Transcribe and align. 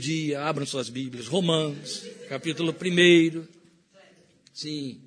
dia, 0.00 0.42
abram 0.42 0.66
suas 0.66 0.88
Bíblias, 0.88 1.26
Romanos, 1.26 2.04
capítulo 2.28 2.74
1. 2.74 3.44
Sim. 4.52 5.00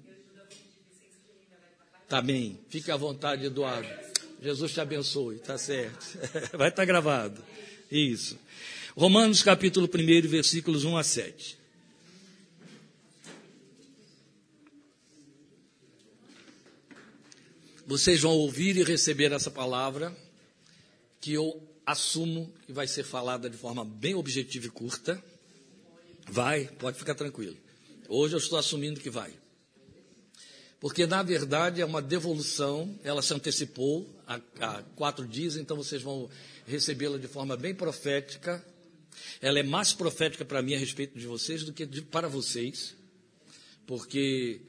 Tá 2.07 2.21
bem, 2.21 2.59
fique 2.69 2.91
à 2.91 2.95
vontade, 2.95 3.45
Eduardo. 3.45 3.89
Jesus 4.41 4.71
te 4.71 4.79
abençoe, 4.79 5.39
tá 5.39 5.57
certo. 5.57 6.17
Vai 6.55 6.69
estar 6.69 6.83
tá 6.83 6.85
gravado. 6.85 7.43
Isso. 7.91 8.37
Romanos 8.95 9.41
capítulo 9.41 9.89
1, 9.93 10.27
versículos 10.27 10.83
1 10.85 10.97
a 10.97 11.03
7. 11.03 11.57
Vocês 17.85 18.21
vão 18.21 18.31
ouvir 18.31 18.77
e 18.77 18.83
receber 18.83 19.31
essa 19.31 19.51
palavra 19.51 20.15
que 21.19 21.33
eu 21.33 21.61
assumo 21.85 22.51
que 22.65 22.73
vai 22.73 22.87
ser 22.87 23.03
falada 23.03 23.49
de 23.49 23.57
forma 23.57 23.83
bem 23.83 24.15
objetiva 24.15 24.67
e 24.67 24.69
curta. 24.69 25.21
Vai, 26.27 26.65
pode 26.79 26.97
ficar 26.97 27.15
tranquilo. 27.15 27.57
Hoje 28.07 28.35
eu 28.35 28.39
estou 28.39 28.57
assumindo 28.57 28.99
que 28.99 29.09
vai. 29.09 29.33
Porque, 30.79 31.07
na 31.07 31.23
verdade, 31.23 31.79
é 31.81 31.85
uma 31.85 32.01
devolução, 32.01 32.99
ela 33.03 33.21
se 33.21 33.33
antecipou 33.33 34.05
há 34.27 34.83
quatro 34.95 35.25
dias, 35.25 35.55
então 35.55 35.77
vocês 35.77 36.01
vão 36.01 36.29
recebê-la 36.67 37.17
de 37.17 37.27
forma 37.27 37.55
bem 37.55 37.73
profética. 37.73 38.61
Ela 39.41 39.59
é 39.59 39.63
mais 39.63 39.93
profética 39.93 40.43
para 40.43 40.61
mim 40.61 40.75
a 40.75 40.77
respeito 40.77 41.17
de 41.17 41.25
vocês 41.25 41.63
do 41.63 41.71
que 41.71 41.85
de, 41.85 42.01
para 42.01 42.27
vocês, 42.27 42.95
porque 43.87 44.59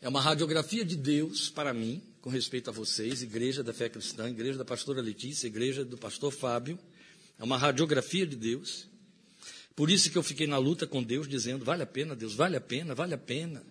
é 0.00 0.08
uma 0.08 0.20
radiografia 0.20 0.84
de 0.84 0.96
Deus 0.96 1.50
para 1.50 1.74
mim, 1.74 2.02
com 2.20 2.28
respeito 2.28 2.70
a 2.70 2.72
vocês, 2.72 3.22
Igreja 3.22 3.62
da 3.62 3.72
Fé 3.72 3.88
Cristã, 3.88 4.28
Igreja 4.28 4.58
da 4.58 4.64
Pastora 4.64 5.00
Letícia, 5.00 5.46
Igreja 5.46 5.84
do 5.84 5.96
Pastor 5.96 6.30
Fábio. 6.30 6.78
É 7.38 7.44
uma 7.44 7.56
radiografia 7.56 8.26
de 8.26 8.36
Deus. 8.36 8.86
Por 9.74 9.90
isso 9.90 10.10
que 10.10 10.18
eu 10.18 10.22
fiquei 10.22 10.46
na 10.46 10.58
luta 10.58 10.86
com 10.86 11.02
Deus, 11.02 11.26
dizendo: 11.26 11.64
vale 11.64 11.82
a 11.82 11.86
pena, 11.86 12.14
Deus, 12.14 12.34
vale 12.34 12.56
a 12.56 12.60
pena, 12.60 12.94
vale 12.94 13.14
a 13.14 13.18
pena. 13.18 13.64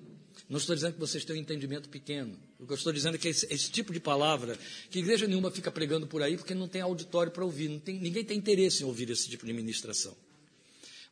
Não 0.50 0.58
estou 0.58 0.74
dizendo 0.74 0.94
que 0.94 1.00
vocês 1.00 1.24
têm 1.24 1.36
um 1.36 1.40
entendimento 1.40 1.88
pequeno. 1.90 2.36
O 2.58 2.66
que 2.66 2.74
eu 2.74 2.76
estou 2.76 2.92
dizendo 2.92 3.14
é 3.14 3.18
que 3.20 3.28
esse, 3.28 3.46
esse 3.54 3.70
tipo 3.70 3.94
de 3.94 4.00
palavra, 4.00 4.58
que 4.90 4.98
igreja 4.98 5.28
nenhuma 5.28 5.52
fica 5.52 5.72
pregando 5.72 6.08
por 6.08 6.24
aí, 6.24 6.36
porque 6.36 6.56
não 6.56 6.68
tem 6.68 6.82
auditório 6.82 7.32
para 7.32 7.46
ouvir, 7.46 7.80
tem, 7.82 8.00
ninguém 8.00 8.24
tem 8.24 8.36
interesse 8.36 8.82
em 8.82 8.86
ouvir 8.88 9.12
esse 9.12 9.30
tipo 9.30 9.46
de 9.46 9.54
ministração. 9.54 10.18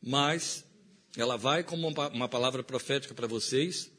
Mas 0.01 0.65
ela 1.15 1.37
vai 1.37 1.63
como 1.63 1.87
uma, 1.87 2.09
uma 2.09 2.27
palavra 2.27 2.63
profética 2.63 3.13
para 3.13 3.27
vocês, 3.27 3.91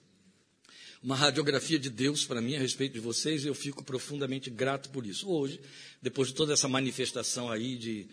uma 1.02 1.14
radiografia 1.14 1.78
de 1.78 1.90
Deus 1.90 2.24
para 2.24 2.40
mim 2.40 2.56
a 2.56 2.58
respeito 2.58 2.94
de 2.94 3.00
vocês, 3.00 3.44
e 3.44 3.48
eu 3.48 3.54
fico 3.54 3.84
profundamente 3.84 4.50
grato 4.50 4.90
por 4.90 5.06
isso. 5.06 5.28
Hoje, 5.28 5.60
depois 6.02 6.28
de 6.28 6.34
toda 6.34 6.52
essa 6.52 6.68
manifestação 6.68 7.50
aí 7.50 7.76
de 7.76 8.06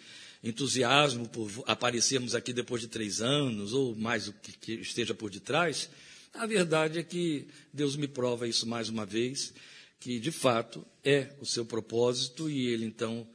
entusiasmo 0.43 1.27
por 1.27 1.49
aparecermos 1.65 2.35
aqui 2.35 2.53
depois 2.53 2.81
de 2.81 2.87
três 2.87 3.21
anos, 3.21 3.73
ou 3.73 3.95
mais 3.95 4.27
o 4.27 4.33
que, 4.33 4.51
que 4.51 4.73
esteja 4.73 5.13
por 5.13 5.29
detrás, 5.31 5.89
a 6.33 6.45
verdade 6.45 6.99
é 6.99 7.03
que 7.03 7.47
Deus 7.73 7.95
me 7.95 8.07
prova 8.07 8.47
isso 8.47 8.67
mais 8.67 8.89
uma 8.89 9.05
vez, 9.05 9.53
que 9.99 10.19
de 10.19 10.31
fato 10.31 10.85
é 11.03 11.29
o 11.39 11.45
seu 11.45 11.65
propósito 11.65 12.49
e 12.49 12.67
ele 12.67 12.85
então 12.85 13.27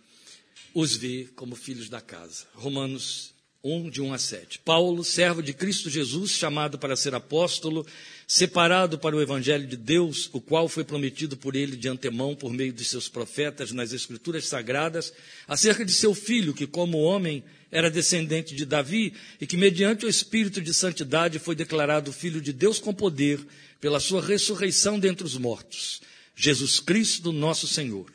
os 0.73 0.97
vê 0.97 1.29
como 1.35 1.57
filhos 1.57 1.89
da 1.89 2.01
casa. 2.01 2.47
Romanos 2.55 3.35
1, 3.63 3.91
de 3.91 4.01
1 4.01 4.15
a 4.15 4.19
7. 4.19 4.59
Paulo, 4.65 5.05
servo 5.05 5.43
de 5.43 5.53
Cristo 5.53 5.91
Jesus, 5.91 6.31
chamado 6.31 6.79
para 6.79 6.97
ser 6.97 7.15
apóstolo, 7.15 7.87
separado 8.27 8.99
para 8.99 9.15
o 9.15 9.21
Evangelho 9.21 9.67
de 9.67 9.77
Deus, 9.77 10.31
o 10.33 10.41
qual 10.41 10.69
foi 10.69 10.83
prometido 10.83 11.37
por 11.37 11.55
ele 11.55 11.77
de 11.77 11.89
antemão 11.89 12.35
por 12.35 12.53
meio 12.53 12.73
de 12.73 12.85
seus 12.85 13.09
profetas 13.09 13.71
nas 13.73 13.93
Escrituras 13.93 14.47
Sagradas, 14.47 15.13
acerca 15.47 15.85
de 15.85 15.93
seu 15.93 16.15
filho, 16.15 16.55
que, 16.55 16.67
como 16.67 17.03
homem, 17.03 17.45
era 17.71 17.91
descendente 17.91 18.55
de 18.55 18.65
Davi 18.65 19.13
e 19.41 19.47
que, 19.47 19.57
mediante 19.57 20.07
o 20.07 20.09
Espírito 20.09 20.61
de 20.63 20.73
Santidade, 20.73 21.39
foi 21.39 21.55
declarado 21.55 22.13
Filho 22.13 22.41
de 22.41 22.53
Deus 22.53 22.79
com 22.79 22.95
poder, 22.95 23.47
pela 23.81 24.01
sua 24.01 24.23
ressurreição 24.23 24.99
dentre 24.99 25.25
os 25.25 25.37
mortos, 25.37 26.03
Jesus 26.37 26.81
Cristo, 26.81 27.33
nosso 27.33 27.67
Senhor. 27.67 28.11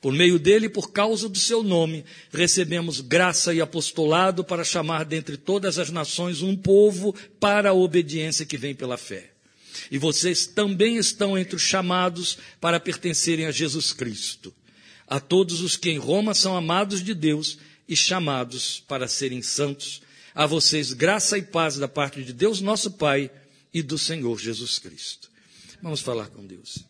Por 0.00 0.12
meio 0.14 0.38
dele, 0.38 0.68
por 0.68 0.92
causa 0.92 1.28
do 1.28 1.38
seu 1.38 1.62
nome, 1.62 2.04
recebemos 2.32 3.00
graça 3.00 3.52
e 3.52 3.60
apostolado 3.60 4.42
para 4.42 4.64
chamar 4.64 5.04
dentre 5.04 5.36
todas 5.36 5.78
as 5.78 5.90
nações 5.90 6.40
um 6.40 6.56
povo 6.56 7.14
para 7.38 7.70
a 7.70 7.74
obediência 7.74 8.46
que 8.46 8.56
vem 8.56 8.74
pela 8.74 8.96
fé. 8.96 9.30
E 9.90 9.98
vocês 9.98 10.46
também 10.46 10.96
estão 10.96 11.36
entre 11.36 11.56
os 11.56 11.62
chamados 11.62 12.38
para 12.60 12.80
pertencerem 12.80 13.46
a 13.46 13.50
Jesus 13.50 13.92
Cristo. 13.92 14.54
A 15.06 15.20
todos 15.20 15.60
os 15.60 15.76
que 15.76 15.90
em 15.90 15.98
Roma 15.98 16.32
são 16.34 16.56
amados 16.56 17.02
de 17.02 17.12
Deus 17.12 17.58
e 17.86 17.94
chamados 17.94 18.82
para 18.86 19.08
serem 19.08 19.42
santos, 19.42 20.00
a 20.34 20.46
vocês 20.46 20.92
graça 20.92 21.36
e 21.36 21.42
paz 21.42 21.76
da 21.76 21.88
parte 21.88 22.22
de 22.22 22.32
Deus, 22.32 22.60
nosso 22.60 22.92
Pai, 22.92 23.30
e 23.74 23.82
do 23.82 23.98
Senhor 23.98 24.38
Jesus 24.38 24.78
Cristo. 24.78 25.28
Vamos 25.82 26.00
falar 26.00 26.28
com 26.28 26.46
Deus. 26.46 26.89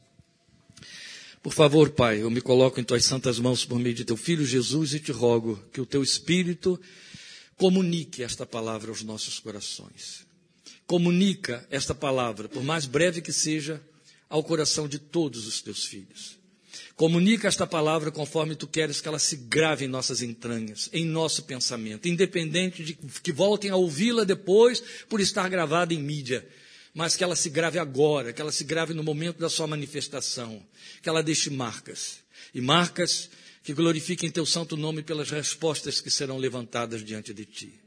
Por 1.43 1.53
favor, 1.53 1.91
Pai, 1.91 2.23
eu 2.23 2.31
me 2.31 2.41
coloco 2.41 2.81
em 2.81 2.85
tuas 2.85 3.05
santas 3.05 3.39
mãos 3.39 3.65
por 3.65 3.79
meio 3.79 3.95
de 3.95 4.05
teu 4.05 4.17
filho 4.17 4.45
Jesus 4.45 4.95
e 4.95 5.01
te 5.01 5.13
rogo 5.13 5.63
que 5.73 5.81
o 5.81 5.87
teu 5.87 6.03
Espírito 6.03 6.79
comunique 7.57 8.23
esta 8.23 8.45
palavra 8.45 8.91
aos 8.91 9.03
nossos 9.03 9.39
corações 9.39 10.31
comunica 10.91 11.65
esta 11.71 11.95
palavra, 11.95 12.49
por 12.49 12.65
mais 12.65 12.85
breve 12.85 13.23
que 13.23 13.33
seja, 13.33 13.81
ao 14.29 14.43
coração 14.43 14.89
de 14.89 14.99
todos 14.99 15.47
os 15.47 15.63
teus 15.63 15.85
filhos. 15.85 16.37
Comunica 16.97 17.47
esta 17.47 17.65
palavra 17.65 18.11
conforme 18.11 18.57
tu 18.57 18.67
queres 18.67 19.01
que 19.01 19.07
ela 19.07 19.21
se 19.21 19.37
grave 19.37 19.85
em 19.85 19.89
nossas 19.89 20.21
entranhas, 20.21 20.91
em 20.93 21.05
nosso 21.05 21.45
pensamento, 21.45 22.09
independente 22.09 22.83
de 22.83 22.95
que 22.95 23.31
voltem 23.31 23.71
a 23.71 23.77
ouvi-la 23.77 24.25
depois 24.25 24.83
por 25.09 25.21
estar 25.21 25.49
gravada 25.49 25.95
em 25.95 26.03
mídia, 26.03 26.45
mas 26.95 27.17
que 27.17 27.25
ela 27.25 27.37
se 27.37 27.49
grave 27.51 27.79
agora, 27.79 28.33
que 28.33 28.41
ela 28.41 28.53
se 28.53 28.65
grave 28.65 28.95
no 28.95 29.03
momento 29.03 29.39
da 29.39 29.49
sua 29.49 29.67
manifestação, 29.67 30.63
que 31.03 31.09
ela 31.09 31.23
deixe 31.23 31.51
marcas, 31.51 32.19
e 32.55 32.61
marcas 32.61 33.31
que 33.63 33.75
glorifiquem 33.75 34.31
teu 34.31 34.47
santo 34.47 34.77
nome 34.77 35.03
pelas 35.03 35.31
respostas 35.31 36.01
que 36.01 36.11
serão 36.11 36.39
levantadas 36.39 37.05
diante 37.05 37.33
de 37.33 37.45
ti. 37.45 37.81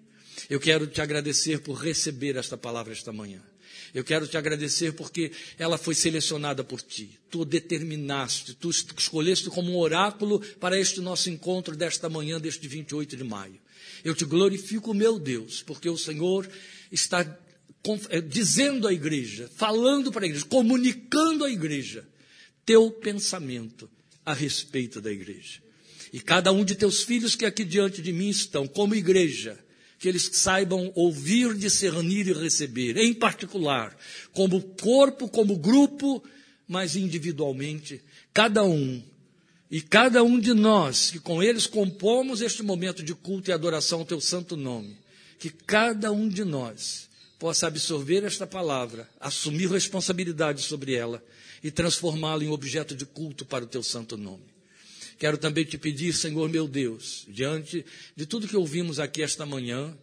Eu 0.49 0.59
quero 0.59 0.87
te 0.87 1.01
agradecer 1.01 1.59
por 1.59 1.73
receber 1.73 2.35
esta 2.35 2.57
palavra 2.57 2.93
esta 2.93 3.11
manhã. 3.11 3.41
Eu 3.93 4.03
quero 4.03 4.27
te 4.27 4.37
agradecer 4.37 4.93
porque 4.93 5.31
ela 5.57 5.77
foi 5.77 5.93
selecionada 5.93 6.63
por 6.63 6.81
ti. 6.81 7.19
Tu 7.29 7.45
determinaste, 7.45 8.55
tu 8.55 8.69
escolheste 8.69 9.49
como 9.49 9.71
um 9.71 9.77
oráculo 9.77 10.39
para 10.59 10.79
este 10.79 10.99
nosso 10.99 11.29
encontro 11.29 11.75
desta 11.75 12.09
manhã, 12.09 12.39
deste 12.39 12.67
28 12.67 13.15
de 13.15 13.23
maio. 13.23 13.59
Eu 14.03 14.15
te 14.15 14.25
glorifico, 14.25 14.93
meu 14.93 15.19
Deus, 15.19 15.61
porque 15.61 15.89
o 15.89 15.97
Senhor 15.97 16.49
está 16.91 17.23
dizendo 18.29 18.87
à 18.87 18.93
igreja, 18.93 19.49
falando 19.55 20.11
para 20.11 20.23
a 20.23 20.27
igreja, 20.27 20.45
comunicando 20.45 21.43
à 21.43 21.51
igreja, 21.51 22.07
teu 22.65 22.89
pensamento 22.91 23.89
a 24.25 24.33
respeito 24.33 25.01
da 25.01 25.11
igreja. 25.11 25.61
E 26.13 26.19
cada 26.19 26.51
um 26.51 26.63
de 26.63 26.75
teus 26.75 27.03
filhos 27.03 27.35
que 27.35 27.45
aqui 27.45 27.65
diante 27.65 28.01
de 28.01 28.13
mim 28.13 28.29
estão, 28.29 28.67
como 28.67 28.95
igreja, 28.95 29.59
que 29.99 30.07
eles 30.07 30.29
saibam 30.33 30.91
ouvir, 30.95 31.55
discernir 31.55 32.27
e 32.27 32.33
receber, 32.33 32.97
em 32.97 33.13
particular, 33.13 33.97
como 34.31 34.61
corpo, 34.61 35.27
como 35.27 35.57
grupo, 35.57 36.23
mas 36.67 36.95
individualmente, 36.95 38.01
cada 38.33 38.63
um. 38.63 39.03
E 39.71 39.81
cada 39.81 40.23
um 40.23 40.39
de 40.39 40.53
nós, 40.53 41.09
que 41.09 41.19
com 41.19 41.41
eles 41.41 41.65
compomos 41.65 42.41
este 42.41 42.61
momento 42.61 43.01
de 43.01 43.15
culto 43.15 43.49
e 43.49 43.53
adoração 43.53 43.99
ao 43.99 44.05
teu 44.05 44.21
santo 44.21 44.55
nome, 44.55 44.95
que 45.39 45.49
cada 45.49 46.11
um 46.11 46.29
de 46.29 46.43
nós 46.43 47.09
possa 47.43 47.67
absorver 47.67 48.23
esta 48.23 48.47
palavra, 48.47 49.05
assumir 49.19 49.69
responsabilidade 49.69 50.61
sobre 50.61 50.93
ela 50.93 51.21
e 51.61 51.69
transformá-la 51.69 52.41
em 52.41 52.47
objeto 52.47 52.95
de 52.95 53.05
culto 53.05 53.43
para 53.43 53.65
o 53.65 53.67
teu 53.67 53.83
santo 53.83 54.15
nome. 54.15 54.45
Quero 55.19 55.37
também 55.37 55.65
te 55.65 55.77
pedir, 55.77 56.13
Senhor 56.13 56.47
meu 56.47 56.69
Deus, 56.69 57.25
diante 57.27 57.85
de 58.15 58.25
tudo 58.25 58.47
que 58.47 58.55
ouvimos 58.55 58.97
aqui 58.97 59.21
esta 59.21 59.45
manhã, 59.45 59.93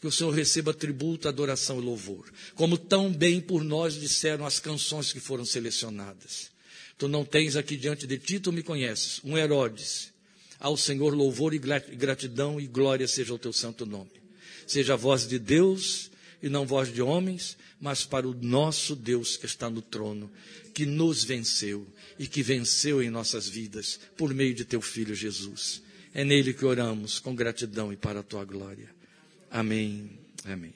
que 0.00 0.06
o 0.06 0.12
Senhor 0.12 0.30
receba 0.30 0.72
tributo, 0.72 1.26
adoração 1.26 1.80
e 1.80 1.84
louvor. 1.84 2.32
Como 2.54 2.78
tão 2.78 3.12
bem 3.12 3.40
por 3.40 3.64
nós 3.64 3.94
disseram 3.94 4.46
as 4.46 4.60
canções 4.60 5.12
que 5.12 5.18
foram 5.18 5.44
selecionadas. 5.44 6.52
Tu 6.96 7.08
não 7.08 7.24
tens 7.24 7.56
aqui 7.56 7.76
diante 7.76 8.06
de 8.06 8.18
ti, 8.18 8.38
tu 8.38 8.52
me 8.52 8.62
conheces, 8.62 9.20
um 9.24 9.36
Herodes. 9.36 10.12
Ao 10.60 10.76
Senhor 10.76 11.12
louvor 11.12 11.54
e 11.54 11.58
gratidão 11.58 12.60
e 12.60 12.68
glória 12.68 13.08
seja 13.08 13.34
o 13.34 13.38
teu 13.38 13.52
santo 13.52 13.84
nome. 13.84 14.12
Seja 14.64 14.92
a 14.92 14.96
voz 14.96 15.26
de 15.26 15.40
Deus 15.40 16.13
e 16.44 16.50
não 16.50 16.66
voz 16.66 16.92
de 16.92 17.00
homens, 17.00 17.56
mas 17.80 18.04
para 18.04 18.28
o 18.28 18.34
nosso 18.34 18.94
Deus 18.94 19.34
que 19.34 19.46
está 19.46 19.70
no 19.70 19.80
trono, 19.80 20.30
que 20.74 20.84
nos 20.84 21.24
venceu 21.24 21.86
e 22.18 22.26
que 22.26 22.42
venceu 22.42 23.02
em 23.02 23.08
nossas 23.08 23.48
vidas 23.48 23.98
por 24.14 24.34
meio 24.34 24.52
de 24.52 24.62
teu 24.62 24.82
filho 24.82 25.14
Jesus. 25.14 25.82
É 26.12 26.22
nele 26.22 26.52
que 26.52 26.66
oramos 26.66 27.18
com 27.18 27.34
gratidão 27.34 27.90
e 27.90 27.96
para 27.96 28.20
a 28.20 28.22
tua 28.22 28.44
glória. 28.44 28.94
Amém. 29.50 30.10
Amém. 30.44 30.74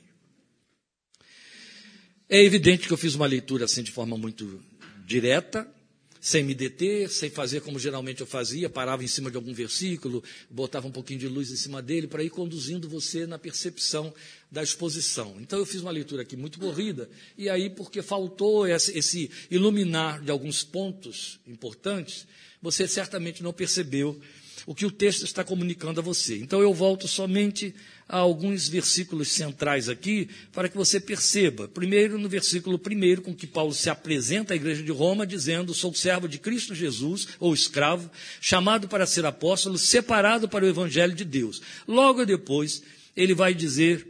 É 2.31 2.43
evidente 2.43 2.87
que 2.87 2.93
eu 2.95 2.97
fiz 2.97 3.15
uma 3.15 3.27
leitura 3.27 3.67
assim 3.67 3.83
de 3.83 3.93
forma 3.93 4.17
muito 4.17 4.63
direta, 5.05 5.71
sem 6.21 6.43
me 6.43 6.55
deter, 6.55 7.11
sem 7.11 7.31
fazer 7.31 7.61
como 7.61 7.79
geralmente 7.79 8.21
eu 8.21 8.27
fazia, 8.27 8.69
parava 8.69 9.05
em 9.05 9.09
cima 9.09 9.31
de 9.31 9.37
algum 9.37 9.53
versículo, 9.53 10.23
botava 10.51 10.87
um 10.87 10.91
pouquinho 10.91 11.21
de 11.21 11.29
luz 11.29 11.51
em 11.51 11.57
cima 11.57 11.81
dele 11.81 12.07
para 12.07 12.23
ir 12.23 12.31
conduzindo 12.31 12.89
você 12.89 13.27
na 13.27 13.39
percepção 13.39 14.13
da 14.51 14.63
exposição. 14.63 15.37
Então 15.41 15.59
eu 15.59 15.67
fiz 15.67 15.81
uma 15.81 15.91
leitura 15.91 16.23
aqui 16.23 16.37
muito 16.37 16.59
corrida, 16.59 17.09
e 17.37 17.49
aí, 17.49 17.71
porque 17.71 18.03
faltou 18.03 18.67
esse, 18.67 19.31
iluminar 19.51 20.21
de 20.23 20.31
alguns 20.31 20.65
pontos 20.65 21.39
importantes, 21.47 22.27
você 22.61 22.89
certamente 22.89 23.43
não 23.43 23.53
percebeu 23.53 24.21
o 24.67 24.75
que 24.75 24.85
o 24.85 24.91
texto 24.91 25.25
está 25.25 25.45
comunicando 25.45 26.01
a 26.01 26.03
você. 26.03 26.37
Então 26.37 26.61
eu 26.61 26.75
volto 26.75 27.09
somente 27.09 27.75
a 28.09 28.17
alguns 28.17 28.69
versículos 28.69 29.29
centrais 29.29 29.89
aqui 29.89 30.29
para 30.53 30.69
que 30.69 30.77
você 30.77 30.99
perceba. 30.99 31.69
Primeiro, 31.69 32.19
no 32.19 32.29
versículo 32.29 32.81
1, 32.81 33.23
com 33.23 33.35
que 33.35 33.47
Paulo 33.47 33.75
se 33.75 33.91
apresenta 33.91 34.55
à 34.55 34.57
igreja 34.57 34.83
de 34.83 34.91
Roma, 34.91 35.27
dizendo: 35.27 35.75
Sou 35.75 35.93
servo 35.95 36.27
de 36.27 36.39
Cristo 36.39 36.75
Jesus, 36.75 37.29
ou 37.39 37.53
escravo, 37.53 38.11
chamado 38.41 38.89
para 38.89 39.07
ser 39.07 39.27
apóstolo, 39.27 39.77
separado 39.77 40.49
para 40.49 40.65
o 40.65 40.69
evangelho 40.69 41.15
de 41.15 41.25
Deus. 41.25 41.61
Logo 41.87 42.25
depois, 42.25 42.83
ele 43.15 43.35
vai 43.35 43.53
dizer 43.53 44.07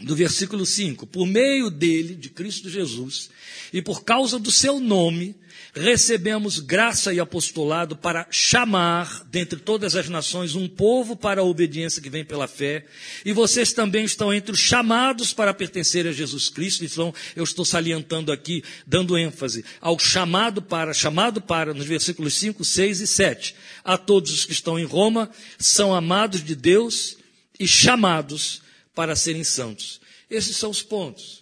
do 0.00 0.16
versículo 0.16 0.66
5: 0.66 1.06
Por 1.06 1.26
meio 1.26 1.70
dele, 1.70 2.16
de 2.16 2.30
Cristo 2.30 2.68
Jesus, 2.68 3.30
e 3.72 3.80
por 3.80 4.02
causa 4.02 4.38
do 4.38 4.50
seu 4.50 4.80
nome, 4.80 5.36
recebemos 5.74 6.58
graça 6.58 7.12
e 7.12 7.20
apostolado 7.20 7.96
para 7.96 8.26
chamar, 8.30 9.24
dentre 9.30 9.58
todas 9.58 9.94
as 9.96 10.08
nações, 10.08 10.54
um 10.54 10.68
povo 10.68 11.16
para 11.16 11.40
a 11.40 11.44
obediência 11.44 12.02
que 12.02 12.10
vem 12.10 12.24
pela 12.24 12.48
fé. 12.48 12.84
E 13.24 13.32
vocês 13.32 13.72
também 13.72 14.04
estão 14.04 14.32
entre 14.32 14.52
os 14.52 14.58
chamados 14.58 15.32
para 15.32 15.54
pertencer 15.54 16.06
a 16.06 16.12
Jesus 16.12 16.48
Cristo. 16.48 16.84
Então, 16.84 17.14
eu 17.36 17.44
estou 17.44 17.64
salientando 17.64 18.32
aqui, 18.32 18.62
dando 18.86 19.16
ênfase 19.16 19.64
ao 19.80 19.98
chamado 19.98 20.60
para, 20.60 20.92
chamado 20.92 21.40
para, 21.40 21.72
nos 21.72 21.86
versículos 21.86 22.34
5, 22.34 22.64
6 22.64 23.00
e 23.00 23.06
7. 23.06 23.54
A 23.84 23.96
todos 23.96 24.32
os 24.32 24.44
que 24.44 24.52
estão 24.52 24.78
em 24.78 24.84
Roma, 24.84 25.30
são 25.58 25.94
amados 25.94 26.42
de 26.42 26.54
Deus 26.54 27.16
e 27.58 27.66
chamados 27.66 28.62
para 28.94 29.14
serem 29.14 29.44
santos. 29.44 30.00
Esses 30.28 30.56
são 30.56 30.70
os 30.70 30.82
pontos. 30.82 31.39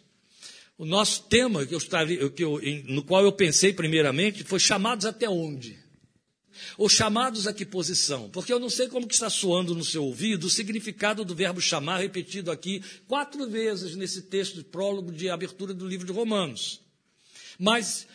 O 0.78 0.86
nosso 0.86 1.24
tema, 1.24 1.66
que 1.66 1.74
eu 1.74 1.78
estava, 1.78 2.06
que 2.30 2.44
eu, 2.44 2.60
no 2.84 3.02
qual 3.02 3.24
eu 3.24 3.32
pensei 3.32 3.72
primeiramente, 3.72 4.44
foi 4.44 4.60
chamados 4.60 5.06
até 5.06 5.28
onde? 5.28 5.76
Ou 6.76 6.88
chamados 6.88 7.48
a 7.48 7.52
que 7.52 7.66
posição? 7.66 8.30
Porque 8.30 8.52
eu 8.52 8.60
não 8.60 8.70
sei 8.70 8.86
como 8.86 9.06
que 9.06 9.14
está 9.14 9.28
soando 9.28 9.74
no 9.74 9.84
seu 9.84 10.04
ouvido 10.04 10.46
o 10.46 10.50
significado 10.50 11.24
do 11.24 11.34
verbo 11.34 11.60
chamar, 11.60 11.98
repetido 11.98 12.52
aqui 12.52 12.80
quatro 13.08 13.48
vezes 13.50 13.96
nesse 13.96 14.22
texto 14.22 14.54
de 14.54 14.64
prólogo 14.64 15.10
de 15.10 15.28
abertura 15.28 15.74
do 15.74 15.86
livro 15.86 16.06
de 16.06 16.12
Romanos. 16.12 16.80
Mas, 17.58 18.06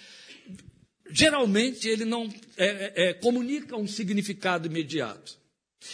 geralmente, 1.11 1.89
ele 1.89 2.05
não 2.05 2.33
é, 2.55 2.65
é, 2.65 3.09
é 3.09 3.13
comunica 3.13 3.75
um 3.75 3.87
significado 3.87 4.67
imediato. 4.67 5.37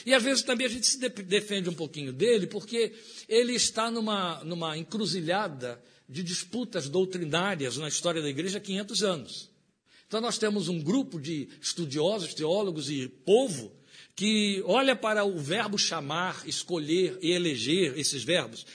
E 0.05 0.13
às 0.13 0.21
vezes 0.21 0.43
também 0.43 0.67
a 0.67 0.69
gente 0.69 0.85
se 0.85 0.99
defende 0.99 1.67
um 1.67 1.73
pouquinho 1.73 2.13
dele, 2.13 2.45
porque 2.45 2.93
ele 3.27 3.53
está 3.53 3.89
numa, 3.89 4.43
numa 4.43 4.77
encruzilhada 4.77 5.81
de 6.09 6.23
disputas 6.23 6.89
doutrinárias 6.89 7.77
na 7.77 7.87
história 7.87 8.21
da 8.21 8.29
igreja 8.29 8.57
há 8.57 8.61
500 8.61 9.03
anos. 9.03 9.49
Então 10.07 10.19
nós 10.19 10.39
temos 10.39 10.67
um 10.67 10.81
grupo 10.81 11.19
de 11.21 11.47
estudiosos, 11.61 12.33
teólogos 12.33 12.89
e 12.89 13.07
povo 13.07 13.71
que 14.15 14.61
olha 14.65 14.95
para 14.95 15.23
o 15.23 15.37
verbo 15.37 15.77
chamar, 15.77 16.43
escolher 16.45 17.17
e 17.21 17.31
eleger 17.31 17.97
esses 17.97 18.23
verbos, 18.23 18.65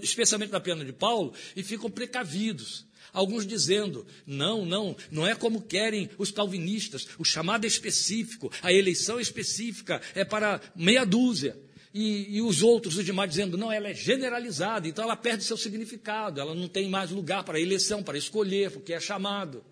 especialmente 0.00 0.52
na 0.52 0.60
pena 0.60 0.84
de 0.84 0.92
Paulo, 0.92 1.34
e 1.54 1.62
ficam 1.62 1.90
precavidos. 1.90 2.86
Alguns 3.12 3.46
dizendo, 3.46 4.06
não, 4.26 4.64
não, 4.64 4.96
não 5.10 5.26
é 5.26 5.34
como 5.34 5.60
querem 5.60 6.08
os 6.16 6.30
calvinistas, 6.30 7.08
o 7.18 7.24
chamado 7.24 7.64
é 7.64 7.66
específico, 7.66 8.50
a 8.62 8.72
eleição 8.72 9.18
específica, 9.18 10.00
é 10.14 10.24
para 10.24 10.60
meia 10.74 11.04
dúzia. 11.04 11.58
E, 11.98 12.36
e, 12.36 12.42
os 12.42 12.62
outros, 12.62 12.98
os 12.98 13.06
demais, 13.06 13.30
dizendo, 13.30 13.56
não, 13.56 13.72
ela 13.72 13.88
é 13.88 13.94
generalizada, 13.94 14.86
então 14.86 15.02
ela 15.02 15.16
perde 15.16 15.42
seu 15.44 15.56
significado, 15.56 16.38
ela 16.38 16.54
não 16.54 16.68
tem 16.68 16.90
mais 16.90 17.10
lugar 17.10 17.42
para 17.42 17.58
eleição, 17.58 18.02
para 18.02 18.18
escolher, 18.18 18.70
porque 18.70 18.92
é 18.92 19.00
chamado. 19.00 19.64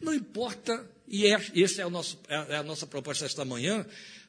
Não 0.00 0.12
importa, 0.12 0.84
e 1.06 1.24
é, 1.24 1.40
essa 1.54 1.82
é, 1.82 1.84
é, 1.84 2.54
é 2.54 2.56
a 2.56 2.64
nossa 2.64 2.84
proposta 2.84 3.24
esta 3.24 3.44
manhã, 3.44 3.86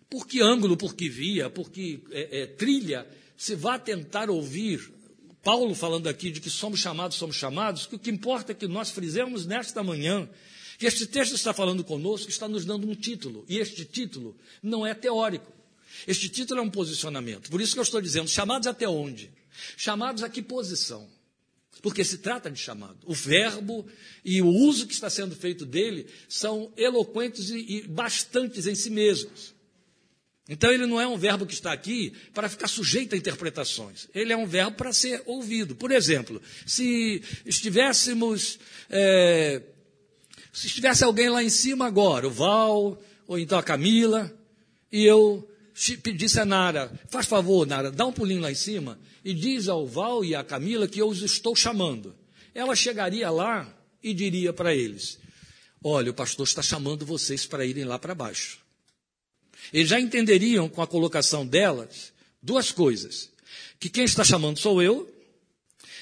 por 0.08 0.28
que 0.28 0.44
ângulo, 0.44 0.78
por 0.78 0.94
que 0.94 1.10
via, 1.10 1.50
por 1.50 1.72
que 1.72 2.04
é, 2.12 2.42
é, 2.42 2.46
trilha, 2.46 3.08
se 3.36 3.56
vá 3.56 3.80
tentar 3.80 4.30
ouvir 4.30 4.94
Paulo 5.42 5.74
falando 5.74 6.08
aqui 6.08 6.30
de 6.30 6.40
que 6.40 6.52
somos 6.52 6.82
chamados, 6.82 7.18
somos 7.18 7.36
chamados, 7.36 7.88
que 7.88 7.96
o 7.96 8.00
que 8.00 8.12
importa 8.12 8.52
é 8.52 8.56
que 8.56 8.68
nós 8.68 8.92
frisemos 8.92 9.48
nesta 9.48 9.82
manhã 9.82 10.30
que 10.78 10.86
este 10.86 11.08
texto 11.08 11.34
está 11.34 11.52
falando 11.52 11.84
conosco, 11.84 12.30
está 12.30 12.48
nos 12.48 12.64
dando 12.64 12.88
um 12.88 12.94
título, 12.94 13.44
e 13.50 13.58
este 13.58 13.86
título 13.86 14.36
não 14.62 14.86
é 14.86 14.94
teórico. 14.94 15.52
Este 16.08 16.30
título 16.30 16.60
é 16.60 16.64
um 16.64 16.70
posicionamento. 16.70 17.50
Por 17.50 17.62
isso 17.62 17.74
que 17.74 17.80
eu 17.80 17.84
estou 17.84 18.02
dizendo, 18.02 18.28
chamados 18.30 18.68
até 18.68 18.88
onde? 18.88 19.32
Chamados 19.78 20.24
a 20.24 20.30
que 20.30 20.42
posição? 20.42 21.08
Porque 21.82 22.04
se 22.04 22.20
trata 22.20 22.50
de 22.50 22.60
chamado. 22.60 22.98
O 23.06 23.14
verbo 23.14 23.86
e 24.24 24.42
o 24.42 24.48
uso 24.48 24.88
que 24.88 24.94
está 24.94 25.10
sendo 25.10 25.36
feito 25.36 25.66
dele 25.66 26.08
são 26.30 26.72
eloquentes 26.78 27.50
e, 27.50 27.78
e 27.78 27.88
bastantes 27.88 28.68
em 28.68 28.76
si 28.76 28.90
mesmos. 28.90 29.54
Então 30.48 30.72
ele 30.72 30.86
não 30.86 31.00
é 31.00 31.08
um 31.08 31.18
verbo 31.18 31.46
que 31.46 31.54
está 31.54 31.72
aqui 31.72 32.14
para 32.34 32.50
ficar 32.50 32.68
sujeito 32.68 33.16
a 33.16 33.18
interpretações. 33.18 34.08
Ele 34.14 34.34
é 34.34 34.38
um 34.38 34.46
verbo 34.46 34.76
para 34.76 34.92
ser 34.92 35.24
ouvido. 35.26 35.76
Por 35.76 35.92
exemplo, 35.92 36.42
se 36.66 37.22
estivéssemos. 37.46 38.60
É, 38.90 39.62
se 40.52 40.68
estivesse 40.68 41.04
alguém 41.04 41.30
lá 41.30 41.44
em 41.44 41.50
cima 41.50 41.88
agora, 41.88 42.28
o 42.28 42.32
Val, 42.32 43.02
ou 43.26 43.40
então 43.40 43.58
a 43.58 43.64
Camila, 43.64 44.32
e 44.92 45.04
eu 45.04 45.50
pedisse 45.98 46.40
a 46.40 46.46
Nara, 46.46 46.92
faz 47.10 47.26
favor, 47.26 47.66
Nara, 47.66 47.92
dá 47.92 48.06
um 48.06 48.14
pulinho 48.14 48.42
lá 48.42 48.52
em 48.52 48.56
cima 48.56 49.00
e 49.24 49.34
diz 49.34 49.68
ao 49.68 49.88
Val 49.88 50.24
e 50.24 50.36
à 50.36 50.44
Camila 50.44 50.88
que 50.88 51.02
eu 51.02 51.08
os 51.08 51.22
estou 51.22 51.56
chamando. 51.56 52.16
Ela 52.54 52.76
chegaria 52.76 53.30
lá 53.30 53.76
e 54.02 54.14
diria 54.14 54.54
para 54.54 54.76
eles: 54.76 55.20
Olha, 55.84 56.12
o 56.12 56.14
pastor 56.14 56.46
está 56.46 56.62
chamando 56.62 57.06
vocês 57.06 57.46
para 57.46 57.66
irem 57.66 57.86
lá 57.86 57.98
para 57.98 58.14
baixo. 58.14 58.60
Eles 59.72 59.90
já 59.90 60.00
entenderiam 60.00 60.70
com 60.70 60.82
a 60.82 60.88
colocação 60.88 61.46
delas 61.46 62.14
duas 62.42 62.72
coisas: 62.72 63.32
que 63.80 63.90
quem 63.90 64.04
está 64.04 64.24
chamando 64.24 64.60
sou 64.60 64.82
eu, 64.82 65.12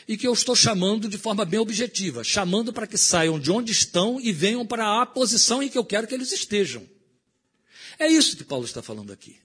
e 0.07 0.18
que 0.18 0.27
eu 0.27 0.33
estou 0.33 0.56
chamando 0.56 1.07
de 1.07 1.18
forma 1.18 1.45
bem 1.45 1.59
objetiva, 1.59 2.23
chamando 2.23 2.73
para 2.73 2.88
que 2.88 2.97
saiam 2.97 3.39
de 3.39 3.51
onde 3.51 3.71
estão 3.71 4.19
e 4.19 4.31
venham 4.31 4.65
para 4.65 5.01
a 5.01 5.06
posição 5.06 5.63
em 5.63 5.69
que 5.69 5.77
eu 5.77 5.85
quero 5.85 6.07
que 6.07 6.13
eles 6.13 6.31
estejam. 6.31 6.88
É 7.97 8.07
isso 8.07 8.35
que 8.35 8.44
Paulo 8.44 8.65
está 8.65 8.81
falando 8.81 9.13
aqui. 9.13 9.41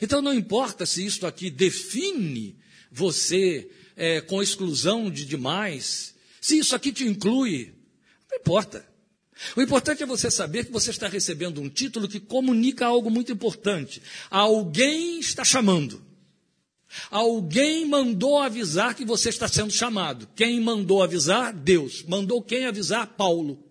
Então 0.00 0.22
não 0.22 0.32
importa 0.32 0.86
se 0.86 1.04
isso 1.04 1.26
aqui 1.26 1.50
define 1.50 2.56
você 2.90 3.70
é, 3.96 4.20
com 4.20 4.42
exclusão 4.42 5.10
de 5.10 5.24
demais, 5.24 6.14
se 6.40 6.58
isso 6.58 6.74
aqui 6.74 6.92
te 6.92 7.04
inclui, 7.04 7.74
não 8.30 8.38
importa. 8.38 8.86
O 9.56 9.62
importante 9.62 10.02
é 10.02 10.06
você 10.06 10.30
saber 10.30 10.66
que 10.66 10.72
você 10.72 10.90
está 10.90 11.08
recebendo 11.08 11.60
um 11.60 11.68
título 11.68 12.08
que 12.08 12.20
comunica 12.20 12.86
algo 12.86 13.10
muito 13.10 13.32
importante. 13.32 14.00
Alguém 14.30 15.18
está 15.18 15.44
chamando. 15.44 16.02
Alguém 17.10 17.86
mandou 17.86 18.38
avisar 18.38 18.94
que 18.94 19.04
você 19.04 19.30
está 19.30 19.48
sendo 19.48 19.70
chamado. 19.70 20.28
Quem 20.36 20.60
mandou 20.60 21.02
avisar? 21.02 21.52
Deus. 21.52 22.02
Mandou 22.04 22.42
quem 22.42 22.66
avisar? 22.66 23.06
Paulo. 23.06 23.64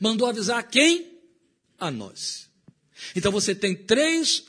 Mandou 0.00 0.28
avisar 0.28 0.62
quem? 0.68 1.18
A 1.78 1.90
nós. 1.90 2.48
Então 3.16 3.32
você 3.32 3.54
tem 3.54 3.74
três 3.74 4.44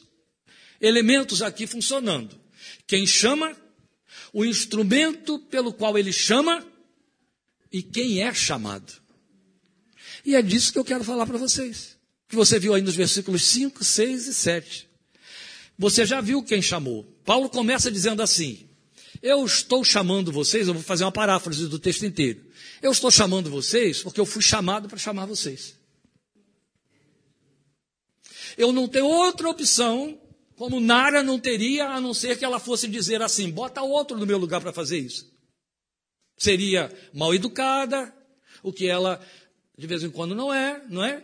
elementos 0.84 1.42
aqui 1.42 1.66
funcionando. 1.66 2.38
Quem 2.86 3.08
chama, 3.08 3.56
o 4.34 4.44
instrumento 4.44 5.40
pelo 5.40 5.72
qual 5.72 5.98
ele 5.98 6.12
chama 6.12 6.68
e 7.72 7.82
quem 7.82 8.22
é 8.22 8.34
chamado. 8.34 8.92
E 10.26 10.36
é 10.36 10.42
disso 10.42 10.74
que 10.74 10.78
eu 10.78 10.84
quero 10.84 11.04
falar 11.04 11.26
para 11.26 11.38
vocês. 11.38 11.98
Que 12.28 12.36
você 12.36 12.60
viu 12.60 12.74
aí 12.74 12.82
nos 12.82 12.96
versículos 12.96 13.44
5, 13.46 13.84
6 13.84 14.28
e 14.28 14.34
7. 14.34 14.90
Você 15.80 16.06
já 16.06 16.20
viu 16.20 16.44
quem 16.44 16.62
chamou. 16.62 17.04
Paulo 17.26 17.50
começa 17.50 17.90
dizendo 17.90 18.22
assim: 18.22 18.68
Eu 19.22 19.46
estou 19.46 19.84
chamando 19.84 20.32
vocês, 20.32 20.68
eu 20.68 20.74
vou 20.74 20.84
fazer 20.84 21.06
uma 21.06 21.12
paráfrase 21.12 21.68
do 21.68 21.80
texto 21.80 22.06
inteiro. 22.06 22.46
Eu 22.82 22.92
estou 22.92 23.10
chamando 23.10 23.50
vocês 23.50 24.04
porque 24.04 24.20
eu 24.20 24.26
fui 24.26 24.42
chamado 24.42 24.90
para 24.90 24.98
chamar 24.98 25.26
vocês. 25.26 25.76
Eu 28.58 28.72
não 28.72 28.88
tenho 28.88 29.06
outra 29.06 29.50
opção, 29.50 30.20
como 30.64 30.80
Nara 30.80 31.22
não 31.22 31.38
teria, 31.38 31.90
a 31.90 32.00
não 32.00 32.14
ser 32.14 32.38
que 32.38 32.46
ela 32.46 32.58
fosse 32.58 32.88
dizer 32.88 33.22
assim: 33.22 33.52
bota 33.52 33.82
outro 33.82 34.18
no 34.18 34.26
meu 34.26 34.38
lugar 34.38 34.62
para 34.62 34.72
fazer 34.72 34.98
isso. 34.98 35.30
Seria 36.38 36.90
mal 37.14 37.36
educada, 37.36 38.16
o 38.64 38.72
que 38.72 38.88
ela 38.88 39.22
de 39.78 39.86
vez 39.86 40.04
em 40.04 40.10
quando 40.10 40.34
não 40.34 40.54
é, 40.54 40.82
não 40.90 41.04
é? 41.04 41.22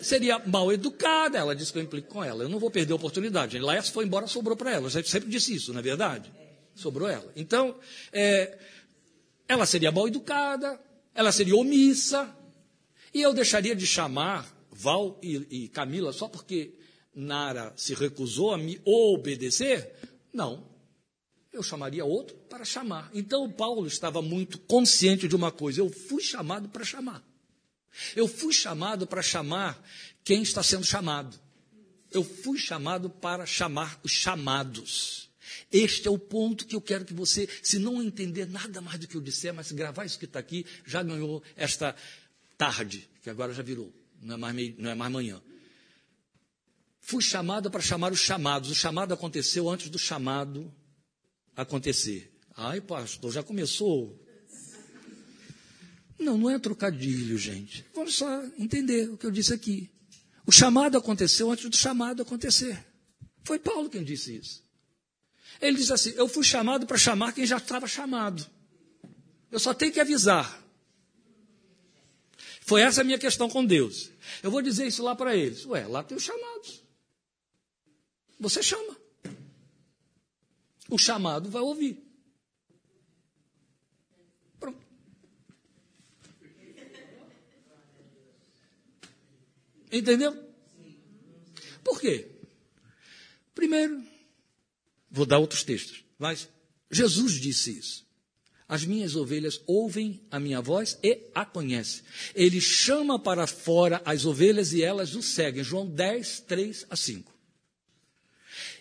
Seria 0.00 0.38
mal 0.46 0.72
educada, 0.72 1.36
ela 1.36 1.54
disse 1.54 1.74
que 1.74 1.78
eu 1.78 1.82
implico 1.82 2.08
com 2.08 2.24
ela. 2.24 2.42
Eu 2.42 2.48
não 2.48 2.58
vou 2.58 2.70
perder 2.70 2.94
a 2.94 2.96
oportunidade. 2.96 3.58
Lá 3.58 3.82
foi 3.82 4.06
embora, 4.06 4.26
sobrou 4.26 4.56
para 4.56 4.72
ela. 4.72 4.86
Eu 4.86 5.04
sempre 5.04 5.28
disse 5.28 5.54
isso, 5.54 5.70
não 5.70 5.80
é 5.80 5.82
verdade? 5.82 6.32
Sobrou 6.74 7.06
ela. 7.06 7.30
Então, 7.36 7.78
é, 8.14 8.56
ela 9.46 9.66
seria 9.66 9.92
mal 9.92 10.08
educada, 10.08 10.80
ela 11.14 11.32
seria 11.32 11.54
omissa, 11.54 12.34
e 13.12 13.20
eu 13.20 13.34
deixaria 13.34 13.76
de 13.76 13.86
chamar 13.86 14.50
Val 14.72 15.20
e, 15.22 15.64
e 15.64 15.68
Camila 15.68 16.14
só 16.14 16.28
porque 16.28 16.78
Nara 17.14 17.72
se 17.76 17.94
recusou 17.94 18.52
a 18.52 18.58
me 18.58 18.80
obedecer? 18.84 19.92
Não. 20.32 20.66
eu 21.52 21.62
chamaria 21.62 22.04
outro 22.04 22.36
para 22.48 22.64
chamar. 22.64 23.10
Então 23.14 23.50
Paulo 23.50 23.86
estava 23.86 24.20
muito 24.20 24.58
consciente 24.58 25.28
de 25.28 25.36
uma 25.36 25.52
coisa: 25.52 25.80
eu 25.80 25.88
fui 25.88 26.22
chamado 26.22 26.68
para 26.68 26.84
chamar. 26.84 27.24
Eu 28.16 28.26
fui 28.26 28.52
chamado 28.52 29.06
para 29.06 29.22
chamar 29.22 29.80
quem 30.24 30.42
está 30.42 30.62
sendo 30.62 30.84
chamado. 30.84 31.38
Eu 32.10 32.24
fui 32.24 32.58
chamado 32.58 33.08
para 33.08 33.46
chamar 33.46 34.00
os 34.02 34.10
chamados. 34.10 35.30
Este 35.70 36.08
é 36.08 36.10
o 36.10 36.18
ponto 36.18 36.66
que 36.66 36.76
eu 36.76 36.80
quero 36.80 37.04
que 37.04 37.14
você, 37.14 37.48
se 37.62 37.78
não 37.78 38.02
entender 38.02 38.46
nada 38.46 38.80
mais 38.80 38.98
do 38.98 39.08
que 39.08 39.16
eu 39.16 39.20
disser, 39.20 39.52
mas 39.52 39.72
gravar 39.72 40.04
isso 40.04 40.18
que 40.18 40.24
está 40.24 40.38
aqui, 40.38 40.64
já 40.86 41.02
ganhou 41.02 41.42
esta 41.56 41.94
tarde, 42.56 43.08
que 43.22 43.30
agora 43.30 43.52
já 43.52 43.62
virou, 43.62 43.92
não 44.22 44.36
é 44.36 44.38
mais, 44.38 44.54
meio, 44.54 44.74
não 44.78 44.90
é 44.90 44.94
mais 44.94 45.12
manhã. 45.12 45.42
Fui 47.06 47.22
chamado 47.22 47.70
para 47.70 47.82
chamar 47.82 48.12
os 48.12 48.18
chamados. 48.18 48.70
O 48.70 48.74
chamado 48.74 49.12
aconteceu 49.12 49.68
antes 49.68 49.90
do 49.90 49.98
chamado 49.98 50.72
acontecer. 51.54 52.32
Ai, 52.56 52.80
pastor, 52.80 53.30
já 53.30 53.42
começou. 53.42 54.18
Não, 56.18 56.38
não 56.38 56.48
é 56.48 56.58
trocadilho, 56.58 57.36
gente. 57.36 57.84
Vamos 57.94 58.14
só 58.14 58.42
entender 58.58 59.10
o 59.10 59.18
que 59.18 59.26
eu 59.26 59.30
disse 59.30 59.52
aqui. 59.52 59.90
O 60.46 60.50
chamado 60.50 60.96
aconteceu 60.96 61.50
antes 61.50 61.68
do 61.68 61.76
chamado 61.76 62.22
acontecer. 62.22 62.82
Foi 63.42 63.58
Paulo 63.58 63.90
quem 63.90 64.02
disse 64.02 64.36
isso. 64.36 64.64
Ele 65.60 65.76
diz 65.76 65.90
assim: 65.90 66.14
Eu 66.16 66.26
fui 66.26 66.42
chamado 66.42 66.86
para 66.86 66.96
chamar 66.96 67.34
quem 67.34 67.44
já 67.44 67.58
estava 67.58 67.86
chamado. 67.86 68.46
Eu 69.52 69.60
só 69.60 69.74
tenho 69.74 69.92
que 69.92 70.00
avisar. 70.00 70.58
Foi 72.62 72.80
essa 72.80 73.02
a 73.02 73.04
minha 73.04 73.18
questão 73.18 73.50
com 73.50 73.62
Deus. 73.62 74.10
Eu 74.42 74.50
vou 74.50 74.62
dizer 74.62 74.86
isso 74.86 75.02
lá 75.02 75.14
para 75.14 75.36
eles. 75.36 75.66
Ué, 75.66 75.86
lá 75.86 76.02
tem 76.02 76.16
os 76.16 76.24
chamados. 76.24 76.83
Você 78.38 78.62
chama. 78.62 78.96
O 80.88 80.98
chamado 80.98 81.50
vai 81.50 81.62
ouvir. 81.62 82.02
Pronto. 84.60 84.84
Entendeu? 89.90 90.32
Por 91.82 92.00
quê? 92.00 92.28
Primeiro, 93.54 94.02
vou 95.10 95.24
dar 95.24 95.38
outros 95.38 95.62
textos, 95.62 96.04
mas 96.18 96.48
Jesus 96.90 97.34
disse 97.34 97.78
isso. 97.78 98.04
As 98.66 98.84
minhas 98.84 99.14
ovelhas 99.14 99.60
ouvem 99.66 100.22
a 100.30 100.40
minha 100.40 100.60
voz 100.60 100.98
e 101.02 101.30
a 101.34 101.44
conhecem. 101.44 102.02
Ele 102.34 102.60
chama 102.60 103.18
para 103.18 103.46
fora 103.46 104.00
as 104.04 104.24
ovelhas 104.24 104.72
e 104.72 104.82
elas 104.82 105.14
o 105.14 105.22
seguem. 105.22 105.62
João 105.62 105.86
10, 105.86 106.40
3 106.40 106.86
a 106.88 106.96
5. 106.96 107.33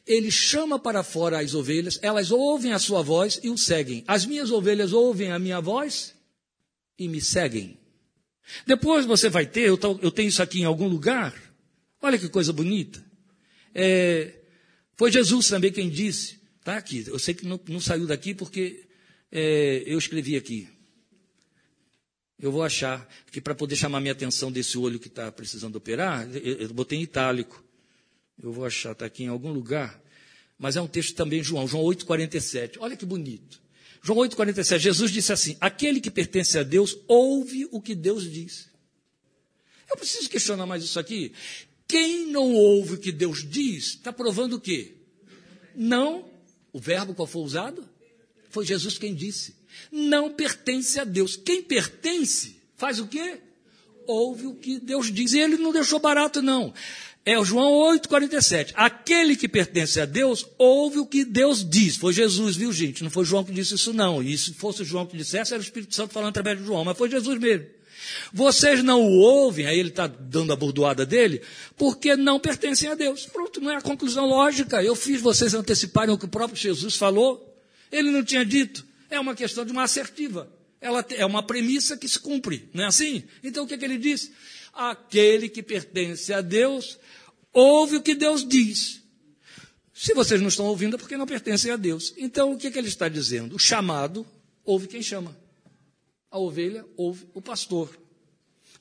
Ele 0.06 0.30
chama 0.30 0.78
para 0.78 1.02
fora 1.02 1.40
as 1.40 1.54
ovelhas, 1.54 1.98
elas 2.02 2.30
ouvem 2.30 2.74
a 2.74 2.80
sua 2.80 3.02
voz 3.02 3.40
e 3.42 3.50
o 3.50 3.58
seguem. 3.58 4.04
As 4.08 4.26
minhas 4.26 4.52
ovelhas 4.52 4.92
ouvem 4.92 5.32
a 5.32 5.40
minha 5.40 5.62
voz 5.62 6.14
e 6.98 7.08
me 7.08 7.22
seguem. 7.22 7.78
Depois 8.66 9.06
você 9.06 9.30
vai 9.30 9.46
ter, 9.46 9.68
eu, 9.68 9.78
tenho 9.78 10.28
isso 10.28 10.44
aqui 10.44 10.62
em 10.62 10.66
algum 10.66 10.88
lugar, 10.88 11.34
olha 12.02 12.20
que 12.20 12.28
coisa 12.28 12.52
bonita. 12.52 13.04
É, 13.74 14.34
foi 14.96 15.12
Jesus 15.12 15.48
também 15.48 15.72
quem 15.72 15.90
disse, 15.90 16.40
está 16.60 16.78
aqui, 16.78 17.06
eu 17.08 17.18
sei 17.18 17.34
que 17.34 17.46
não, 17.46 17.60
não 17.68 17.80
saiu 17.80 18.06
daqui 18.06 18.34
porque 18.34 18.86
é, 19.32 19.84
eu 19.86 19.98
escrevi 19.98 20.36
aqui. 20.36 20.68
Eu 22.40 22.52
vou 22.52 22.64
achar 22.64 23.08
que 23.32 23.40
para 23.40 23.56
poder 23.56 23.78
chamar 23.78 24.02
minha 24.02 24.12
atenção 24.12 24.52
desse 24.52 24.78
olho 24.78 25.00
que 25.00 25.08
está 25.08 25.32
precisando 25.32 25.78
operar, 25.78 26.28
eu, 26.36 26.56
eu 26.58 26.74
botei 26.74 27.00
em 27.00 27.04
itálico. 27.04 27.64
Eu 28.42 28.52
vou 28.52 28.66
achar, 28.66 28.92
está 28.92 29.06
aqui 29.06 29.24
em 29.24 29.28
algum 29.28 29.52
lugar. 29.52 30.02
Mas 30.58 30.76
é 30.76 30.82
um 30.82 30.88
texto 30.88 31.16
também, 31.16 31.44
João, 31.44 31.68
João 31.68 31.84
8,47. 31.84 32.78
Olha 32.80 32.96
que 32.96 33.06
bonito. 33.06 33.62
João 34.02 34.20
8,47, 34.20 34.80
Jesus 34.80 35.12
disse 35.12 35.32
assim: 35.32 35.58
Aquele 35.62 36.02
que 36.02 36.12
pertence 36.12 36.58
a 36.58 36.64
Deus 36.64 36.98
ouve 37.08 37.68
o 37.72 37.82
que 37.82 37.96
Deus 37.96 38.30
diz. 38.30 38.70
Eu 39.90 39.98
preciso 39.98 40.30
questionar 40.30 40.66
mais 40.66 40.84
isso 40.84 41.00
aqui. 41.00 41.32
Quem 41.88 42.28
não 42.28 42.54
ouve 42.54 42.96
o 42.96 42.98
que 42.98 43.12
Deus 43.12 43.48
diz, 43.48 43.90
está 43.90 44.12
provando 44.12 44.54
o 44.54 44.60
quê? 44.60 44.96
Não, 45.76 46.26
o 46.72 46.80
verbo 46.80 47.14
qual 47.14 47.28
foi 47.28 47.44
usado? 47.44 47.88
Foi 48.50 48.66
Jesus 48.66 48.98
quem 48.98 49.14
disse. 49.14 49.56
Não 49.92 50.34
pertence 50.34 51.00
a 51.00 51.04
Deus. 51.04 51.36
Quem 51.36 51.62
pertence, 51.62 52.58
faz 52.76 53.00
o 53.00 53.08
quê? 53.08 53.40
Ouve 54.06 54.48
o 54.48 54.56
que 54.56 54.80
Deus 54.80 55.12
diz. 55.12 55.34
E 55.34 55.40
ele 55.40 55.58
não 55.58 55.72
deixou 55.72 56.00
barato, 56.00 56.42
não. 56.42 56.74
É 57.26 57.40
o 57.40 57.46
João 57.46 57.72
8,47. 57.96 58.74
Aquele 58.76 59.36
que 59.36 59.48
pertence 59.48 60.00
a 60.00 60.06
Deus 60.06 60.46
ouve 60.58 61.00
o 61.00 61.06
que 61.06 61.24
Deus 61.24 61.68
diz. 61.68 61.96
Foi 61.96 62.12
Jesus, 62.12 62.56
viu, 62.56 62.72
gente? 62.74 63.04
Não 63.04 63.10
foi 63.10 63.24
João 63.24 63.44
que 63.46 63.52
disse 63.54 63.76
isso, 63.76 63.94
não. 63.94 64.22
E 64.22 64.38
se 64.38 64.54
fosse 64.54 64.84
João 64.84 65.06
que 65.06 65.16
dissesse, 65.16 65.54
era 65.54 65.62
o 65.62 65.64
Espírito 65.64 65.96
Santo 65.96 66.14
falando 66.14 66.30
através 66.30 66.60
de 66.60 66.66
João, 66.66 66.84
mas 66.84 66.98
foi 66.98 67.10
Jesus 67.10 67.40
mesmo. 67.40 67.66
Vocês 68.34 68.84
não 68.84 69.02
o 69.02 69.20
ouvem, 69.20 69.66
aí 69.66 69.80
ele 69.80 69.90
está 69.90 70.08
dando 70.08 70.52
a 70.52 70.56
bordoada 70.56 71.06
dele, 71.06 71.42
porque 71.78 72.18
não 72.18 72.40
pertencem 72.40 72.90
a 72.90 72.96
Deus. 72.96 73.26
Pronto, 73.26 73.62
não 73.62 73.72
é 73.72 73.78
a 73.78 73.82
conclusão 73.82 74.26
lógica. 74.26 74.84
Eu 74.84 74.96
fiz 74.96 75.22
vocês 75.22 75.54
anteciparem 75.54 76.14
o 76.14 76.18
que 76.18 76.26
o 76.26 76.30
próprio 76.30 76.60
Jesus 76.60 76.96
falou. 76.96 77.58
Ele 77.90 78.12
não 78.12 78.24
tinha 78.24 78.46
dito. 78.46 78.86
É 79.10 79.20
uma 79.20 79.34
questão 79.36 79.64
de 79.64 79.72
uma 79.72 79.84
assertiva. 79.84 80.52
Ela 80.82 81.06
é 81.12 81.26
uma 81.26 81.42
premissa 81.42 81.96
que 81.96 82.10
se 82.10 82.20
cumpre, 82.20 82.68
não 82.74 82.84
é 82.84 82.88
assim? 82.88 83.24
Então 83.42 83.64
o 83.64 83.68
que, 83.68 83.76
é 83.76 83.78
que 83.78 83.86
ele 83.86 83.98
diz? 83.98 84.30
Aquele 84.74 85.48
que 85.48 85.62
pertence 85.62 86.34
a 86.34 86.42
Deus 86.42 86.98
ouve 87.54 87.98
o 87.98 88.02
que 88.02 88.16
Deus 88.16 88.48
diz. 88.48 89.02
Se 89.94 90.14
vocês 90.14 90.42
não 90.42 90.48
estão 90.48 90.66
ouvindo, 90.66 90.96
é 90.96 91.00
porque 91.00 91.16
não 91.16 91.28
pertencem 91.28 91.72
a 91.72 91.76
Deus. 91.76 92.14
Então, 92.18 92.54
o 92.54 92.58
que, 92.58 92.72
que 92.72 92.78
ele 92.80 92.88
está 92.88 93.08
dizendo? 93.08 93.56
O 93.56 93.60
chamado 93.60 94.26
ouve 94.66 94.88
quem 94.88 95.02
chama. 95.02 95.38
A 96.32 96.40
ovelha 96.40 96.84
ouve 96.98 97.28
o 97.34 97.42
pastor. 97.42 97.96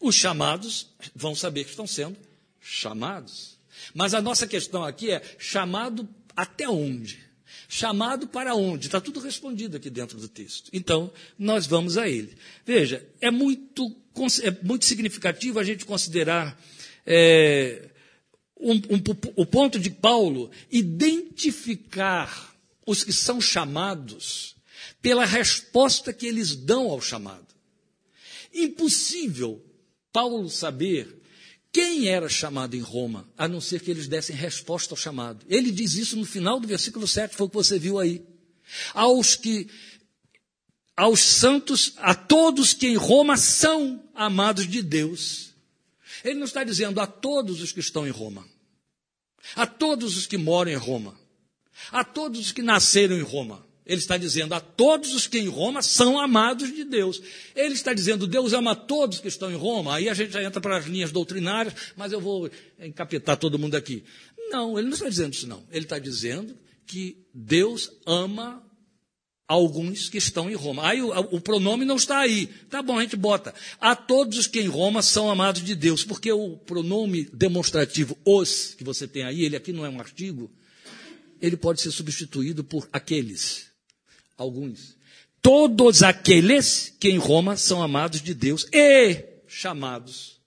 Os 0.00 0.14
chamados 0.14 0.88
vão 1.14 1.34
saber 1.34 1.64
que 1.64 1.70
estão 1.70 1.86
sendo 1.86 2.16
chamados. 2.58 3.58
Mas 3.94 4.14
a 4.14 4.22
nossa 4.22 4.46
questão 4.46 4.82
aqui 4.82 5.10
é 5.10 5.22
chamado 5.38 6.08
até 6.34 6.68
onde? 6.68 7.31
Chamado 7.68 8.26
para 8.26 8.54
onde? 8.54 8.86
Está 8.86 9.00
tudo 9.00 9.20
respondido 9.20 9.76
aqui 9.76 9.88
dentro 9.90 10.18
do 10.18 10.28
texto. 10.28 10.70
Então, 10.72 11.12
nós 11.38 11.66
vamos 11.66 11.96
a 11.96 12.08
ele. 12.08 12.36
Veja, 12.64 13.06
é 13.20 13.30
muito, 13.30 13.94
é 14.42 14.50
muito 14.64 14.84
significativo 14.84 15.58
a 15.58 15.64
gente 15.64 15.84
considerar 15.84 16.60
é, 17.06 17.88
um, 18.60 18.74
um, 18.74 19.02
o 19.36 19.46
ponto 19.46 19.78
de 19.78 19.90
Paulo 19.90 20.50
identificar 20.70 22.54
os 22.86 23.04
que 23.04 23.12
são 23.12 23.40
chamados 23.40 24.56
pela 25.00 25.24
resposta 25.24 26.12
que 26.12 26.26
eles 26.26 26.54
dão 26.54 26.90
ao 26.90 27.00
chamado. 27.00 27.46
Impossível 28.54 29.64
Paulo 30.12 30.48
saber 30.48 31.21
quem 31.72 32.08
era 32.08 32.28
chamado 32.28 32.76
em 32.76 32.80
Roma, 32.80 33.28
a 33.36 33.48
não 33.48 33.60
ser 33.60 33.80
que 33.80 33.90
eles 33.90 34.06
dessem 34.06 34.36
resposta 34.36 34.92
ao 34.92 34.98
chamado. 34.98 35.44
Ele 35.48 35.70
diz 35.70 35.94
isso 35.94 36.16
no 36.16 36.24
final 36.24 36.60
do 36.60 36.68
versículo 36.68 37.08
7, 37.08 37.34
foi 37.34 37.46
o 37.46 37.50
que 37.50 37.56
você 37.56 37.78
viu 37.78 37.98
aí. 37.98 38.22
Aos 38.94 39.34
que 39.34 39.68
aos 40.94 41.20
santos, 41.20 41.94
a 41.96 42.14
todos 42.14 42.74
que 42.74 42.86
em 42.86 42.96
Roma 42.96 43.36
são 43.38 44.04
amados 44.14 44.68
de 44.68 44.82
Deus. 44.82 45.54
Ele 46.22 46.38
não 46.38 46.44
está 46.44 46.62
dizendo 46.62 47.00
a 47.00 47.06
todos 47.06 47.62
os 47.62 47.72
que 47.72 47.80
estão 47.80 48.06
em 48.06 48.10
Roma 48.10 48.46
a 49.54 49.66
todos 49.66 50.16
os 50.16 50.26
que 50.26 50.38
moram 50.38 50.70
em 50.70 50.76
Roma, 50.76 51.18
a 51.90 52.04
todos 52.04 52.40
os 52.40 52.52
que 52.52 52.62
nasceram 52.62 53.16
em 53.16 53.22
Roma. 53.22 53.66
Ele 53.92 54.00
está 54.00 54.16
dizendo 54.16 54.54
a 54.54 54.60
todos 54.60 55.14
os 55.14 55.26
que 55.26 55.38
em 55.38 55.48
Roma 55.48 55.82
são 55.82 56.18
amados 56.18 56.74
de 56.74 56.82
Deus. 56.82 57.20
Ele 57.54 57.74
está 57.74 57.92
dizendo 57.92 58.26
Deus 58.26 58.54
ama 58.54 58.74
todos 58.74 59.20
que 59.20 59.28
estão 59.28 59.52
em 59.52 59.54
Roma. 59.54 59.96
Aí 59.96 60.08
a 60.08 60.14
gente 60.14 60.32
já 60.32 60.42
entra 60.42 60.62
para 60.62 60.78
as 60.78 60.86
linhas 60.86 61.12
doutrinárias, 61.12 61.74
mas 61.94 62.10
eu 62.10 62.18
vou 62.18 62.50
encapetar 62.80 63.36
todo 63.36 63.58
mundo 63.58 63.74
aqui. 63.74 64.02
Não, 64.48 64.78
ele 64.78 64.88
não 64.88 64.94
está 64.94 65.10
dizendo 65.10 65.34
isso 65.34 65.46
não. 65.46 65.62
Ele 65.70 65.84
está 65.84 65.98
dizendo 65.98 66.56
que 66.86 67.18
Deus 67.34 67.92
ama 68.06 68.66
alguns 69.46 70.08
que 70.08 70.16
estão 70.16 70.48
em 70.48 70.54
Roma. 70.54 70.88
Aí 70.88 71.02
o, 71.02 71.10
o, 71.10 71.38
pronome 71.38 71.84
não 71.84 71.96
está 71.96 72.20
aí. 72.20 72.46
Tá 72.70 72.80
bom, 72.80 72.98
a 72.98 73.02
gente 73.02 73.16
bota. 73.16 73.54
A 73.78 73.94
todos 73.94 74.38
os 74.38 74.46
que 74.46 74.58
em 74.58 74.68
Roma 74.68 75.02
são 75.02 75.30
amados 75.30 75.62
de 75.62 75.74
Deus, 75.74 76.02
porque 76.02 76.32
o 76.32 76.56
pronome 76.56 77.28
demonstrativo 77.30 78.16
os 78.24 78.72
que 78.72 78.84
você 78.84 79.06
tem 79.06 79.24
aí, 79.24 79.44
ele 79.44 79.54
aqui 79.54 79.70
não 79.70 79.84
é 79.84 79.90
um 79.90 80.00
artigo, 80.00 80.50
ele 81.42 81.58
pode 81.58 81.82
ser 81.82 81.90
substituído 81.90 82.64
por 82.64 82.88
aqueles. 82.90 83.71
Alguns. 84.36 84.96
Todos 85.40 86.02
aqueles 86.02 86.94
que 87.00 87.08
em 87.08 87.18
Roma 87.18 87.56
são 87.56 87.82
amados 87.82 88.22
de 88.22 88.34
Deus 88.34 88.66
e 88.72 89.24
chamados 89.46 90.40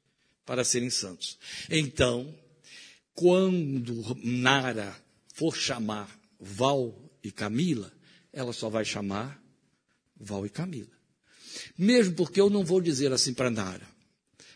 para 0.46 0.64
serem 0.64 0.90
santos. 0.90 1.38
Então, 1.70 2.34
quando 3.14 4.18
Nara 4.24 4.96
for 5.34 5.56
chamar 5.56 6.10
Val 6.40 6.94
e 7.24 7.32
Camila, 7.32 7.92
ela 8.32 8.54
só 8.54 8.70
vai 8.70 8.86
chamar 8.86 9.42
Val 10.18 10.46
e 10.46 10.50
Camila. 10.50 10.96
Mesmo 11.78 12.16
porque 12.16 12.40
eu 12.40 12.50
não 12.50 12.64
vou 12.64 12.82
dizer 12.82 13.12
assim 13.12 13.34
para 13.34 13.50
Nara: 13.50 13.88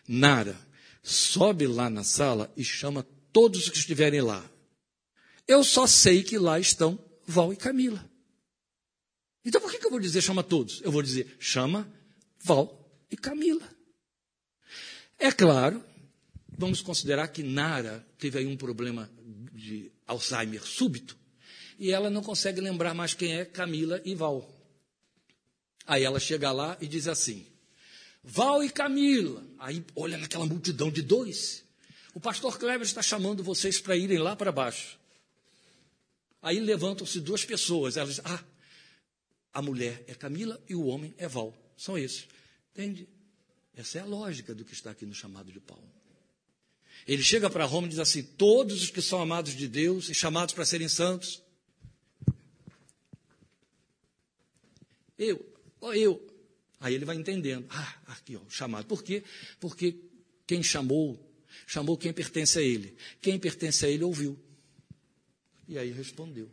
Nara, 0.07 0.57
sobe 1.03 1.67
lá 1.67 1.89
na 1.89 2.03
sala 2.03 2.51
e 2.55 2.63
chama 2.63 3.05
todos 3.31 3.63
os 3.63 3.69
que 3.69 3.77
estiverem 3.77 4.21
lá. 4.21 4.43
Eu 5.47 5.63
só 5.63 5.87
sei 5.87 6.23
que 6.23 6.37
lá 6.37 6.59
estão 6.59 6.99
Val 7.25 7.51
e 7.51 7.55
Camila. 7.55 8.08
Então 9.45 9.61
por 9.61 9.71
que, 9.71 9.79
que 9.79 9.85
eu 9.85 9.91
vou 9.91 9.99
dizer 9.99 10.21
chama 10.21 10.43
todos? 10.43 10.81
Eu 10.81 10.91
vou 10.91 11.01
dizer 11.01 11.35
chama 11.39 11.91
Val 12.43 12.89
e 13.09 13.17
Camila. 13.17 13.67
É 15.17 15.31
claro, 15.31 15.83
vamos 16.57 16.81
considerar 16.81 17.27
que 17.27 17.43
Nara 17.43 18.05
teve 18.17 18.39
aí 18.39 18.45
um 18.45 18.57
problema 18.57 19.09
de 19.53 19.91
Alzheimer 20.07 20.65
súbito 20.65 21.17
e 21.77 21.91
ela 21.91 22.09
não 22.09 22.21
consegue 22.21 22.59
lembrar 22.59 22.93
mais 22.93 23.13
quem 23.13 23.35
é 23.37 23.45
Camila 23.45 24.01
e 24.03 24.13
Val. 24.13 24.49
Aí 25.85 26.03
ela 26.03 26.19
chega 26.19 26.51
lá 26.51 26.77
e 26.81 26.87
diz 26.87 27.07
assim: 27.07 27.47
Val 28.23 28.63
e 28.63 28.69
Camila. 28.69 29.43
Aí 29.57 29.83
olha 29.95 30.17
naquela 30.17 30.45
multidão 30.45 30.91
de 30.91 31.01
dois. 31.01 31.63
O 32.13 32.19
pastor 32.19 32.59
Kleber 32.59 32.85
está 32.85 33.01
chamando 33.01 33.43
vocês 33.43 33.79
para 33.79 33.95
irem 33.95 34.17
lá 34.17 34.35
para 34.35 34.51
baixo. 34.51 34.99
Aí 36.41 36.59
levantam-se 36.59 37.19
duas 37.19 37.45
pessoas. 37.45 37.97
Elas 37.97 38.15
dizem: 38.15 38.25
Ah, 38.27 38.43
a 39.53 39.61
mulher 39.61 40.03
é 40.07 40.13
Camila 40.13 40.61
e 40.67 40.75
o 40.75 40.85
homem 40.85 41.13
é 41.17 41.27
Val. 41.27 41.55
São 41.75 41.97
esses. 41.97 42.27
Entende? 42.71 43.07
Essa 43.75 43.99
é 43.99 44.01
a 44.01 44.05
lógica 44.05 44.53
do 44.53 44.65
que 44.65 44.73
está 44.73 44.91
aqui 44.91 45.05
no 45.05 45.13
chamado 45.13 45.51
de 45.51 45.59
Paulo. 45.59 45.89
Ele 47.07 47.23
chega 47.23 47.49
para 47.49 47.65
Roma 47.65 47.87
e 47.87 47.91
diz 47.91 47.99
assim: 47.99 48.23
Todos 48.23 48.83
os 48.83 48.89
que 48.89 49.01
são 49.01 49.21
amados 49.21 49.55
de 49.55 49.67
Deus 49.67 50.09
e 50.09 50.13
chamados 50.13 50.53
para 50.53 50.65
serem 50.65 50.89
santos. 50.89 51.41
Eu, 55.17 55.45
ó 55.81 55.93
eu. 55.93 56.25
Aí 56.79 56.93
ele 56.93 57.05
vai 57.05 57.15
entendendo. 57.15 57.65
Ah, 57.69 57.95
aqui, 58.07 58.35
ó, 58.35 58.41
chamado. 58.49 58.85
Por 58.85 59.03
quê? 59.03 59.23
Porque 59.59 59.95
quem 60.45 60.63
chamou, 60.63 61.19
chamou 61.67 61.97
quem 61.97 62.13
pertence 62.13 62.59
a 62.59 62.61
ele. 62.61 62.95
Quem 63.21 63.39
pertence 63.39 63.85
a 63.85 63.89
ele 63.89 64.03
ouviu. 64.03 64.37
E 65.67 65.77
aí 65.77 65.91
respondeu. 65.91 66.49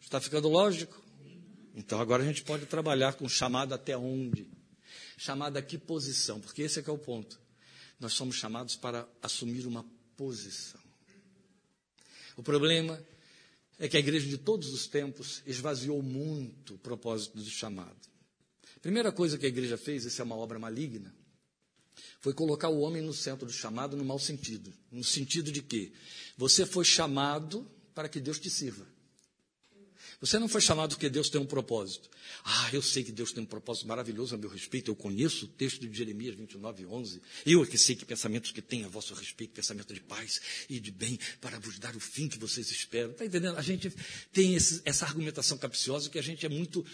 Está 0.00 0.20
ficando 0.20 0.48
lógico? 0.48 1.01
Então 1.74 2.00
agora 2.00 2.22
a 2.22 2.26
gente 2.26 2.42
pode 2.42 2.66
trabalhar 2.66 3.14
com 3.14 3.28
chamado 3.28 3.72
até 3.72 3.96
onde? 3.96 4.46
Chamado 5.16 5.56
a 5.56 5.62
que 5.62 5.78
posição? 5.78 6.40
Porque 6.40 6.62
esse 6.62 6.80
é 6.80 6.82
que 6.82 6.90
é 6.90 6.92
o 6.92 6.98
ponto. 6.98 7.40
Nós 7.98 8.12
somos 8.12 8.36
chamados 8.36 8.76
para 8.76 9.08
assumir 9.22 9.66
uma 9.66 9.84
posição. 10.16 10.80
O 12.36 12.42
problema 12.42 13.02
é 13.78 13.88
que 13.88 13.96
a 13.96 14.00
igreja 14.00 14.26
de 14.26 14.38
todos 14.38 14.72
os 14.72 14.86
tempos 14.86 15.42
esvaziou 15.46 16.02
muito 16.02 16.74
o 16.74 16.78
propósito 16.78 17.36
do 17.36 17.44
chamado. 17.50 17.96
Primeira 18.80 19.12
coisa 19.12 19.38
que 19.38 19.46
a 19.46 19.48
igreja 19.48 19.76
fez, 19.76 20.04
essa 20.04 20.22
é 20.22 20.24
uma 20.24 20.36
obra 20.36 20.58
maligna, 20.58 21.14
foi 22.20 22.32
colocar 22.34 22.68
o 22.68 22.80
homem 22.80 23.02
no 23.02 23.12
centro 23.12 23.46
do 23.46 23.52
chamado 23.52 23.96
no 23.96 24.04
mau 24.04 24.18
sentido. 24.18 24.72
No 24.90 25.04
sentido 25.04 25.52
de 25.52 25.62
que 25.62 25.92
você 26.36 26.66
foi 26.66 26.84
chamado 26.84 27.68
para 27.94 28.08
que 28.08 28.20
Deus 28.20 28.38
te 28.38 28.50
sirva. 28.50 28.86
Você 30.22 30.38
não 30.38 30.46
foi 30.46 30.60
chamado 30.60 30.90
porque 30.90 31.10
Deus 31.10 31.28
tem 31.28 31.40
um 31.40 31.44
propósito. 31.44 32.08
Ah, 32.44 32.70
eu 32.72 32.80
sei 32.80 33.02
que 33.02 33.10
Deus 33.10 33.32
tem 33.32 33.42
um 33.42 33.46
propósito 33.46 33.88
maravilhoso 33.88 34.36
a 34.36 34.38
meu 34.38 34.48
respeito. 34.48 34.88
Eu 34.88 34.94
conheço 34.94 35.46
o 35.46 35.48
texto 35.48 35.80
de 35.80 35.92
Jeremias 35.92 36.36
29, 36.36 36.86
11. 36.86 37.20
Eu 37.44 37.60
é 37.60 37.66
que 37.66 37.76
sei 37.76 37.96
que 37.96 38.04
pensamentos 38.04 38.52
que 38.52 38.62
tem 38.62 38.84
a 38.84 38.88
vosso 38.88 39.12
respeito, 39.14 39.52
pensamento 39.52 39.92
de 39.92 40.00
paz 40.00 40.40
e 40.70 40.78
de 40.78 40.92
bem, 40.92 41.18
para 41.40 41.58
vos 41.58 41.76
dar 41.80 41.96
o 41.96 42.00
fim 42.00 42.28
que 42.28 42.38
vocês 42.38 42.70
esperam. 42.70 43.10
Está 43.10 43.26
entendendo? 43.26 43.58
A 43.58 43.62
gente 43.62 43.92
tem 44.32 44.54
esse, 44.54 44.80
essa 44.84 45.04
argumentação 45.04 45.58
capciosa 45.58 46.08
que 46.08 46.20
a 46.20 46.22
gente 46.22 46.46
é 46.46 46.48
muito 46.48 46.86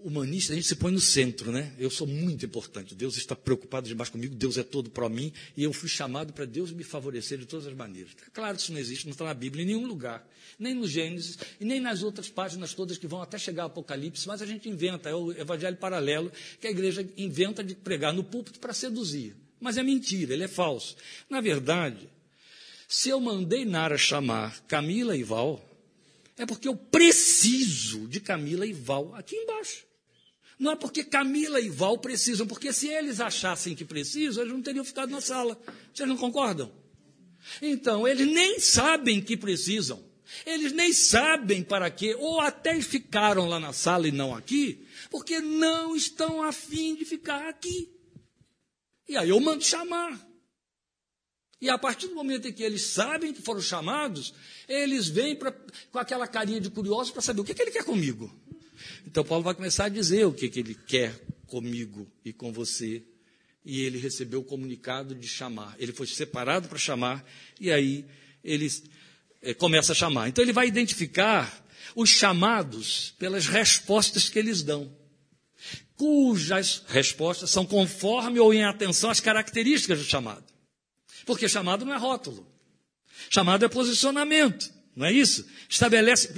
humanista, 0.00 0.52
a 0.52 0.56
gente 0.56 0.66
se 0.66 0.76
põe 0.76 0.92
no 0.92 1.00
centro, 1.00 1.50
né? 1.50 1.72
Eu 1.78 1.90
sou 1.90 2.06
muito 2.06 2.44
importante. 2.44 2.94
Deus 2.94 3.16
está 3.16 3.34
preocupado 3.34 3.88
demais 3.88 4.08
comigo, 4.08 4.34
Deus 4.34 4.56
é 4.58 4.62
todo 4.62 4.90
para 4.90 5.08
mim, 5.08 5.32
e 5.56 5.62
eu 5.62 5.72
fui 5.72 5.88
chamado 5.88 6.32
para 6.32 6.44
Deus 6.44 6.70
me 6.70 6.84
favorecer 6.84 7.38
de 7.38 7.46
todas 7.46 7.66
as 7.66 7.74
maneiras. 7.74 8.12
É 8.26 8.30
claro 8.30 8.56
que 8.56 8.62
isso 8.62 8.72
não 8.72 8.78
existe, 8.78 9.06
não 9.06 9.12
está 9.12 9.24
na 9.24 9.34
Bíblia 9.34 9.64
em 9.64 9.66
nenhum 9.66 9.86
lugar, 9.86 10.26
nem 10.58 10.74
no 10.74 10.86
Gênesis, 10.86 11.38
e 11.60 11.64
nem 11.64 11.80
nas 11.80 12.02
outras 12.02 12.28
páginas 12.28 12.74
todas 12.74 12.98
que 12.98 13.06
vão 13.06 13.22
até 13.22 13.38
chegar 13.38 13.64
ao 13.64 13.68
Apocalipse, 13.68 14.28
mas 14.28 14.42
a 14.42 14.46
gente 14.46 14.68
inventa, 14.68 15.08
é 15.08 15.14
o 15.14 15.32
evangelho 15.32 15.76
paralelo 15.76 16.30
que 16.60 16.66
a 16.66 16.70
igreja 16.70 17.08
inventa 17.16 17.64
de 17.64 17.74
pregar 17.74 18.12
no 18.12 18.22
púlpito 18.22 18.60
para 18.60 18.72
seduzir. 18.72 19.34
Mas 19.60 19.78
é 19.78 19.82
mentira, 19.82 20.34
ele 20.34 20.44
é 20.44 20.48
falso. 20.48 20.96
Na 21.30 21.40
verdade, 21.40 22.08
se 22.86 23.08
eu 23.08 23.18
mandei 23.18 23.64
Nara 23.64 23.96
chamar 23.96 24.60
Camila 24.66 25.16
e 25.16 25.22
Val, 25.22 25.62
é 26.36 26.44
porque 26.44 26.68
eu 26.68 26.76
preciso 26.76 28.06
de 28.06 28.20
Camila 28.20 28.66
e 28.66 28.72
Val 28.72 29.14
aqui 29.14 29.34
embaixo. 29.34 29.85
Não 30.58 30.72
é 30.72 30.76
porque 30.76 31.04
Camila 31.04 31.60
e 31.60 31.68
Val 31.68 31.98
precisam, 31.98 32.46
porque 32.46 32.72
se 32.72 32.88
eles 32.88 33.20
achassem 33.20 33.74
que 33.74 33.84
precisam, 33.84 34.42
eles 34.42 34.54
não 34.54 34.62
teriam 34.62 34.84
ficado 34.84 35.10
na 35.10 35.20
sala. 35.20 35.60
Vocês 35.92 36.08
não 36.08 36.16
concordam? 36.16 36.72
Então, 37.60 38.08
eles 38.08 38.26
nem 38.26 38.58
sabem 38.58 39.20
que 39.20 39.36
precisam. 39.36 40.02
Eles 40.44 40.72
nem 40.72 40.92
sabem 40.92 41.62
para 41.62 41.90
quê, 41.90 42.16
ou 42.18 42.40
até 42.40 42.80
ficaram 42.80 43.46
lá 43.46 43.60
na 43.60 43.72
sala 43.72 44.08
e 44.08 44.12
não 44.12 44.34
aqui, 44.34 44.84
porque 45.10 45.40
não 45.40 45.94
estão 45.94 46.42
afim 46.42 46.96
de 46.96 47.04
ficar 47.04 47.48
aqui. 47.48 47.92
E 49.08 49.16
aí 49.16 49.28
eu 49.28 49.38
mando 49.38 49.62
chamar. 49.62 50.26
E 51.60 51.70
a 51.70 51.78
partir 51.78 52.08
do 52.08 52.14
momento 52.14 52.48
em 52.48 52.52
que 52.52 52.62
eles 52.62 52.82
sabem 52.82 53.32
que 53.32 53.40
foram 53.40 53.60
chamados, 53.60 54.34
eles 54.68 55.08
vêm 55.08 55.34
pra, 55.34 55.52
com 55.90 55.98
aquela 55.98 56.26
carinha 56.26 56.60
de 56.60 56.70
curioso 56.70 57.12
para 57.12 57.22
saber 57.22 57.40
o 57.40 57.44
que, 57.44 57.54
que 57.54 57.62
ele 57.62 57.70
quer 57.70 57.84
comigo. 57.84 58.34
Então 59.06 59.24
Paulo 59.24 59.44
vai 59.44 59.54
começar 59.54 59.84
a 59.84 59.88
dizer 59.88 60.26
o 60.26 60.32
que, 60.32 60.48
que 60.48 60.58
ele 60.58 60.74
quer 60.74 61.14
comigo 61.46 62.10
e 62.24 62.32
com 62.32 62.52
você. 62.52 63.02
E 63.64 63.80
ele 63.82 63.98
recebeu 63.98 64.40
o 64.40 64.44
comunicado 64.44 65.14
de 65.14 65.28
chamar. 65.28 65.74
Ele 65.78 65.92
foi 65.92 66.06
separado 66.06 66.68
para 66.68 66.78
chamar, 66.78 67.24
e 67.60 67.70
aí 67.70 68.04
ele 68.42 68.68
é, 69.42 69.54
começa 69.54 69.92
a 69.92 69.94
chamar. 69.94 70.28
Então 70.28 70.42
ele 70.42 70.52
vai 70.52 70.66
identificar 70.66 71.64
os 71.94 72.10
chamados 72.10 73.14
pelas 73.18 73.46
respostas 73.46 74.28
que 74.28 74.38
eles 74.38 74.62
dão, 74.62 74.94
cujas 75.96 76.84
respostas 76.88 77.50
são 77.50 77.64
conforme 77.64 78.38
ou 78.38 78.52
em 78.52 78.64
atenção 78.64 79.10
às 79.10 79.20
características 79.20 79.98
do 79.98 80.04
chamado. 80.04 80.44
Porque 81.24 81.48
chamado 81.48 81.84
não 81.84 81.94
é 81.94 81.98
rótulo, 81.98 82.46
chamado 83.30 83.64
é 83.64 83.68
posicionamento. 83.68 84.75
Não 84.96 85.04
é 85.04 85.12
isso? 85.12 85.46
Estabelece 85.68 86.30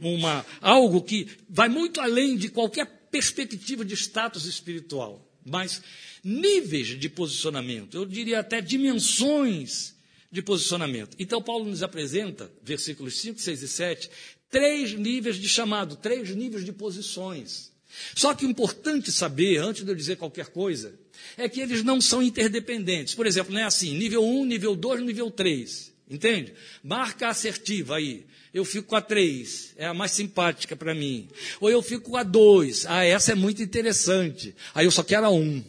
uma, 0.00 0.46
algo 0.60 1.02
que 1.02 1.26
vai 1.50 1.68
muito 1.68 2.00
além 2.00 2.36
de 2.36 2.48
qualquer 2.48 2.86
perspectiva 3.10 3.84
de 3.84 3.94
status 3.94 4.46
espiritual, 4.46 5.28
mas 5.44 5.82
níveis 6.22 6.98
de 6.98 7.08
posicionamento, 7.08 7.96
eu 7.96 8.06
diria 8.06 8.38
até 8.38 8.60
dimensões 8.60 9.94
de 10.30 10.40
posicionamento. 10.40 11.16
Então, 11.18 11.42
Paulo 11.42 11.64
nos 11.64 11.82
apresenta, 11.82 12.50
versículos 12.62 13.18
5, 13.20 13.40
6 13.40 13.62
e 13.62 13.68
7, 13.68 14.10
três 14.50 14.92
níveis 14.94 15.36
de 15.36 15.48
chamado, 15.48 15.96
três 15.96 16.30
níveis 16.30 16.64
de 16.64 16.72
posições. 16.72 17.72
Só 18.14 18.34
que 18.34 18.44
o 18.44 18.50
importante 18.50 19.12
saber, 19.12 19.58
antes 19.58 19.84
de 19.84 19.90
eu 19.90 19.94
dizer 19.94 20.16
qualquer 20.16 20.46
coisa, 20.48 20.98
é 21.36 21.48
que 21.48 21.60
eles 21.60 21.82
não 21.84 22.00
são 22.00 22.22
interdependentes. 22.22 23.14
Por 23.14 23.26
exemplo, 23.26 23.52
não 23.52 23.60
é 23.60 23.64
assim, 23.64 23.96
nível 23.96 24.24
1, 24.24 24.44
nível 24.44 24.74
2, 24.74 25.02
nível 25.02 25.30
3. 25.30 25.93
Entende? 26.08 26.54
Marca 26.82 27.28
assertiva 27.28 27.96
aí. 27.96 28.26
Eu 28.52 28.64
fico 28.64 28.88
com 28.88 28.96
a 28.96 29.00
3, 29.00 29.74
é 29.76 29.86
a 29.86 29.94
mais 29.94 30.12
simpática 30.12 30.76
para 30.76 30.94
mim. 30.94 31.28
Ou 31.60 31.70
eu 31.70 31.82
fico 31.82 32.10
com 32.10 32.16
a 32.16 32.22
2, 32.22 32.86
ah, 32.86 33.04
essa 33.04 33.32
é 33.32 33.34
muito 33.34 33.62
interessante. 33.62 34.54
Aí 34.74 34.86
eu 34.86 34.90
só 34.90 35.02
quero 35.02 35.26
a 35.26 35.30
1. 35.30 35.64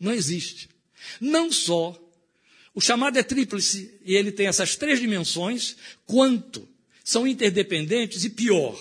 Não 0.00 0.12
existe. 0.12 0.68
Não 1.20 1.52
só 1.52 1.96
o 2.78 2.80
chamado 2.80 3.18
é 3.18 3.24
tríplice 3.24 3.98
e 4.04 4.14
ele 4.14 4.30
tem 4.30 4.46
essas 4.46 4.76
três 4.76 5.00
dimensões, 5.00 5.76
quanto 6.06 6.68
são 7.02 7.26
interdependentes 7.26 8.24
e 8.24 8.30
pior, 8.30 8.78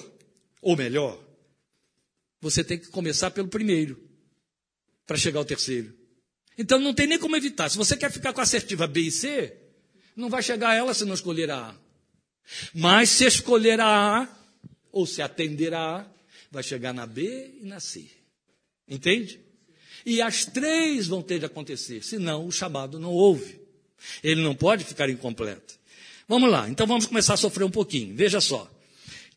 ou 0.62 0.78
melhor, 0.78 1.19
você 2.39 2.63
tem 2.63 2.78
que 2.78 2.89
começar 2.89 3.32
pelo 3.32 3.47
primeiro 3.47 4.00
para 5.08 5.17
chegar 5.17 5.39
ao 5.39 5.45
terceiro. 5.45 5.91
Então 6.56 6.80
não 6.80 6.93
tem 6.93 7.08
nem 7.08 7.17
como 7.17 7.36
evitar. 7.36 7.69
Se 7.69 7.78
você 7.78 7.97
quer 7.97 8.12
ficar 8.12 8.34
com 8.34 8.39
a 8.39 8.43
assertiva 8.43 8.86
B 8.86 9.02
e 9.02 9.12
C, 9.12 9.56
não 10.17 10.30
vai 10.30 10.41
chegar 10.41 10.69
a 10.71 10.75
ela 10.75 10.93
se 10.93 11.06
não 11.06 11.13
escolher 11.13 11.49
a 11.51 11.69
A. 11.69 11.75
Mas 12.73 13.10
se 13.12 13.25
escolher 13.25 13.80
a 13.80 14.23
A, 14.23 14.27
ou 14.91 15.06
se 15.06 15.21
atender 15.21 15.73
a 15.73 15.99
A, 15.99 16.06
vai 16.51 16.63
chegar 16.63 16.93
na 16.93 17.06
B 17.06 17.60
e 17.62 17.65
na 17.65 17.80
C. 17.80 18.06
Entende? 18.88 19.39
E 20.06 20.21
as 20.21 20.45
três 20.45 21.08
vão 21.08 21.21
ter 21.21 21.39
de 21.39 21.45
acontecer, 21.45 22.03
senão 22.03 22.47
o 22.47 22.51
chamado 22.51 22.99
não 22.99 23.12
houve. 23.12 23.62
Ele 24.23 24.41
não 24.41 24.56
pode 24.56 24.84
ficar 24.84 25.10
incompleto. 25.10 25.77
Vamos 26.27 26.49
lá, 26.49 26.67
então 26.67 26.88
vamos 26.88 27.06
começar 27.06 27.36
a 27.36 27.38
sofrer 27.38 27.63
um 27.63 27.71
pouquinho. 27.71 28.15
Veja 28.15 28.41
só. 28.41 28.69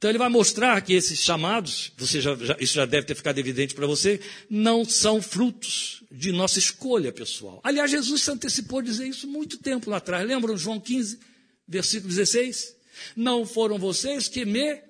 Então 0.00 0.10
ele 0.10 0.18
vai 0.18 0.30
mostrar 0.30 0.80
que 0.80 0.94
esses 0.94 1.20
chamados, 1.20 1.92
você 1.94 2.22
já, 2.22 2.34
já, 2.34 2.56
isso 2.58 2.72
já 2.72 2.86
deve 2.86 3.06
ter 3.06 3.14
ficado 3.14 3.38
evidente 3.38 3.74
para 3.74 3.86
você, 3.86 4.18
não 4.48 4.82
são 4.82 5.20
frutos 5.20 6.02
de 6.10 6.32
nossa 6.32 6.58
escolha 6.58 7.12
pessoal. 7.12 7.60
Aliás, 7.62 7.90
Jesus 7.90 8.22
se 8.22 8.30
antecipou 8.30 8.78
a 8.78 8.82
dizer 8.82 9.06
isso 9.06 9.28
muito 9.28 9.58
tempo 9.58 9.90
lá 9.90 9.98
atrás. 9.98 10.26
Lembram 10.26 10.56
João 10.56 10.80
15, 10.80 11.20
versículo 11.68 12.08
16? 12.08 12.74
Não 13.14 13.44
foram 13.44 13.78
vocês 13.78 14.26
que 14.26 14.42
me 14.46 14.80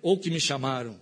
ou 0.00 0.16
que 0.16 0.30
me 0.30 0.38
chamaram. 0.38 0.96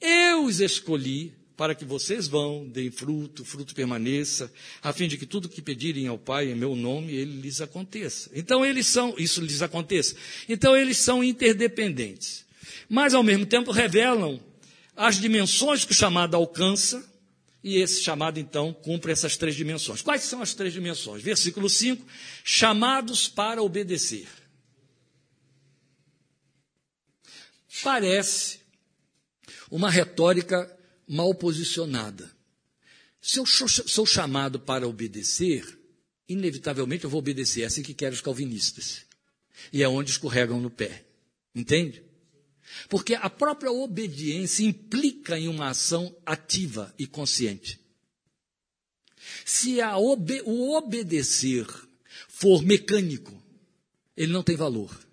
Eu 0.00 0.44
os 0.44 0.60
escolhi 0.60 1.34
para 1.56 1.74
que 1.74 1.84
vocês 1.84 2.28
vão, 2.28 2.68
deem 2.68 2.90
fruto, 2.90 3.44
fruto 3.44 3.74
permaneça, 3.74 4.52
a 4.82 4.92
fim 4.92 5.08
de 5.08 5.16
que 5.16 5.24
tudo 5.24 5.48
que 5.48 5.62
pedirem 5.62 6.06
ao 6.06 6.18
Pai 6.18 6.50
em 6.50 6.54
meu 6.54 6.76
nome, 6.76 7.14
ele 7.14 7.40
lhes 7.40 7.60
aconteça. 7.60 8.30
Então 8.34 8.64
eles 8.64 8.86
são, 8.86 9.14
isso 9.16 9.40
lhes 9.40 9.62
aconteça. 9.62 10.14
Então 10.48 10.76
eles 10.76 10.98
são 10.98 11.24
interdependentes. 11.24 12.44
mas 12.88 13.14
ao 13.14 13.22
mesmo 13.22 13.46
tempo 13.46 13.72
revelam 13.72 14.40
as 14.94 15.16
dimensões 15.16 15.84
que 15.84 15.92
o 15.92 15.94
chamado 15.94 16.36
alcança, 16.36 17.04
e 17.64 17.78
esse 17.78 18.02
chamado 18.02 18.38
então 18.38 18.72
cumpre 18.72 19.10
essas 19.10 19.36
três 19.36 19.56
dimensões. 19.56 20.02
Quais 20.02 20.22
são 20.22 20.40
as 20.40 20.54
três 20.54 20.72
dimensões? 20.72 21.22
Versículo 21.22 21.68
5: 21.68 22.06
chamados 22.44 23.28
para 23.28 23.62
obedecer. 23.62 24.28
Parece 27.82 28.60
uma 29.70 29.90
retórica 29.90 30.75
mal 31.06 31.34
posicionada. 31.34 32.34
Se 33.20 33.38
eu 33.38 33.46
sou 33.46 34.06
chamado 34.06 34.60
para 34.60 34.86
obedecer, 34.86 35.78
inevitavelmente 36.28 37.04
eu 37.04 37.10
vou 37.10 37.18
obedecer. 37.18 37.62
É 37.62 37.66
assim 37.66 37.82
que 37.82 37.94
querem 37.94 38.14
os 38.14 38.20
calvinistas. 38.20 39.02
E 39.72 39.82
é 39.82 39.88
onde 39.88 40.10
escorregam 40.10 40.60
no 40.60 40.70
pé. 40.70 41.04
Entende? 41.54 42.02
Porque 42.88 43.14
a 43.14 43.30
própria 43.30 43.70
obediência 43.70 44.64
implica 44.64 45.38
em 45.38 45.48
uma 45.48 45.68
ação 45.68 46.14
ativa 46.24 46.94
e 46.98 47.06
consciente. 47.06 47.80
Se 49.44 49.78
o 50.44 50.76
obedecer 50.76 51.66
for 52.28 52.62
mecânico, 52.62 53.42
ele 54.16 54.32
não 54.32 54.42
tem 54.42 54.56
valor. 54.56 55.05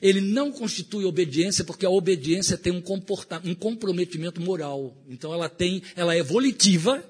Ele 0.00 0.20
não 0.20 0.52
constitui 0.52 1.04
obediência 1.04 1.64
porque 1.64 1.86
a 1.86 1.90
obediência 1.90 2.56
tem 2.56 2.72
um, 2.72 2.82
um 3.44 3.54
comprometimento 3.54 4.40
moral. 4.40 4.96
Então 5.08 5.32
ela 5.32 5.48
tem, 5.48 5.82
ela 5.96 6.14
é 6.14 6.22
volitiva, 6.22 7.04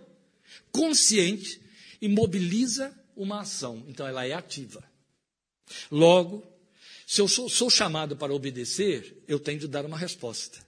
consciente 0.73 1.61
e 2.01 2.09
mobiliza 2.09 2.93
uma 3.17 3.41
ação. 3.41 3.85
Então 3.89 4.07
ela 4.07 4.27
é 4.27 4.33
ativa. 4.33 4.83
Logo, 5.91 6.43
se 7.07 7.21
eu 7.21 7.29
sou, 7.29 7.49
sou 7.49 7.69
chamado 7.69 8.17
para 8.17 8.35
obedecer, 8.35 9.23
eu 9.27 9.39
tenho 9.39 9.59
de 9.59 9.69
dar 9.69 9.85
uma 9.85 9.99
resposta. 9.99 10.59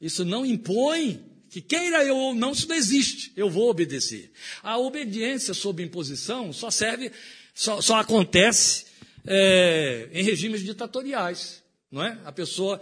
Isso 0.00 0.24
não 0.24 0.44
impõe 0.44 1.24
que 1.50 1.60
queira 1.60 2.04
eu 2.04 2.16
ou 2.16 2.34
não, 2.34 2.52
isso 2.52 2.68
não 2.68 2.74
existe. 2.74 3.32
Eu 3.36 3.48
vou 3.48 3.70
obedecer. 3.70 4.32
A 4.62 4.78
obediência 4.78 5.54
sob 5.54 5.82
imposição 5.82 6.52
só 6.52 6.70
serve, 6.70 7.12
só, 7.54 7.80
só 7.80 7.96
acontece 7.96 8.83
é, 9.26 10.08
em 10.12 10.22
regimes 10.22 10.62
ditatoriais. 10.62 11.62
Não 11.90 12.02
é? 12.02 12.20
A 12.24 12.32
pessoa 12.32 12.80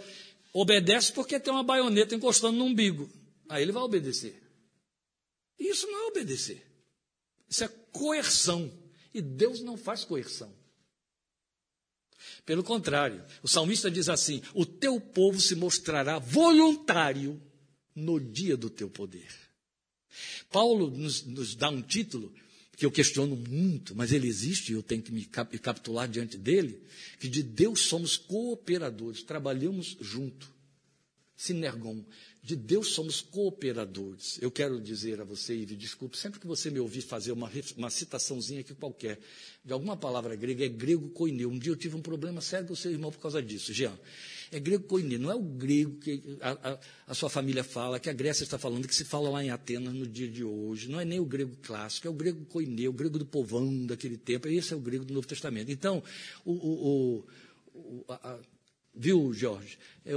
obedece 0.51 1.11
porque 1.13 1.39
tem 1.39 1.53
uma 1.53 1.63
baioneta 1.63 2.15
encostando 2.15 2.57
no 2.57 2.65
umbigo. 2.65 3.09
Aí 3.49 3.61
ele 3.61 3.71
vai 3.71 3.83
obedecer. 3.83 4.41
Isso 5.59 5.87
não 5.87 6.05
é 6.05 6.07
obedecer. 6.07 6.65
Isso 7.49 7.63
é 7.63 7.67
coerção. 7.91 8.71
E 9.13 9.21
Deus 9.21 9.61
não 9.61 9.77
faz 9.77 10.03
coerção. 10.03 10.51
Pelo 12.45 12.63
contrário, 12.63 13.23
o 13.41 13.47
salmista 13.47 13.89
diz 13.91 14.09
assim: 14.09 14.41
O 14.53 14.65
teu 14.65 14.99
povo 14.99 15.39
se 15.39 15.55
mostrará 15.55 16.19
voluntário 16.19 17.41
no 17.95 18.19
dia 18.19 18.57
do 18.57 18.69
teu 18.69 18.89
poder. 18.89 19.31
Paulo 20.49 20.89
nos, 20.89 21.23
nos 21.23 21.55
dá 21.55 21.69
um 21.69 21.81
título 21.81 22.33
que 22.75 22.85
eu 22.85 22.91
questiono 22.91 23.35
muito, 23.35 23.95
mas 23.95 24.11
ele 24.11 24.27
existe 24.27 24.71
e 24.71 24.75
eu 24.75 24.83
tenho 24.83 25.01
que 25.01 25.11
me 25.11 25.25
capitular 25.25 26.07
diante 26.07 26.37
dele, 26.37 26.81
que 27.19 27.27
de 27.27 27.43
Deus 27.43 27.81
somos 27.81 28.17
cooperadores, 28.17 29.23
trabalhamos 29.23 29.97
junto. 30.01 30.51
Sinergon, 31.35 32.03
de 32.41 32.55
Deus 32.55 32.89
somos 32.89 33.21
cooperadores. 33.21 34.37
Eu 34.41 34.51
quero 34.51 34.79
dizer 34.79 35.19
a 35.19 35.23
você, 35.23 35.55
Ive, 35.55 35.75
desculpe, 35.75 36.17
sempre 36.17 36.39
que 36.39 36.47
você 36.47 36.69
me 36.69 36.79
ouvir 36.79 37.01
fazer 37.01 37.31
uma, 37.31 37.51
uma 37.75 37.89
citaçãozinha 37.89 38.61
aqui 38.61 38.73
qualquer, 38.73 39.19
de 39.63 39.73
alguma 39.73 39.97
palavra 39.97 40.35
grega, 40.35 40.65
é 40.65 40.69
grego 40.69 41.09
koineu. 41.09 41.49
Um 41.49 41.59
dia 41.59 41.71
eu 41.71 41.75
tive 41.75 41.95
um 41.95 42.01
problema 42.01 42.41
sério 42.41 42.67
com 42.67 42.73
o 42.73 42.77
seu 42.77 42.91
irmão 42.91 43.11
por 43.11 43.19
causa 43.19 43.41
disso, 43.41 43.73
Jean. 43.73 43.97
É 44.53 44.59
grego 44.59 44.83
koineu, 44.83 45.19
não 45.19 45.31
é 45.31 45.35
o 45.35 45.41
grego 45.41 45.97
que 45.99 46.37
a, 46.41 46.51
a, 46.51 46.79
a, 47.07 47.13
sua 47.13 47.29
família 47.29 47.63
fala, 47.63 47.99
que 47.99 48.09
a 48.09 48.13
Grécia 48.13 48.43
está 48.43 48.57
falando, 48.57 48.87
que 48.87 48.95
se 48.95 49.03
fala 49.03 49.29
lá 49.29 49.43
em 49.43 49.49
Atenas 49.49 49.93
no 49.93 50.07
dia 50.07 50.27
de 50.27 50.43
hoje. 50.43 50.89
Não 50.89 50.99
é 50.99 51.05
nem 51.05 51.19
o 51.19 51.25
grego 51.25 51.55
clássico, 51.61 52.07
é 52.07 52.09
o 52.09 52.13
grego 52.13 52.45
koineu, 52.45 52.91
o 52.91 52.93
grego 52.93 53.17
do 53.17 53.25
povão 53.25 53.85
daquele 53.85 54.17
tempo. 54.17 54.47
Esse 54.47 54.73
é 54.73 54.75
o 54.75 54.79
grego 54.79 55.03
do 55.03 55.13
Novo 55.13 55.27
Testamento. 55.27 55.71
Então, 55.71 56.03
o, 56.45 56.51
o, 56.51 57.25
o 57.73 58.05
a, 58.09 58.39
viu, 58.93 59.33
Jorge? 59.33 59.77
É, 60.05 60.13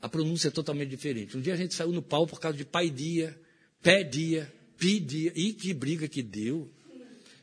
a 0.00 0.08
pronúncia 0.08 0.48
é 0.48 0.50
totalmente 0.50 0.90
diferente. 0.90 1.36
Um 1.36 1.40
dia 1.40 1.54
a 1.54 1.56
gente 1.56 1.74
saiu 1.74 1.92
no 1.92 2.02
pau 2.02 2.26
por 2.26 2.38
causa 2.38 2.58
de 2.58 2.64
pai 2.64 2.90
dia, 2.90 3.38
pé 3.80 4.02
dia, 4.02 4.52
pi 4.76 5.00
dia. 5.00 5.32
E 5.34 5.52
que 5.52 5.72
briga 5.72 6.06
que 6.08 6.22
deu. 6.22 6.70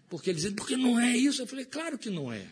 Porque 0.09 0.29
eles 0.29 0.43
dizem, 0.43 0.55
porque 0.55 0.75
não 0.75 0.99
é 0.99 1.15
isso. 1.17 1.41
Eu 1.41 1.47
falei, 1.47 1.65
claro 1.65 1.97
que 1.97 2.09
não 2.09 2.31
é. 2.31 2.45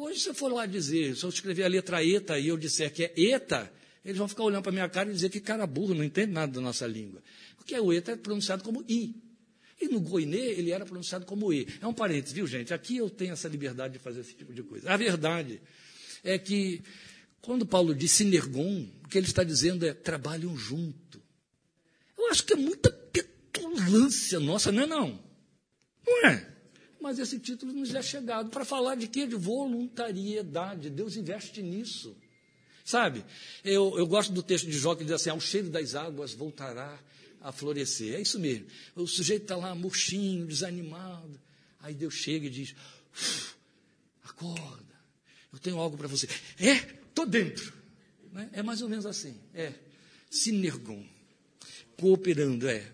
Hoje, 0.00 0.20
se 0.20 0.28
eu 0.28 0.34
for 0.34 0.52
lá 0.52 0.64
dizer, 0.64 1.16
se 1.16 1.24
eu 1.24 1.28
escrever 1.28 1.64
a 1.64 1.68
letra 1.68 2.04
eta 2.06 2.38
e 2.38 2.46
eu 2.46 2.56
disser 2.56 2.92
que 2.92 3.02
é 3.02 3.12
eta, 3.32 3.68
eles 4.04 4.16
vão 4.16 4.28
ficar 4.28 4.44
olhando 4.44 4.62
para 4.62 4.70
a 4.70 4.72
minha 4.72 4.88
cara 4.88 5.10
e 5.10 5.12
dizer 5.12 5.28
que 5.28 5.40
cara 5.40 5.66
burro, 5.66 5.92
não 5.92 6.04
entende 6.04 6.32
nada 6.32 6.52
da 6.52 6.60
nossa 6.60 6.86
língua. 6.86 7.20
Porque 7.56 7.76
o 7.76 7.92
eta 7.92 8.12
é 8.12 8.16
pronunciado 8.16 8.62
como 8.62 8.84
i. 8.88 9.16
E 9.80 9.88
no 9.88 10.00
goinê 10.00 10.52
ele 10.52 10.70
era 10.70 10.86
pronunciado 10.86 11.26
como 11.26 11.52
e. 11.52 11.66
É 11.80 11.86
um 11.86 11.92
parênteses, 11.92 12.32
viu, 12.32 12.46
gente? 12.46 12.72
Aqui 12.72 12.98
eu 12.98 13.10
tenho 13.10 13.32
essa 13.32 13.48
liberdade 13.48 13.94
de 13.94 13.98
fazer 13.98 14.20
esse 14.20 14.34
tipo 14.34 14.52
de 14.54 14.62
coisa. 14.62 14.88
A 14.88 14.96
verdade 14.96 15.60
é 16.22 16.38
que 16.38 16.80
quando 17.40 17.66
Paulo 17.66 17.92
diz 17.92 18.12
sinergon, 18.12 18.86
o 19.04 19.08
que 19.08 19.18
ele 19.18 19.26
está 19.26 19.42
dizendo 19.42 19.84
é 19.84 19.92
trabalham 19.92 20.56
junto. 20.56 21.20
Eu 22.16 22.30
acho 22.30 22.44
que 22.44 22.52
é 22.52 22.56
muita 22.56 22.88
petulância 22.92 24.38
nossa, 24.38 24.70
não 24.70 24.84
é 24.84 24.86
não? 24.86 25.20
Não 26.06 26.26
é? 26.28 26.57
Mas 27.00 27.18
esse 27.18 27.38
título 27.38 27.72
nos 27.72 27.94
é 27.94 28.02
chegado 28.02 28.50
para 28.50 28.64
falar 28.64 28.96
de 28.96 29.06
quê? 29.06 29.26
De 29.26 29.36
voluntariedade. 29.36 30.90
Deus 30.90 31.16
investe 31.16 31.62
nisso. 31.62 32.16
Sabe? 32.84 33.24
Eu, 33.64 33.98
eu 33.98 34.06
gosto 34.06 34.32
do 34.32 34.42
texto 34.42 34.66
de 34.66 34.78
Jó 34.78 34.94
que 34.94 35.04
diz 35.04 35.12
assim: 35.12 35.30
ao 35.30 35.40
cheiro 35.40 35.68
das 35.70 35.94
águas 35.94 36.32
voltará 36.32 36.98
a 37.40 37.52
florescer. 37.52 38.14
É 38.14 38.20
isso 38.20 38.38
mesmo. 38.38 38.66
O 38.96 39.06
sujeito 39.06 39.42
está 39.42 39.56
lá 39.56 39.74
murchinho, 39.74 40.46
desanimado. 40.46 41.40
Aí 41.80 41.94
Deus 41.94 42.14
chega 42.14 42.46
e 42.46 42.50
diz: 42.50 42.74
acorda, 44.24 44.94
eu 45.52 45.58
tenho 45.58 45.78
algo 45.78 45.96
para 45.96 46.08
você. 46.08 46.28
É? 46.58 46.98
estou 47.18 47.26
dentro. 47.26 47.72
Né? 48.32 48.48
É 48.52 48.62
mais 48.62 48.80
ou 48.82 48.88
menos 48.88 49.06
assim. 49.06 49.36
É. 49.52 49.72
Sinergon. 50.30 51.04
Cooperando, 51.98 52.68
é. 52.68 52.92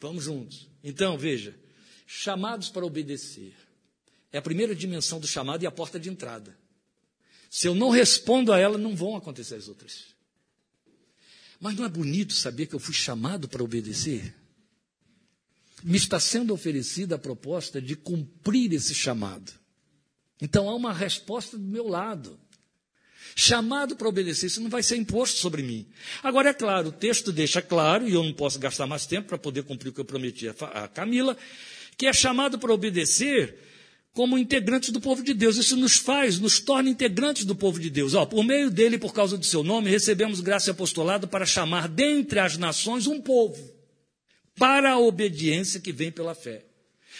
Vamos 0.00 0.24
juntos. 0.24 0.68
Então, 0.82 1.16
veja. 1.16 1.54
Chamados 2.14 2.68
para 2.68 2.84
obedecer. 2.84 3.54
É 4.30 4.36
a 4.36 4.42
primeira 4.42 4.74
dimensão 4.74 5.18
do 5.18 5.26
chamado 5.26 5.62
e 5.62 5.66
a 5.66 5.70
porta 5.70 5.98
de 5.98 6.10
entrada. 6.10 6.54
Se 7.48 7.66
eu 7.66 7.74
não 7.74 7.88
respondo 7.88 8.52
a 8.52 8.58
ela, 8.58 8.76
não 8.76 8.94
vão 8.94 9.16
acontecer 9.16 9.54
as 9.54 9.66
outras. 9.66 10.08
Mas 11.58 11.74
não 11.74 11.86
é 11.86 11.88
bonito 11.88 12.34
saber 12.34 12.66
que 12.66 12.74
eu 12.74 12.78
fui 12.78 12.92
chamado 12.92 13.48
para 13.48 13.64
obedecer? 13.64 14.34
Me 15.82 15.96
está 15.96 16.20
sendo 16.20 16.52
oferecida 16.52 17.14
a 17.14 17.18
proposta 17.18 17.80
de 17.80 17.96
cumprir 17.96 18.74
esse 18.74 18.94
chamado. 18.94 19.50
Então 20.38 20.68
há 20.68 20.74
uma 20.74 20.92
resposta 20.92 21.56
do 21.56 21.64
meu 21.64 21.88
lado 21.88 22.38
chamado 23.34 23.96
para 23.96 24.06
obedecer, 24.06 24.46
isso 24.46 24.60
não 24.60 24.68
vai 24.68 24.82
ser 24.82 24.96
imposto 24.96 25.38
sobre 25.38 25.62
mim. 25.62 25.88
Agora, 26.22 26.50
é 26.50 26.54
claro, 26.54 26.88
o 26.88 26.92
texto 26.92 27.32
deixa 27.32 27.62
claro, 27.62 28.06
e 28.06 28.12
eu 28.12 28.22
não 28.22 28.34
posso 28.34 28.58
gastar 28.58 28.86
mais 28.86 29.06
tempo 29.06 29.28
para 29.28 29.38
poder 29.38 29.62
cumprir 29.62 29.88
o 29.88 29.92
que 29.94 30.00
eu 30.00 30.04
prometi 30.04 30.46
a 30.48 30.88
Camila, 30.88 31.36
que 32.02 32.06
é 32.08 32.12
chamado 32.12 32.58
para 32.58 32.74
obedecer 32.74 33.56
como 34.12 34.36
integrantes 34.36 34.90
do 34.90 35.00
povo 35.00 35.22
de 35.22 35.32
Deus. 35.32 35.56
Isso 35.56 35.76
nos 35.76 35.98
faz, 35.98 36.36
nos 36.40 36.58
torna 36.58 36.90
integrantes 36.90 37.44
do 37.44 37.54
povo 37.54 37.78
de 37.78 37.88
Deus. 37.88 38.12
Ó, 38.14 38.26
por 38.26 38.42
meio 38.42 38.72
dele, 38.72 38.98
por 38.98 39.14
causa 39.14 39.38
do 39.38 39.46
seu 39.46 39.62
nome, 39.62 39.88
recebemos 39.88 40.40
graça 40.40 40.68
e 40.68 40.72
apostolado 40.72 41.28
para 41.28 41.46
chamar 41.46 41.86
dentre 41.86 42.40
as 42.40 42.58
nações 42.58 43.06
um 43.06 43.20
povo 43.20 43.72
para 44.56 44.90
a 44.90 44.98
obediência 44.98 45.78
que 45.78 45.92
vem 45.92 46.10
pela 46.10 46.34
fé. 46.34 46.64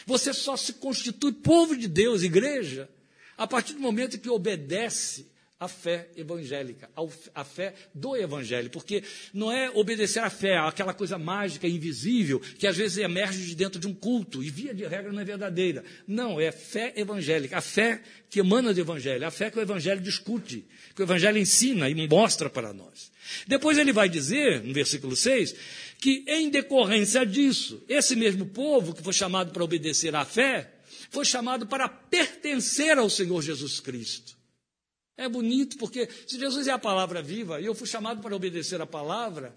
Você 0.05 0.35
só 0.35 0.57
se 0.57 0.73
constitui 0.73 1.31
povo 1.31 1.77
de 1.77 1.87
Deus, 1.87 2.25
igreja, 2.25 2.91
a 3.39 3.47
partir 3.47 3.75
do 3.75 3.81
momento 3.81 4.19
que 4.19 4.29
obedece 4.29 5.31
a 5.63 5.69
fé 5.69 6.09
evangélica, 6.17 6.91
a 7.33 7.45
fé 7.45 7.73
do 7.95 8.17
evangelho, 8.17 8.69
porque 8.69 9.05
não 9.33 9.51
é 9.53 9.71
obedecer 9.71 10.19
à 10.19 10.29
fé, 10.29 10.59
aquela 10.59 10.93
coisa 10.93 11.17
mágica, 11.17 11.69
invisível, 11.69 12.41
que 12.41 12.67
às 12.67 12.77
vezes 12.77 12.99
emerge 12.99 13.47
de 13.47 13.55
dentro 13.55 13.79
de 13.79 13.87
um 13.87 13.95
culto 13.95 14.43
e 14.43 14.51
via 14.51 14.75
de 14.75 14.85
regra 14.85 15.13
não 15.13 15.21
é 15.21 15.25
verdadeira. 15.25 15.85
Não, 16.05 16.41
é 16.41 16.51
fé 16.51 16.93
evangélica, 16.97 17.59
a 17.59 17.61
fé 17.61 18.03
que 18.29 18.41
emana 18.41 18.75
do 18.75 18.81
evangelho, 18.81 19.25
a 19.25 19.31
fé 19.31 19.53
que 19.53 19.59
o 19.59 19.63
evangelho 19.63 20.01
discute, 20.01 20.65
que 20.97 21.03
o 21.03 21.05
evangelho 21.05 21.39
ensina 21.39 21.89
e 21.89 22.09
mostra 22.09 22.51
para 22.51 22.73
nós. 22.73 23.13
Depois 23.47 23.79
ele 23.79 23.93
vai 23.93 24.09
dizer, 24.09 24.65
no 24.65 24.75
versículo 24.75 25.15
6, 25.15 25.55
que 26.01 26.25
em 26.27 26.51
decorrência 26.51 27.25
disso, 27.25 27.81
esse 27.89 28.17
mesmo 28.17 28.47
povo 28.47 28.93
que 28.93 29.03
foi 29.03 29.13
chamado 29.13 29.53
para 29.53 29.63
obedecer 29.63 30.13
à 30.17 30.25
fé, 30.25 30.73
foi 31.09 31.25
chamado 31.25 31.69
para 31.69 31.89
pertencer 31.89 32.99
ao 32.99 33.09
Senhor 33.09 33.41
Jesus 33.41 33.79
Cristo. 33.79 34.32
É 35.23 35.29
bonito, 35.29 35.79
porque 35.79 36.09
se 36.27 36.37
Jesus 36.37 36.67
é 36.67 36.73
a 36.73 36.79
palavra 36.79 37.23
viva 37.23 37.61
e 37.61 37.67
eu 37.67 37.75
fui 37.75 37.87
chamado 37.87 38.21
para 38.21 38.35
obedecer 38.35 38.81
a 38.81 38.87
palavra, 38.87 39.55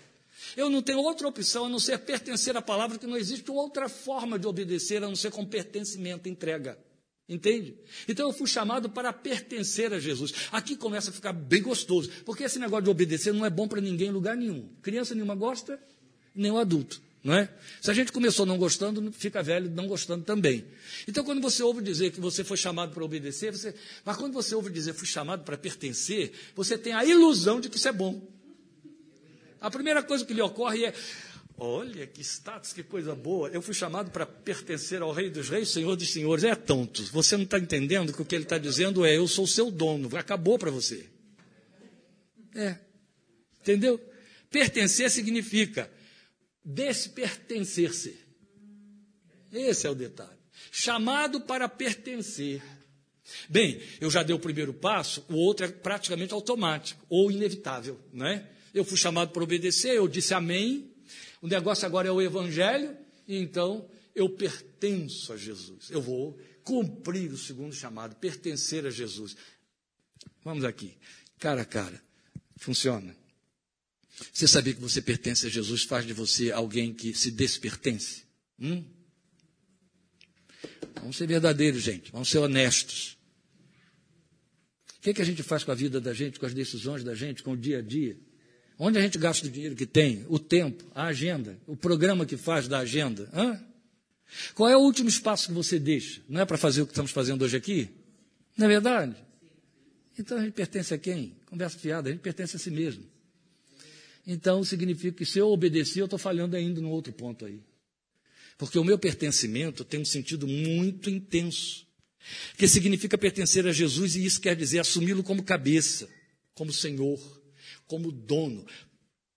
eu 0.55 0.69
não 0.69 0.81
tenho 0.81 0.99
outra 0.99 1.27
opção 1.27 1.65
a 1.65 1.69
não 1.69 1.79
ser 1.79 1.97
pertencer 1.97 2.55
à 2.55 2.61
palavra, 2.61 2.99
que 2.99 3.07
não 3.07 3.17
existe 3.17 3.49
outra 3.49 3.89
forma 3.89 4.37
de 4.37 4.45
obedecer 4.45 5.03
a 5.03 5.07
não 5.07 5.15
ser 5.15 5.31
com 5.31 5.43
pertencimento, 5.43 6.29
entrega. 6.29 6.77
Entende? 7.27 7.75
Então 8.07 8.27
eu 8.27 8.33
fui 8.33 8.45
chamado 8.45 8.87
para 8.87 9.11
pertencer 9.11 9.91
a 9.91 9.99
Jesus. 9.99 10.31
Aqui 10.51 10.75
começa 10.75 11.09
a 11.09 11.13
ficar 11.13 11.33
bem 11.33 11.63
gostoso, 11.63 12.11
porque 12.23 12.43
esse 12.43 12.59
negócio 12.59 12.83
de 12.83 12.91
obedecer 12.91 13.33
não 13.33 13.43
é 13.43 13.49
bom 13.49 13.67
para 13.67 13.81
ninguém 13.81 14.09
em 14.09 14.11
lugar 14.11 14.37
nenhum. 14.37 14.69
Criança 14.83 15.15
nenhuma 15.15 15.33
gosta, 15.33 15.79
nem 16.35 16.51
o 16.51 16.59
adulto. 16.59 17.01
Não 17.25 17.33
é? 17.33 17.49
Se 17.81 17.89
a 17.89 17.93
gente 17.95 18.11
começou 18.11 18.45
não 18.45 18.55
gostando, 18.55 19.11
fica 19.11 19.41
velho 19.41 19.67
não 19.71 19.87
gostando 19.87 20.23
também. 20.23 20.63
Então, 21.07 21.23
quando 21.23 21.41
você 21.41 21.63
ouve 21.63 21.81
dizer 21.81 22.11
que 22.11 22.21
você 22.21 22.43
foi 22.43 22.55
chamado 22.55 22.93
para 22.93 23.03
obedecer, 23.03 23.51
você, 23.51 23.73
mas 24.05 24.15
quando 24.15 24.31
você 24.31 24.53
ouve 24.53 24.69
dizer 24.69 24.93
fui 24.93 25.07
chamado 25.07 25.43
para 25.43 25.57
pertencer, 25.57 26.31
você 26.55 26.77
tem 26.77 26.93
a 26.93 27.03
ilusão 27.03 27.59
de 27.59 27.67
que 27.67 27.77
isso 27.77 27.87
é 27.87 27.91
bom. 27.91 28.21
A 29.59 29.71
primeira 29.71 30.03
coisa 30.03 30.23
que 30.23 30.35
lhe 30.35 30.41
ocorre 30.41 30.85
é: 30.85 30.93
olha 31.57 32.05
que 32.05 32.21
status, 32.21 32.73
que 32.73 32.83
coisa 32.83 33.15
boa, 33.15 33.49
eu 33.49 33.59
fui 33.59 33.73
chamado 33.73 34.11
para 34.11 34.27
pertencer 34.27 35.01
ao 35.01 35.11
Rei 35.11 35.31
dos 35.31 35.49
Reis, 35.49 35.69
Senhor 35.69 35.95
dos 35.95 36.13
Senhores. 36.13 36.43
É 36.43 36.53
tonto, 36.53 37.01
você 37.05 37.35
não 37.35 37.45
está 37.45 37.57
entendendo 37.57 38.13
que 38.13 38.21
o 38.21 38.25
que 38.25 38.35
ele 38.35 38.43
está 38.43 38.59
dizendo 38.59 39.03
é: 39.03 39.17
eu 39.17 39.27
sou 39.27 39.47
seu 39.47 39.71
dono, 39.71 40.15
acabou 40.15 40.59
para 40.59 40.69
você. 40.69 41.07
É, 42.53 42.77
entendeu? 43.59 43.99
Pertencer 44.51 45.09
significa 45.09 45.89
despertencer-se. 46.65 48.17
Esse 49.53 49.85
é 49.85 49.89
o 49.89 49.95
detalhe. 49.95 50.31
Chamado 50.71 51.41
para 51.41 51.69
pertencer. 51.69 52.61
Bem, 53.47 53.81
eu 54.01 54.09
já 54.09 54.23
dei 54.23 54.35
o 54.35 54.39
primeiro 54.39 54.73
passo, 54.73 55.25
o 55.29 55.35
outro 55.35 55.65
é 55.65 55.69
praticamente 55.69 56.33
automático 56.33 57.05
ou 57.09 57.31
inevitável, 57.31 57.99
não 58.11 58.25
é? 58.25 58.49
Eu 58.73 58.83
fui 58.83 58.97
chamado 58.97 59.31
para 59.31 59.43
obedecer, 59.43 59.95
eu 59.95 60.07
disse 60.07 60.33
amém. 60.33 60.91
O 61.41 61.47
negócio 61.47 61.85
agora 61.85 62.07
é 62.07 62.11
o 62.11 62.21
evangelho, 62.21 62.95
e 63.27 63.37
então 63.37 63.87
eu 64.13 64.29
pertenço 64.29 65.31
a 65.33 65.37
Jesus. 65.37 65.89
Eu 65.89 66.01
vou 66.01 66.37
cumprir 66.63 67.31
o 67.31 67.37
segundo 67.37 67.73
chamado, 67.73 68.15
pertencer 68.15 68.85
a 68.85 68.89
Jesus. 68.89 69.35
Vamos 70.43 70.63
aqui, 70.63 70.97
cara 71.39 71.61
a 71.61 71.65
cara. 71.65 72.01
Funciona. 72.57 73.15
Você 74.31 74.47
sabia 74.47 74.73
que 74.73 74.81
você 74.81 75.01
pertence 75.01 75.45
a 75.45 75.49
Jesus 75.49 75.83
faz 75.83 76.05
de 76.05 76.13
você 76.13 76.51
alguém 76.51 76.93
que 76.93 77.13
se 77.13 77.31
despertence? 77.31 78.23
Hum? 78.59 78.83
Vamos 81.01 81.17
ser 81.17 81.27
verdadeiros, 81.27 81.83
gente. 81.83 82.11
Vamos 82.11 82.29
ser 82.29 82.39
honestos. 82.39 83.17
O 84.97 85.01
que, 85.01 85.09
é 85.11 85.13
que 85.13 85.21
a 85.21 85.25
gente 85.25 85.43
faz 85.43 85.63
com 85.63 85.71
a 85.71 85.75
vida 85.75 86.01
da 86.01 86.13
gente, 86.13 86.39
com 86.39 86.45
as 86.45 86.53
decisões 86.53 87.03
da 87.03 87.13
gente, 87.13 87.43
com 87.43 87.51
o 87.51 87.57
dia 87.57 87.79
a 87.79 87.81
dia? 87.81 88.17
Onde 88.77 88.97
a 88.97 89.01
gente 89.01 89.17
gasta 89.17 89.47
o 89.47 89.49
dinheiro 89.49 89.75
que 89.75 89.85
tem? 89.85 90.25
O 90.27 90.39
tempo, 90.39 90.83
a 90.95 91.05
agenda, 91.05 91.59
o 91.67 91.75
programa 91.75 92.25
que 92.25 92.35
faz 92.35 92.67
da 92.67 92.79
agenda? 92.79 93.29
Hã? 93.33 93.61
Qual 94.53 94.69
é 94.69 94.75
o 94.75 94.81
último 94.81 95.07
espaço 95.07 95.47
que 95.47 95.53
você 95.53 95.77
deixa? 95.77 96.21
Não 96.27 96.41
é 96.41 96.45
para 96.45 96.57
fazer 96.57 96.81
o 96.81 96.85
que 96.85 96.91
estamos 96.91 97.11
fazendo 97.11 97.43
hoje 97.43 97.55
aqui? 97.55 97.89
Não 98.57 98.65
é 98.65 98.69
verdade? 98.69 99.15
Então 100.17 100.37
a 100.37 100.41
gente 100.41 100.53
pertence 100.53 100.93
a 100.93 100.97
quem? 100.97 101.35
Conversa 101.45 101.77
fiada, 101.77 102.09
a 102.09 102.11
gente 102.11 102.21
pertence 102.21 102.55
a 102.55 102.59
si 102.59 102.71
mesmo. 102.71 103.03
Então 104.25 104.63
significa 104.63 105.17
que 105.17 105.25
se 105.25 105.39
eu 105.39 105.49
obedecer, 105.49 106.01
eu 106.01 106.05
estou 106.05 106.17
falhando 106.17 106.55
ainda 106.55 106.81
no 106.81 106.89
outro 106.89 107.13
ponto 107.13 107.45
aí. 107.45 107.61
Porque 108.57 108.79
o 108.79 108.83
meu 108.83 108.97
pertencimento 108.97 109.83
tem 109.83 109.99
um 109.99 110.05
sentido 110.05 110.47
muito 110.47 111.09
intenso. 111.09 111.85
Que 112.57 112.67
significa 112.67 113.17
pertencer 113.17 113.67
a 113.67 113.71
Jesus, 113.71 114.15
e 114.15 114.25
isso 114.25 114.41
quer 114.41 114.55
dizer 114.55 114.79
assumi-lo 114.79 115.23
como 115.23 115.43
cabeça, 115.43 116.09
como 116.55 116.73
Senhor, 116.73 117.19
como 117.85 118.11
dono. 118.11 118.65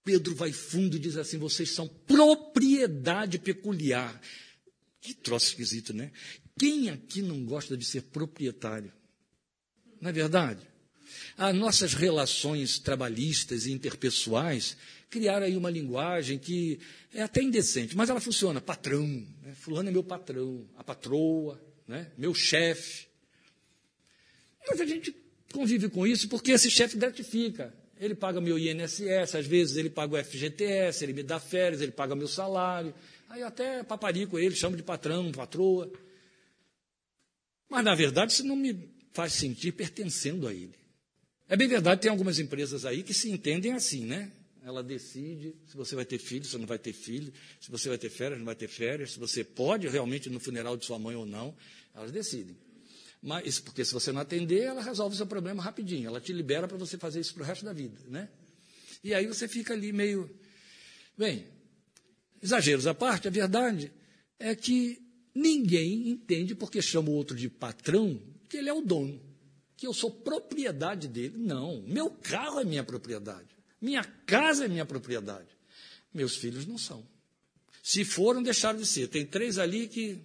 Pedro 0.02 0.34
vai 0.34 0.52
fundo 0.52 0.96
e 0.96 1.00
diz 1.00 1.16
assim: 1.16 1.36
vocês 1.36 1.70
são 1.70 1.86
propriedade 1.86 3.38
peculiar. 3.38 4.18
Que 5.00 5.12
troço 5.12 5.48
esquisito, 5.48 5.92
né? 5.92 6.10
Quem 6.58 6.88
aqui 6.88 7.20
não 7.22 7.44
gosta 7.44 7.76
de 7.76 7.84
ser 7.84 8.02
proprietário? 8.02 8.92
Não 10.00 10.10
é 10.10 10.12
verdade? 10.12 10.67
As 11.36 11.54
nossas 11.54 11.94
relações 11.94 12.78
trabalhistas 12.78 13.66
e 13.66 13.72
interpessoais 13.72 14.76
criaram 15.10 15.46
aí 15.46 15.56
uma 15.56 15.70
linguagem 15.70 16.38
que 16.38 16.78
é 17.12 17.22
até 17.22 17.42
indecente, 17.42 17.96
mas 17.96 18.10
ela 18.10 18.20
funciona. 18.20 18.60
Patrão, 18.60 19.06
né? 19.42 19.54
fulano 19.54 19.88
é 19.88 19.92
meu 19.92 20.04
patrão, 20.04 20.66
a 20.76 20.84
patroa, 20.84 21.60
né? 21.86 22.10
meu 22.16 22.34
chefe. 22.34 23.06
Mas 24.68 24.80
a 24.80 24.86
gente 24.86 25.14
convive 25.52 25.88
com 25.88 26.06
isso 26.06 26.28
porque 26.28 26.52
esse 26.52 26.70
chefe 26.70 26.96
gratifica. 26.96 27.74
Ele 28.00 28.14
paga 28.14 28.40
meu 28.40 28.58
INSS, 28.58 29.34
às 29.34 29.46
vezes 29.46 29.76
ele 29.76 29.90
paga 29.90 30.14
o 30.14 30.24
FGTS, 30.24 31.02
ele 31.02 31.12
me 31.12 31.22
dá 31.22 31.40
férias, 31.40 31.80
ele 31.80 31.90
paga 31.90 32.14
meu 32.14 32.28
salário. 32.28 32.94
Aí 33.28 33.42
até 33.42 33.82
paparico 33.82 34.38
ele, 34.38 34.54
chama 34.54 34.76
de 34.76 34.82
patrão, 34.82 35.32
patroa. 35.32 35.90
Mas, 37.68 37.84
na 37.84 37.94
verdade, 37.94 38.32
isso 38.32 38.44
não 38.44 38.56
me 38.56 38.88
faz 39.12 39.32
sentir 39.32 39.72
pertencendo 39.72 40.46
a 40.46 40.54
ele. 40.54 40.74
É 41.48 41.56
bem 41.56 41.66
verdade, 41.66 42.02
tem 42.02 42.10
algumas 42.10 42.38
empresas 42.38 42.84
aí 42.84 43.02
que 43.02 43.14
se 43.14 43.30
entendem 43.30 43.72
assim, 43.72 44.04
né? 44.04 44.30
Ela 44.62 44.82
decide 44.82 45.54
se 45.66 45.74
você 45.74 45.94
vai 45.94 46.04
ter 46.04 46.18
filho, 46.18 46.44
se 46.44 46.58
não 46.58 46.66
vai 46.66 46.78
ter 46.78 46.92
filho, 46.92 47.32
se 47.58 47.70
você 47.70 47.88
vai 47.88 47.96
ter 47.96 48.10
férias, 48.10 48.38
não 48.38 48.44
vai 48.44 48.54
ter 48.54 48.68
férias, 48.68 49.12
se 49.12 49.18
você 49.18 49.42
pode 49.42 49.88
realmente 49.88 50.28
no 50.28 50.38
funeral 50.38 50.76
de 50.76 50.84
sua 50.84 50.98
mãe 50.98 51.16
ou 51.16 51.24
não. 51.24 51.56
Elas 51.94 52.12
decidem. 52.12 52.54
Mas, 53.22 53.58
porque 53.58 53.82
se 53.82 53.94
você 53.94 54.12
não 54.12 54.20
atender, 54.20 54.64
ela 54.64 54.82
resolve 54.82 55.14
o 55.14 55.16
seu 55.16 55.26
problema 55.26 55.62
rapidinho. 55.62 56.06
Ela 56.06 56.20
te 56.20 56.34
libera 56.34 56.68
para 56.68 56.76
você 56.76 56.98
fazer 56.98 57.20
isso 57.20 57.32
para 57.32 57.44
o 57.44 57.46
resto 57.46 57.64
da 57.64 57.72
vida, 57.72 57.98
né? 58.08 58.28
E 59.02 59.14
aí 59.14 59.26
você 59.26 59.48
fica 59.48 59.72
ali 59.72 59.90
meio. 59.90 60.30
Bem, 61.16 61.46
exageros 62.42 62.86
à 62.86 62.92
parte, 62.92 63.26
a 63.26 63.30
verdade 63.30 63.90
é 64.38 64.54
que 64.54 65.00
ninguém 65.34 66.10
entende 66.10 66.54
porque 66.54 66.82
chama 66.82 67.08
o 67.08 67.14
outro 67.14 67.34
de 67.34 67.48
patrão 67.48 68.20
que 68.50 68.58
ele 68.58 68.68
é 68.68 68.72
o 68.72 68.82
dono 68.82 69.27
que 69.78 69.86
eu 69.86 69.94
sou 69.94 70.10
propriedade 70.10 71.06
dele. 71.06 71.38
Não, 71.38 71.80
meu 71.86 72.10
carro 72.10 72.60
é 72.60 72.64
minha 72.64 72.82
propriedade. 72.82 73.46
Minha 73.80 74.02
casa 74.02 74.64
é 74.64 74.68
minha 74.68 74.84
propriedade. 74.84 75.46
Meus 76.12 76.36
filhos 76.36 76.66
não 76.66 76.76
são. 76.76 77.06
Se 77.80 78.04
foram, 78.04 78.42
deixaram 78.42 78.76
de 78.76 78.84
ser. 78.84 79.06
Tem 79.06 79.24
três 79.24 79.56
ali 79.56 79.86
que. 79.86 80.20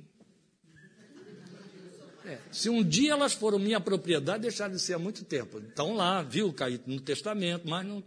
É, 2.26 2.40
se 2.52 2.68
um 2.68 2.84
dia 2.84 3.12
elas 3.12 3.34
foram 3.34 3.60
minha 3.60 3.80
propriedade, 3.80 4.42
deixaram 4.42 4.74
de 4.74 4.82
ser 4.82 4.94
há 4.94 5.00
muito 5.00 5.24
tempo. 5.24 5.60
Estão 5.60 5.94
lá, 5.94 6.24
viu, 6.24 6.52
caído 6.52 6.86
no 6.88 7.00
testamento, 7.00 7.70
mas 7.70 7.86
não, 7.86 8.04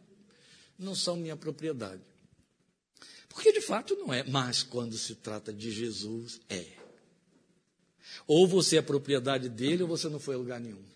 não 0.77 0.97
são 0.97 1.17
minha 1.17 1.37
propriedade. 1.37 2.03
Porque 3.29 3.53
de 3.53 3.61
fato 3.61 3.95
não 3.95 4.13
é. 4.13 4.25
Mas 4.25 4.65
quando 4.65 4.99
se 4.99 5.15
trata 5.15 5.53
de 5.53 5.71
Jesus, 5.71 6.41
é. 6.49 6.67
Ou 8.27 8.49
você 8.49 8.79
é 8.79 8.83
propriedade 8.83 9.49
dele, 9.49 9.85
ou 9.85 9.89
você 9.89 10.09
não 10.09 10.19
foi 10.19 10.35
a 10.35 10.39
lugar 10.39 10.59
nenhum. 10.59 10.96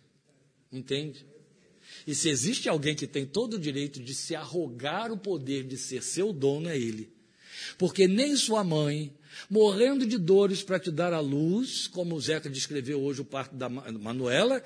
Entende? 0.72 1.26
E 2.06 2.14
se 2.14 2.28
existe 2.28 2.68
alguém 2.68 2.94
que 2.94 3.06
tem 3.06 3.26
todo 3.26 3.54
o 3.54 3.58
direito 3.58 4.00
de 4.00 4.14
se 4.14 4.34
arrogar 4.34 5.12
o 5.12 5.18
poder 5.18 5.64
de 5.64 5.76
ser 5.76 6.02
seu 6.02 6.32
dono, 6.32 6.68
é 6.68 6.76
ele. 6.76 7.12
Porque 7.76 8.06
nem 8.06 8.36
sua 8.36 8.62
mãe, 8.64 9.12
morrendo 9.48 10.06
de 10.06 10.16
dores 10.16 10.62
para 10.62 10.78
te 10.78 10.90
dar 10.90 11.12
a 11.12 11.20
luz, 11.20 11.86
como 11.86 12.14
o 12.14 12.20
Zeca 12.20 12.48
descreveu 12.48 13.02
hoje 13.02 13.20
o 13.20 13.24
parto 13.24 13.54
da 13.54 13.68
Manuela, 13.68 14.62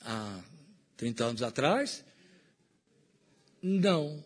há 0.00 0.42
30 0.96 1.24
anos 1.24 1.42
atrás, 1.42 2.04
não 3.62 4.22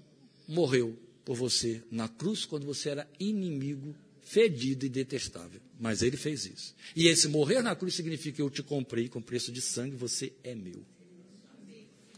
morreu 0.48 0.98
por 1.24 1.36
você 1.36 1.82
na 1.90 2.08
cruz 2.08 2.44
quando 2.44 2.64
você 2.64 2.90
era 2.90 3.08
inimigo, 3.18 3.94
fedido 4.22 4.86
e 4.86 4.88
detestável. 4.88 5.60
Mas 5.78 6.02
ele 6.02 6.16
fez 6.16 6.46
isso. 6.46 6.74
E 6.94 7.06
esse 7.06 7.28
morrer 7.28 7.62
na 7.62 7.76
cruz 7.76 7.94
significa 7.94 8.40
eu 8.40 8.48
te 8.48 8.62
comprei 8.62 9.08
com 9.08 9.20
preço 9.20 9.52
de 9.52 9.60
sangue, 9.60 9.94
você 9.94 10.32
é 10.42 10.54
meu. 10.54 10.84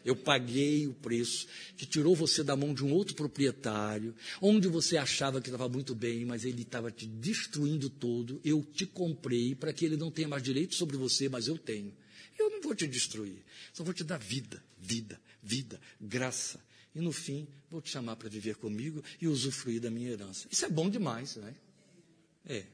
Eu 0.05 0.17
paguei 0.17 0.87
o 0.87 0.95
preço 0.95 1.47
que 1.77 1.85
tirou 1.85 2.15
você 2.15 2.43
da 2.43 2.57
mão 2.57 2.73
de 2.73 2.85
um 2.85 2.93
outro 2.93 3.15
proprietário, 3.15 4.15
onde 4.41 4.69
você 4.69 4.97
achava 4.97 5.41
que 5.41 5.49
estava 5.49 5.69
muito 5.69 5.95
bem, 5.95 6.25
mas 6.25 6.45
ele 6.45 6.63
estava 6.63 6.91
te 6.91 7.05
destruindo 7.07 7.91
todo. 7.91 8.41
Eu 8.45 8.63
te 8.63 8.87
comprei 8.87 9.55
para 9.55 9.73
que 9.73 9.85
ele 9.85 9.97
não 9.97 10.11
tenha 10.11 10.29
mais 10.29 10.43
direito 10.43 10.75
sobre 10.75 10.97
você, 10.97 11.29
mas 11.29 11.47
eu 11.47 11.59
tenho. 11.59 11.93
Eu 12.39 12.49
não 12.49 12.63
vou 12.63 12.75
te 12.75 12.87
destruir, 12.87 13.45
só 13.73 13.83
vou 13.83 13.93
te 13.93 14.05
dar 14.05 14.19
vida, 14.19 14.63
vida, 14.81 15.21
vida, 15.43 15.81
graça. 16.01 16.59
E 16.95 17.01
no 17.01 17.13
fim, 17.13 17.47
vou 17.71 17.83
te 17.83 17.91
chamar 17.91 18.17
para 18.17 18.29
viver 18.29 18.57
comigo 18.57 19.03
e 19.21 19.29
usufruir 19.29 19.81
da 19.81 19.91
minha 19.91 20.11
herança. 20.11 20.49
Isso 20.51 20.65
é 20.65 20.71
bom 20.71 20.89
demais, 20.89 21.37
não 21.37 21.49
é? 22.49 22.67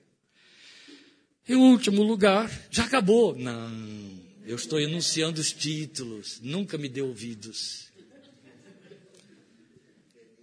É. 1.47 1.53
Em 1.53 1.57
último 1.57 2.03
lugar, 2.03 2.51
já 2.71 2.85
acabou. 2.85 3.37
Não, 3.37 4.21
eu 4.47 4.57
estou 4.57 4.81
enunciando 4.81 5.41
os 5.41 5.53
títulos, 5.53 6.41
nunca 6.43 6.77
me 6.79 6.89
deu 6.89 7.07
ouvidos. 7.09 7.93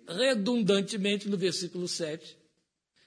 Redundantemente, 0.07 1.29
no 1.29 1.37
versículo 1.37 1.87
7, 1.87 2.37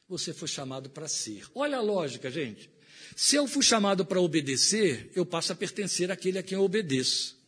você 0.09 0.33
foi 0.33 0.49
chamado 0.49 0.89
para 0.91 1.09
ser. 1.09 1.45
Olha 1.55 1.79
a 1.79 1.83
lógica, 1.83 2.31
gente. 2.31 2.71
Se 3.15 3.37
eu 3.37 3.47
fui 3.47 3.63
chamado 3.63 4.05
para 4.05 4.21
obedecer, 4.21 5.11
eu 5.15 5.25
passo 5.25 5.53
a 5.53 5.57
pertencer 5.57 6.11
àquele 6.11 6.39
a 6.39 6.43
quem 6.43 6.57
eu 6.57 6.65
obedeço. 6.65 7.39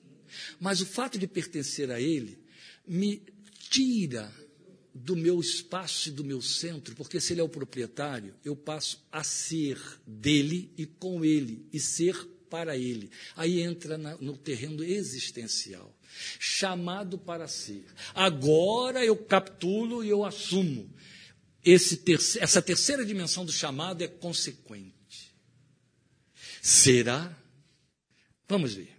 Mas 0.61 0.81
o 0.81 0.87
fato 0.87 1.19
de 1.19 1.27
pertencer 1.27 1.91
a 1.91 2.01
ele 2.01 2.39
me 2.87 3.23
tira 3.69 4.33
do 4.97 5.15
meu 5.15 5.41
espaço 5.41 6.09
e 6.09 6.13
do 6.13 6.25
meu 6.25 6.41
centro, 6.41 6.95
porque 6.95 7.21
se 7.21 7.33
ele 7.33 7.41
é 7.41 7.45
o 7.45 7.49
proprietário, 7.49 8.35
eu 8.45 8.57
passo 8.57 9.05
a 9.13 9.23
ser 9.23 9.79
dele 10.07 10.73
e 10.77 10.87
com 10.87 11.25
ele, 11.25 11.69
e 11.73 11.79
ser 11.79 12.17
para 12.49 12.77
Ele. 12.77 13.11
Aí 13.35 13.61
entra 13.61 13.99
na, 13.99 14.17
no 14.17 14.37
terreno 14.37 14.83
existencial. 14.83 15.95
Chamado 16.39 17.19
para 17.19 17.47
ser. 17.47 17.85
Agora 18.15 19.05
eu 19.05 19.17
captulo 19.17 20.03
e 20.05 20.09
eu 20.09 20.25
assumo. 20.25 20.91
Ter, 22.05 22.19
essa 22.39 22.63
terceira 22.63 23.05
dimensão 23.05 23.45
do 23.45 23.53
chamado 23.53 24.03
é 24.03 24.09
consequente. 24.09 25.35
Será? 26.63 27.37
Vamos 28.49 28.75
ver. 28.75 28.97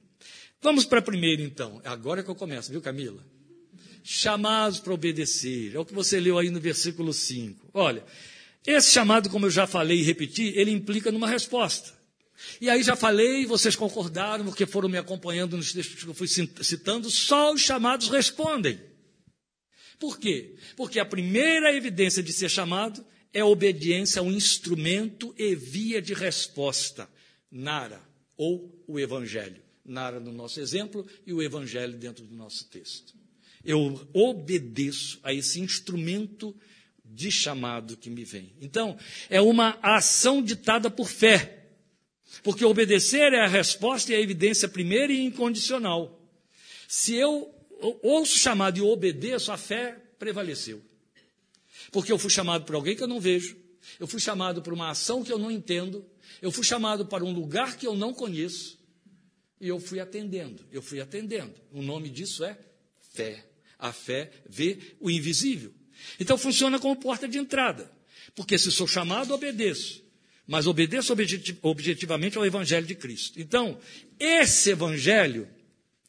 Vamos 0.62 0.86
para 0.86 1.00
a 1.00 1.02
primeira, 1.02 1.42
então. 1.42 1.82
Agora 1.84 2.22
que 2.22 2.30
eu 2.30 2.36
começo, 2.36 2.72
viu, 2.72 2.82
Camila? 2.82 3.26
Chamados 4.10 4.80
para 4.80 4.94
obedecer. 4.94 5.76
É 5.76 5.80
o 5.80 5.84
que 5.84 5.94
você 5.94 6.18
leu 6.18 6.40
aí 6.40 6.50
no 6.50 6.62
versículo 6.62 7.12
5. 7.12 7.72
Olha, 7.74 8.06
esse 8.66 8.90
chamado, 8.90 9.30
como 9.30 9.48
eu 9.48 9.50
já 9.50 9.68
falei 9.68 10.00
e 10.00 10.04
repeti, 10.04 10.54
ele 10.56 10.72
implica 10.72 11.12
numa 11.12 11.28
resposta. 11.28 11.94
E 12.62 12.70
aí 12.70 12.82
já 12.84 12.96
falei, 12.96 13.46
vocês 13.46 13.76
concordaram, 13.76 14.46
porque 14.46 14.66
foram 14.66 14.88
me 14.88 14.98
acompanhando 14.98 15.58
nos 15.58 15.74
textos 15.74 16.02
que 16.02 16.10
eu 16.10 16.14
fui 16.14 16.26
citando, 16.30 17.10
só 17.10 17.54
os 17.54 17.60
chamados 17.60 18.08
respondem. 18.08 18.80
Por 20.00 20.18
quê? 20.18 20.56
Porque 20.78 21.02
a 21.02 21.06
primeira 21.06 21.76
evidência 21.76 22.24
de 22.24 22.32
ser 22.32 22.48
chamado 22.48 23.06
é 23.34 23.42
a 23.42 23.46
obediência 23.46 24.22
ao 24.22 24.32
instrumento 24.32 25.36
e 25.38 25.54
via 25.54 26.02
de 26.02 26.14
resposta, 26.14 27.10
Nara, 27.52 28.02
ou 28.38 28.74
o 28.88 28.98
Evangelho. 28.98 29.62
Nara 29.84 30.18
no 30.18 30.32
nosso 30.32 30.62
exemplo 30.62 31.06
e 31.26 31.34
o 31.34 31.42
Evangelho 31.42 31.98
dentro 31.98 32.26
do 32.26 32.34
nosso 32.34 32.70
texto. 32.70 33.17
Eu 33.68 34.08
obedeço 34.14 35.20
a 35.22 35.34
esse 35.34 35.60
instrumento 35.60 36.56
de 37.04 37.30
chamado 37.30 37.98
que 37.98 38.10
me 38.10 38.24
vem. 38.24 38.54
Então, 38.62 38.98
é 39.30 39.42
uma 39.42 39.78
ação 39.82 40.42
ditada 40.42 40.90
por 40.90 41.10
fé. 41.10 41.66
Porque 42.44 42.64
obedecer 42.64 43.34
é 43.34 43.42
a 43.42 43.48
resposta 43.48 44.12
e 44.12 44.16
a 44.16 44.22
evidência 44.22 44.70
primeira 44.70 45.12
e 45.12 45.22
incondicional. 45.22 46.18
Se 46.88 47.14
eu 47.16 47.54
ouço 48.02 48.38
chamado 48.38 48.78
e 48.78 48.82
obedeço, 48.82 49.52
a 49.52 49.58
fé 49.58 50.02
prevaleceu. 50.18 50.82
Porque 51.92 52.12
eu 52.12 52.18
fui 52.18 52.30
chamado 52.30 52.64
por 52.64 52.76
alguém 52.76 52.96
que 52.96 53.04
eu 53.04 53.08
não 53.08 53.20
vejo, 53.20 53.58
eu 54.00 54.08
fui 54.08 54.20
chamado 54.20 54.62
por 54.62 54.72
uma 54.72 54.90
ação 54.90 55.24
que 55.24 55.32
eu 55.32 55.38
não 55.38 55.52
entendo, 55.52 56.06
eu 56.42 56.52
fui 56.52 56.64
chamado 56.64 57.06
para 57.06 57.24
um 57.24 57.34
lugar 57.34 57.78
que 57.78 57.86
eu 57.86 57.96
não 57.96 58.14
conheço, 58.14 58.78
e 59.60 59.68
eu 59.68 59.80
fui 59.80 60.00
atendendo, 60.00 60.64
eu 60.72 60.82
fui 60.82 61.02
atendendo. 61.02 61.54
O 61.72 61.82
nome 61.82 62.10
disso 62.10 62.44
é 62.44 62.58
fé. 63.14 63.47
A 63.80 63.94
fé 63.94 64.32
vê 64.50 64.78
o 65.00 65.10
invisível. 65.10 65.74
Então 66.20 66.38
funciona 66.38 66.80
como 66.80 66.96
porta 66.96 67.28
de 67.28 67.38
entrada. 67.38 67.92
Porque 68.36 68.58
se 68.58 68.72
sou 68.72 68.88
chamado, 68.88 69.34
obedeço. 69.34 70.04
Mas 70.46 70.66
obedeço 70.66 71.14
objetivamente 71.62 72.38
ao 72.38 72.46
Evangelho 72.46 72.86
de 72.86 72.96
Cristo. 72.96 73.40
Então, 73.40 73.80
esse 74.20 74.72
Evangelho 74.72 75.48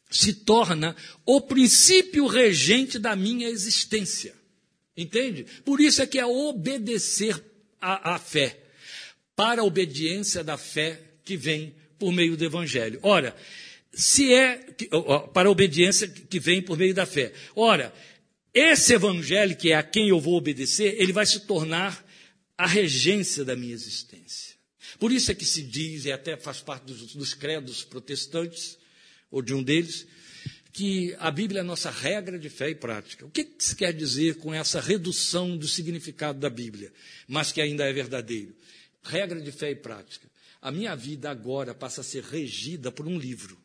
se 0.09 0.33
torna 0.33 0.95
o 1.25 1.41
princípio 1.41 2.25
regente 2.25 2.97
da 2.97 3.15
minha 3.15 3.49
existência. 3.49 4.33
Entende? 4.95 5.45
Por 5.63 5.79
isso 5.79 6.01
é 6.01 6.07
que 6.07 6.19
é 6.19 6.25
obedecer 6.25 7.41
à, 7.81 8.17
fé. 8.17 8.59
Para 9.35 9.61
a 9.61 9.65
obediência 9.65 10.43
da 10.43 10.57
fé 10.57 11.01
que 11.23 11.37
vem 11.37 11.75
por 11.97 12.11
meio 12.11 12.35
do 12.35 12.43
Evangelho. 12.43 12.99
Ora, 13.03 13.35
se 13.93 14.33
é 14.33 14.57
para 15.33 15.47
a 15.49 15.51
obediência 15.51 16.07
que 16.07 16.39
vem 16.39 16.61
por 16.61 16.77
meio 16.77 16.93
da 16.93 17.05
fé. 17.05 17.33
Ora, 17.55 17.93
esse 18.53 18.93
evangelho, 18.93 19.55
que 19.55 19.71
é 19.71 19.75
a 19.75 19.83
quem 19.83 20.09
eu 20.09 20.19
vou 20.19 20.35
obedecer, 20.35 20.95
ele 20.99 21.13
vai 21.13 21.25
se 21.25 21.41
tornar 21.41 22.05
a 22.57 22.67
regência 22.67 23.43
da 23.45 23.55
minha 23.55 23.73
existência. 23.73 24.55
Por 24.99 25.11
isso 25.11 25.31
é 25.31 25.35
que 25.35 25.45
se 25.45 25.63
diz, 25.63 26.05
e 26.05 26.11
até 26.11 26.35
faz 26.35 26.59
parte 26.61 26.85
dos, 26.85 27.13
dos 27.13 27.33
credos 27.33 27.83
protestantes, 27.83 28.77
ou 29.31 29.41
de 29.41 29.53
um 29.53 29.63
deles, 29.63 30.07
que 30.73 31.15
a 31.19 31.31
Bíblia 31.31 31.59
é 31.59 31.61
a 31.61 31.65
nossa 31.65 31.89
regra 31.89 32.37
de 32.37 32.49
fé 32.49 32.69
e 32.69 32.75
prática. 32.75 33.25
O 33.25 33.29
que 33.29 33.47
se 33.59 33.75
quer 33.75 33.93
dizer 33.93 34.35
com 34.35 34.53
essa 34.53 34.79
redução 34.79 35.57
do 35.57 35.67
significado 35.67 36.39
da 36.39 36.49
Bíblia, 36.49 36.91
mas 37.27 37.51
que 37.51 37.61
ainda 37.61 37.85
é 37.85 37.93
verdadeiro? 37.93 38.55
Regra 39.03 39.39
de 39.39 39.51
fé 39.51 39.71
e 39.71 39.75
prática. 39.75 40.29
A 40.61 40.71
minha 40.71 40.95
vida 40.95 41.29
agora 41.29 41.73
passa 41.73 42.01
a 42.01 42.03
ser 42.03 42.23
regida 42.23 42.91
por 42.91 43.07
um 43.07 43.17
livro 43.17 43.57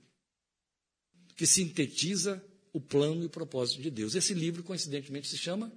que 1.36 1.46
sintetiza 1.46 2.42
o 2.72 2.80
plano 2.80 3.22
e 3.22 3.26
o 3.26 3.30
propósito 3.30 3.80
de 3.82 3.90
Deus. 3.90 4.14
Esse 4.14 4.34
livro, 4.34 4.62
coincidentemente, 4.62 5.28
se 5.28 5.38
chama 5.38 5.72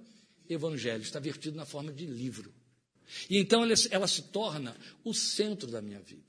Evangelho, 0.48 1.02
está 1.02 1.20
vertido 1.20 1.56
na 1.56 1.66
forma 1.66 1.92
de 1.92 2.06
livro. 2.06 2.52
E 3.28 3.38
então 3.38 3.62
ela, 3.62 3.74
ela 3.90 4.06
se 4.06 4.22
torna 4.22 4.76
o 5.04 5.14
centro 5.14 5.70
da 5.70 5.80
minha 5.80 6.00
vida. 6.00 6.28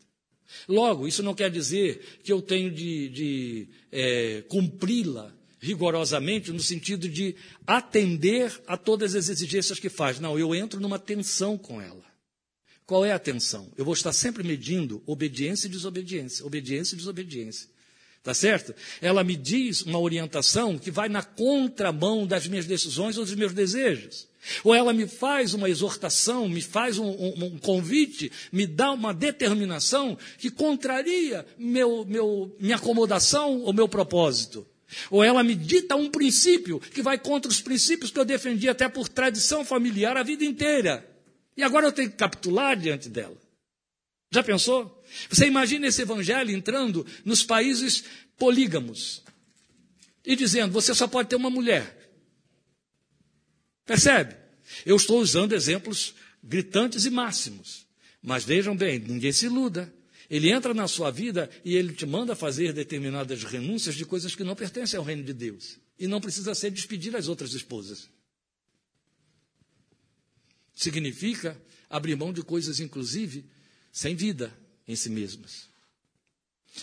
Logo, 0.68 1.08
isso 1.08 1.22
não 1.22 1.36
quer 1.36 1.52
dizer 1.52 2.20
que 2.24 2.32
eu 2.32 2.42
tenho 2.42 2.72
de, 2.72 3.10
de 3.10 3.68
é, 3.92 4.42
cumpri-la 4.48 5.36
rigorosamente 5.60 6.52
no 6.52 6.60
sentido 6.60 7.08
de 7.10 7.36
atender 7.68 8.62
a 8.66 8.78
todas 8.78 9.14
as 9.14 9.30
exigências 9.30 9.80
que 9.80 9.90
faz. 9.90 10.20
Não, 10.20 10.40
eu 10.40 10.56
entro 10.56 10.80
numa 10.80 10.98
tensão 10.98 11.58
com 11.58 11.82
ela. 11.82 12.04
Qual 12.86 13.06
é 13.06 13.12
a 13.12 13.20
tensão? 13.20 13.72
Eu 13.78 13.86
vou 13.86 13.94
estar 13.94 14.14
sempre 14.14 14.44
medindo 14.44 15.04
obediência 15.06 15.68
e 15.68 15.70
desobediência, 15.70 16.46
obediência 16.46 16.96
e 16.96 16.98
desobediência. 16.98 17.70
Tá 18.22 18.34
certo? 18.34 18.76
Ela 19.02 19.24
me 19.24 19.36
diz 19.36 19.82
uma 19.82 20.00
orientação 20.00 20.78
que 20.78 20.92
vai 20.92 21.08
na 21.08 21.24
contramão 21.24 22.28
das 22.28 22.48
minhas 22.48 22.66
decisões 22.66 23.18
ou 23.18 23.24
dos 23.24 23.36
meus 23.36 23.54
desejos. 23.54 24.28
Ou 24.64 24.74
ela 24.74 24.94
me 24.94 25.08
faz 25.08 25.54
uma 25.54 25.70
exortação, 25.70 26.48
me 26.48 26.62
faz 26.62 26.98
um, 26.98 27.08
um, 27.08 27.46
um 27.46 27.58
convite, 27.58 28.32
me 28.52 28.66
dá 28.66 28.92
uma 28.92 29.14
determinação 29.14 30.18
que 30.38 30.50
contraria 30.50 31.46
meu, 31.58 32.06
meu, 32.06 32.56
minha 32.60 32.76
acomodação 32.76 33.62
ou 33.62 33.74
meu 33.74 33.88
propósito. 33.88 34.68
Ou 35.10 35.24
ela 35.24 35.44
me 35.44 35.56
dita 35.56 35.96
um 35.96 36.10
princípio 36.10 36.80
que 36.80 37.02
vai 37.02 37.18
contra 37.18 37.50
os 37.50 37.62
princípios 37.62 38.12
que 38.12 38.20
eu 38.20 38.26
defendi 38.26 38.68
até 38.68 38.90
por 38.90 39.08
tradição 39.08 39.64
familiar 39.64 40.18
a 40.18 40.24
vida 40.24 40.44
inteira. 40.44 41.08
E 41.56 41.64
agora 41.64 41.86
eu 41.86 41.92
tenho 41.92 42.10
que 42.10 42.18
capitular 42.18 42.76
diante 42.76 43.08
dela. 43.10 43.38
Já 44.32 44.44
pensou? 44.44 44.99
Você 45.30 45.46
imagina 45.46 45.88
esse 45.88 46.02
evangelho 46.02 46.52
entrando 46.52 47.06
nos 47.26 47.44
países 47.44 48.04
polígamos 48.38 49.24
e 50.26 50.36
dizendo: 50.36 50.72
você 50.72 50.94
só 50.94 51.08
pode 51.08 51.30
ter 51.30 51.36
uma 51.36 51.50
mulher. 51.50 51.96
Percebe? 53.86 54.36
Eu 54.86 54.96
estou 54.96 55.20
usando 55.20 55.54
exemplos 55.54 56.14
gritantes 56.44 57.06
e 57.06 57.10
máximos. 57.10 57.88
Mas 58.22 58.44
vejam 58.44 58.76
bem, 58.76 59.00
ninguém 59.00 59.32
se 59.32 59.46
iluda. 59.46 59.92
Ele 60.30 60.52
entra 60.52 60.74
na 60.74 60.88
sua 60.88 61.10
vida 61.10 61.50
e 61.66 61.76
ele 61.76 61.94
te 61.94 62.06
manda 62.06 62.36
fazer 62.36 62.72
determinadas 62.72 63.44
renúncias 63.44 63.96
de 63.96 64.06
coisas 64.06 64.36
que 64.36 64.44
não 64.44 64.56
pertencem 64.56 64.98
ao 64.98 65.04
reino 65.04 65.24
de 65.24 65.34
Deus. 65.34 65.80
E 65.98 66.06
não 66.06 66.22
precisa 66.22 66.54
ser 66.54 66.70
despedir 66.70 67.16
as 67.16 67.28
outras 67.28 67.54
esposas. 67.54 68.08
Significa 70.76 71.60
abrir 71.90 72.16
mão 72.16 72.32
de 72.32 72.44
coisas, 72.44 72.80
inclusive, 72.80 73.44
sem 73.92 74.16
vida 74.16 74.54
em 74.90 74.96
si 74.96 75.10
mesmas. 75.10 75.70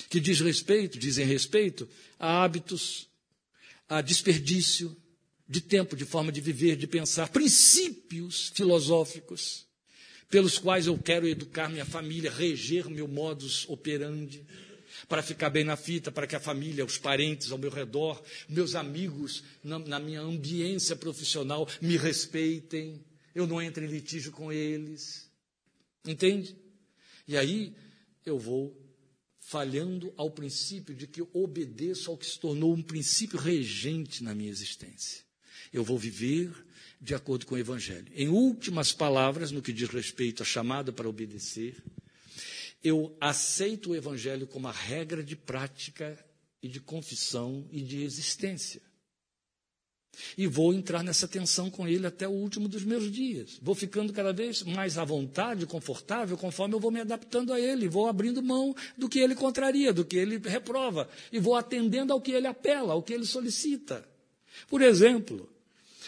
Que 0.08 0.20
diz 0.20 0.40
respeito, 0.40 0.96
dizem 0.96 1.26
respeito 1.26 1.88
a 2.18 2.44
hábitos, 2.44 3.08
a 3.88 4.00
desperdício 4.00 4.96
de 5.48 5.60
tempo, 5.60 5.96
de 5.96 6.04
forma 6.04 6.30
de 6.30 6.40
viver, 6.40 6.76
de 6.76 6.86
pensar, 6.86 7.28
princípios 7.28 8.52
filosóficos 8.54 9.66
pelos 10.28 10.58
quais 10.58 10.86
eu 10.86 10.98
quero 10.98 11.26
educar 11.26 11.68
minha 11.68 11.84
família, 11.84 12.30
reger 12.30 12.88
meu 12.88 13.06
modus 13.06 13.68
operandi, 13.68 14.44
para 15.08 15.22
ficar 15.22 15.50
bem 15.50 15.62
na 15.62 15.76
fita, 15.76 16.10
para 16.10 16.26
que 16.26 16.34
a 16.34 16.40
família, 16.40 16.84
os 16.84 16.98
parentes 16.98 17.52
ao 17.52 17.58
meu 17.58 17.70
redor, 17.70 18.20
meus 18.48 18.74
amigos 18.74 19.44
na, 19.62 19.78
na 19.78 20.00
minha 20.00 20.20
ambiência 20.20 20.96
profissional 20.96 21.68
me 21.80 21.96
respeitem, 21.96 23.04
eu 23.34 23.46
não 23.46 23.62
entre 23.62 23.84
em 23.84 23.88
litígio 23.88 24.32
com 24.32 24.52
eles. 24.52 25.30
Entende? 26.04 26.56
E 27.28 27.36
aí 27.36 27.74
eu 28.26 28.38
vou 28.38 28.76
falhando 29.38 30.12
ao 30.16 30.28
princípio 30.28 30.94
de 30.94 31.06
que 31.06 31.22
obedeço 31.32 32.10
ao 32.10 32.18
que 32.18 32.26
se 32.26 32.38
tornou 32.38 32.74
um 32.74 32.82
princípio 32.82 33.38
regente 33.38 34.24
na 34.24 34.34
minha 34.34 34.50
existência. 34.50 35.24
Eu 35.72 35.84
vou 35.84 35.96
viver 35.96 36.52
de 37.00 37.14
acordo 37.14 37.46
com 37.46 37.54
o 37.54 37.58
Evangelho. 37.58 38.12
Em 38.12 38.28
últimas 38.28 38.92
palavras, 38.92 39.52
no 39.52 39.62
que 39.62 39.72
diz 39.72 39.88
respeito 39.88 40.42
à 40.42 40.46
chamada 40.46 40.92
para 40.92 41.08
obedecer, 41.08 41.80
eu 42.82 43.16
aceito 43.20 43.90
o 43.90 43.96
Evangelho 43.96 44.46
como 44.46 44.66
a 44.66 44.72
regra 44.72 45.22
de 45.22 45.36
prática 45.36 46.18
e 46.60 46.68
de 46.68 46.80
confissão 46.80 47.68
e 47.70 47.80
de 47.82 48.02
existência. 48.02 48.82
E 50.36 50.46
vou 50.46 50.72
entrar 50.72 51.02
nessa 51.02 51.28
tensão 51.28 51.70
com 51.70 51.86
ele 51.86 52.06
até 52.06 52.26
o 52.26 52.32
último 52.32 52.68
dos 52.68 52.84
meus 52.84 53.10
dias. 53.10 53.58
Vou 53.62 53.74
ficando 53.74 54.12
cada 54.12 54.32
vez 54.32 54.62
mais 54.62 54.98
à 54.98 55.04
vontade, 55.04 55.66
confortável, 55.66 56.36
conforme 56.36 56.74
eu 56.74 56.80
vou 56.80 56.90
me 56.90 57.00
adaptando 57.00 57.52
a 57.52 57.60
ele. 57.60 57.88
Vou 57.88 58.08
abrindo 58.08 58.42
mão 58.42 58.74
do 58.96 59.08
que 59.08 59.18
ele 59.18 59.34
contraria, 59.34 59.92
do 59.92 60.04
que 60.04 60.16
ele 60.16 60.38
reprova. 60.38 61.08
E 61.32 61.38
vou 61.38 61.54
atendendo 61.54 62.12
ao 62.12 62.20
que 62.20 62.32
ele 62.32 62.46
apela, 62.46 62.92
ao 62.92 63.02
que 63.02 63.12
ele 63.12 63.26
solicita. 63.26 64.06
Por 64.68 64.82
exemplo, 64.82 65.48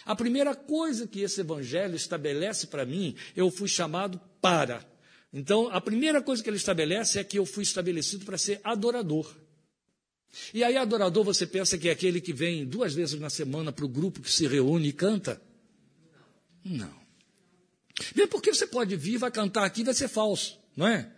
a 0.05 0.17
primeira 0.17 0.55
coisa 0.55 1.07
que 1.07 1.21
esse 1.21 1.41
evangelho 1.41 1.95
estabelece 1.95 2.67
para 2.67 2.87
mim, 2.87 3.15
eu 3.37 3.51
fui 3.51 3.69
chamado 3.69 4.21
para 4.41 4.83
Então, 5.33 5.69
a 5.71 5.81
primeira 5.81 6.23
coisa 6.23 6.43
que 6.43 6.49
ele 6.49 6.57
estabelece 6.57 7.19
é 7.19 7.25
que 7.25 7.39
eu 7.39 7.45
fui 7.45 7.63
estabelecido 7.63 8.25
para 8.25 8.39
ser 8.39 8.61
adorador. 8.65 9.31
E 10.53 10.63
aí, 10.63 10.77
adorador, 10.77 11.25
você 11.25 11.47
pensa 11.47 11.77
que 11.77 11.89
é 11.89 11.93
aquele 11.93 12.21
que 12.21 12.33
vem 12.33 12.67
duas 12.67 12.95
vezes 12.95 13.19
na 13.19 13.31
semana 13.31 13.73
para 13.73 13.85
o 13.85 13.89
grupo 13.89 14.21
que 14.21 14.31
se 14.31 14.47
reúne 14.47 14.89
e 14.89 14.93
canta? 14.93 15.41
Não. 16.65 16.99
Mesmo 18.15 18.31
porque 18.31 18.53
você 18.53 18.67
pode 18.67 18.95
vir, 18.97 19.19
vai 19.19 19.31
cantar 19.31 19.65
aqui, 19.65 19.83
vai 19.83 19.95
ser 19.95 20.09
falso, 20.09 20.59
não 20.77 20.87
é? 20.87 21.13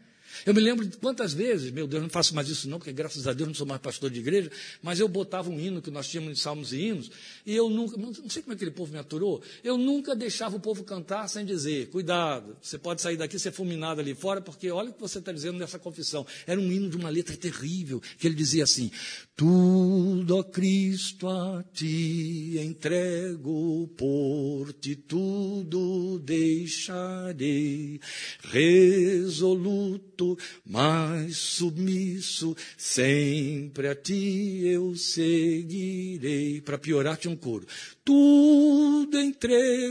Eu 0.47 0.55
me 0.55 0.61
lembro 0.61 0.87
de 0.87 0.97
quantas 0.97 1.33
vezes, 1.33 1.71
meu 1.71 1.87
Deus, 1.87 2.03
não 2.03 2.11
faço 2.11 2.35
mais 2.35 2.49
isso 2.49 2.69
não, 2.69 2.79
porque 2.79 2.93
graças 2.93 3.27
a 3.27 3.33
Deus 3.33 3.49
não 3.49 3.55
sou 3.55 3.67
mais 3.67 3.81
pastor 3.81 4.11
de 4.11 4.21
igreja, 4.21 4.51
mas 4.83 5.01
eu 5.01 5.09
botava 5.09 5.51
um 5.51 5.59
hino 5.59 5.83
que 5.83 5.91
nós 5.91 6.09
tínhamos 6.09 6.35
de 6.35 6.41
salmos 6.41 6.73
e 6.73 6.79
hinos, 6.79 7.11
e 7.45 7.55
eu 7.55 7.69
nunca, 7.69 7.97
não 7.97 8.31
sei 8.31 8.43
como 8.43 8.55
é 8.55 8.57
que 8.57 8.65
aquele 8.65 8.71
povo 8.71 8.93
me 8.93 8.99
aturou, 8.99 9.43
eu 9.65 9.77
nunca 9.77 10.15
deixava 10.15 10.57
o 10.57 10.61
povo 10.61 10.85
cantar 10.85 11.29
sem 11.29 11.45
dizer, 11.45 11.89
cuidado, 11.89 12.57
você 12.61 12.79
pode 12.79 13.03
sair 13.03 13.17
daqui 13.17 13.39
ser 13.39 13.53
fulminado 13.53 14.01
ali 14.01 14.15
fora, 14.15 14.41
porque 14.41 14.71
olha 14.71 14.91
o 14.91 14.93
que 14.93 15.01
você 15.01 15.19
está 15.19 15.33
dizendo 15.33 15.59
nessa 15.59 15.79
confissão. 15.79 16.27
Era 16.47 16.61
um 16.61 16.71
hino 16.71 16.89
de 16.89 16.97
uma 16.97 17.09
letra 17.09 17.37
terrível, 17.37 18.01
que 18.19 18.27
ele 18.27 18.35
dizia 18.35 18.65
assim, 18.65 18.91
tudo, 19.37 20.37
ó 20.37 20.43
Cristo, 20.43 21.29
a 21.29 21.65
ti 21.73 22.59
entrego, 22.59 23.89
por 23.97 24.73
ti 24.75 24.95
tudo 24.95 26.19
deixarei, 26.19 28.01
resoluto 28.45 30.20
mas 30.65 31.37
submisso, 31.37 32.57
sempre 32.77 33.89
a 33.89 33.95
ti 33.95 34.63
eu 34.65 34.95
seguirei. 34.97 36.61
Para 36.61 36.79
piorar, 36.79 37.17
tinha 37.17 37.33
um 37.33 37.37
coro. 37.37 37.67
Tudo 38.05 39.19
entregarei, 39.19 39.87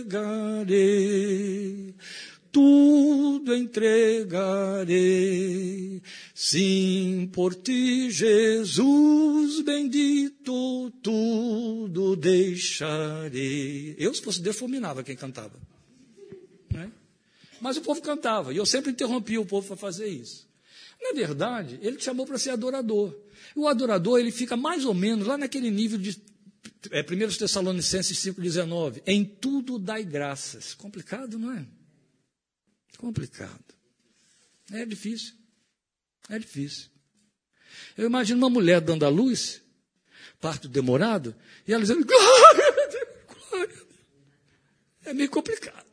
tudo 2.52 3.56
entregarei. 3.56 4.30
Sim, 6.34 7.30
por 7.34 7.54
ti, 7.56 8.10
Jesus 8.12 9.62
bendito, 9.62 10.92
tudo 11.02 12.16
deixarei. 12.16 13.96
Eu, 13.98 14.14
se 14.14 14.22
fosse 14.22 14.42
Deus, 14.42 14.58
fulminava 14.58 15.04
quem 15.04 15.16
cantava. 15.16 15.60
Mas 17.62 17.78
o 17.78 17.82
povo 17.82 18.02
cantava, 18.02 18.54
e 18.54 18.58
eu 18.58 18.66
sempre 18.66 18.92
interrompia 18.92 19.40
o 19.40 19.46
povo 19.46 19.68
para 19.68 19.78
fazer 19.78 20.08
isso. 20.08 20.48
Na 21.02 21.14
verdade, 21.14 21.80
ele 21.82 21.98
te 21.98 22.04
chamou 22.04 22.26
para 22.26 22.38
ser 22.38 22.52
adorador. 22.52 23.16
O 23.56 23.68
adorador, 23.68 24.20
ele 24.20 24.32
fica 24.32 24.58
mais 24.58 24.86
ou 24.86 24.94
menos 24.94 25.28
lá 25.28 25.38
naquele 25.38 25.72
nível 25.72 25.98
de 25.98 26.22
é, 26.92 27.02
1 27.02 27.38
Tessalonicenses 27.38 28.18
5,19. 28.18 29.02
Em 29.06 29.24
tudo 29.24 29.80
dai 29.80 30.04
graças. 30.04 30.74
Complicado, 30.74 31.40
não 31.40 31.54
é? 31.54 31.66
Complicado. 32.98 33.64
É 34.72 34.86
difícil. 34.86 35.34
É 36.30 36.38
difícil. 36.38 36.90
Eu 37.98 38.06
imagino 38.06 38.40
uma 38.40 38.50
mulher 38.50 38.82
dando 38.82 39.06
a 39.06 39.10
luz, 39.10 39.62
parto 40.40 40.68
demorado, 40.68 41.36
e 41.68 41.74
ela 41.74 41.82
dizendo, 41.82 42.06
glória 42.06 42.68
a 42.68 42.88
Deus, 42.88 43.50
glória 43.50 43.74
a 43.74 43.76
Deus. 43.76 43.88
É 45.06 45.14
meio 45.14 45.30
complicado, 45.30 45.88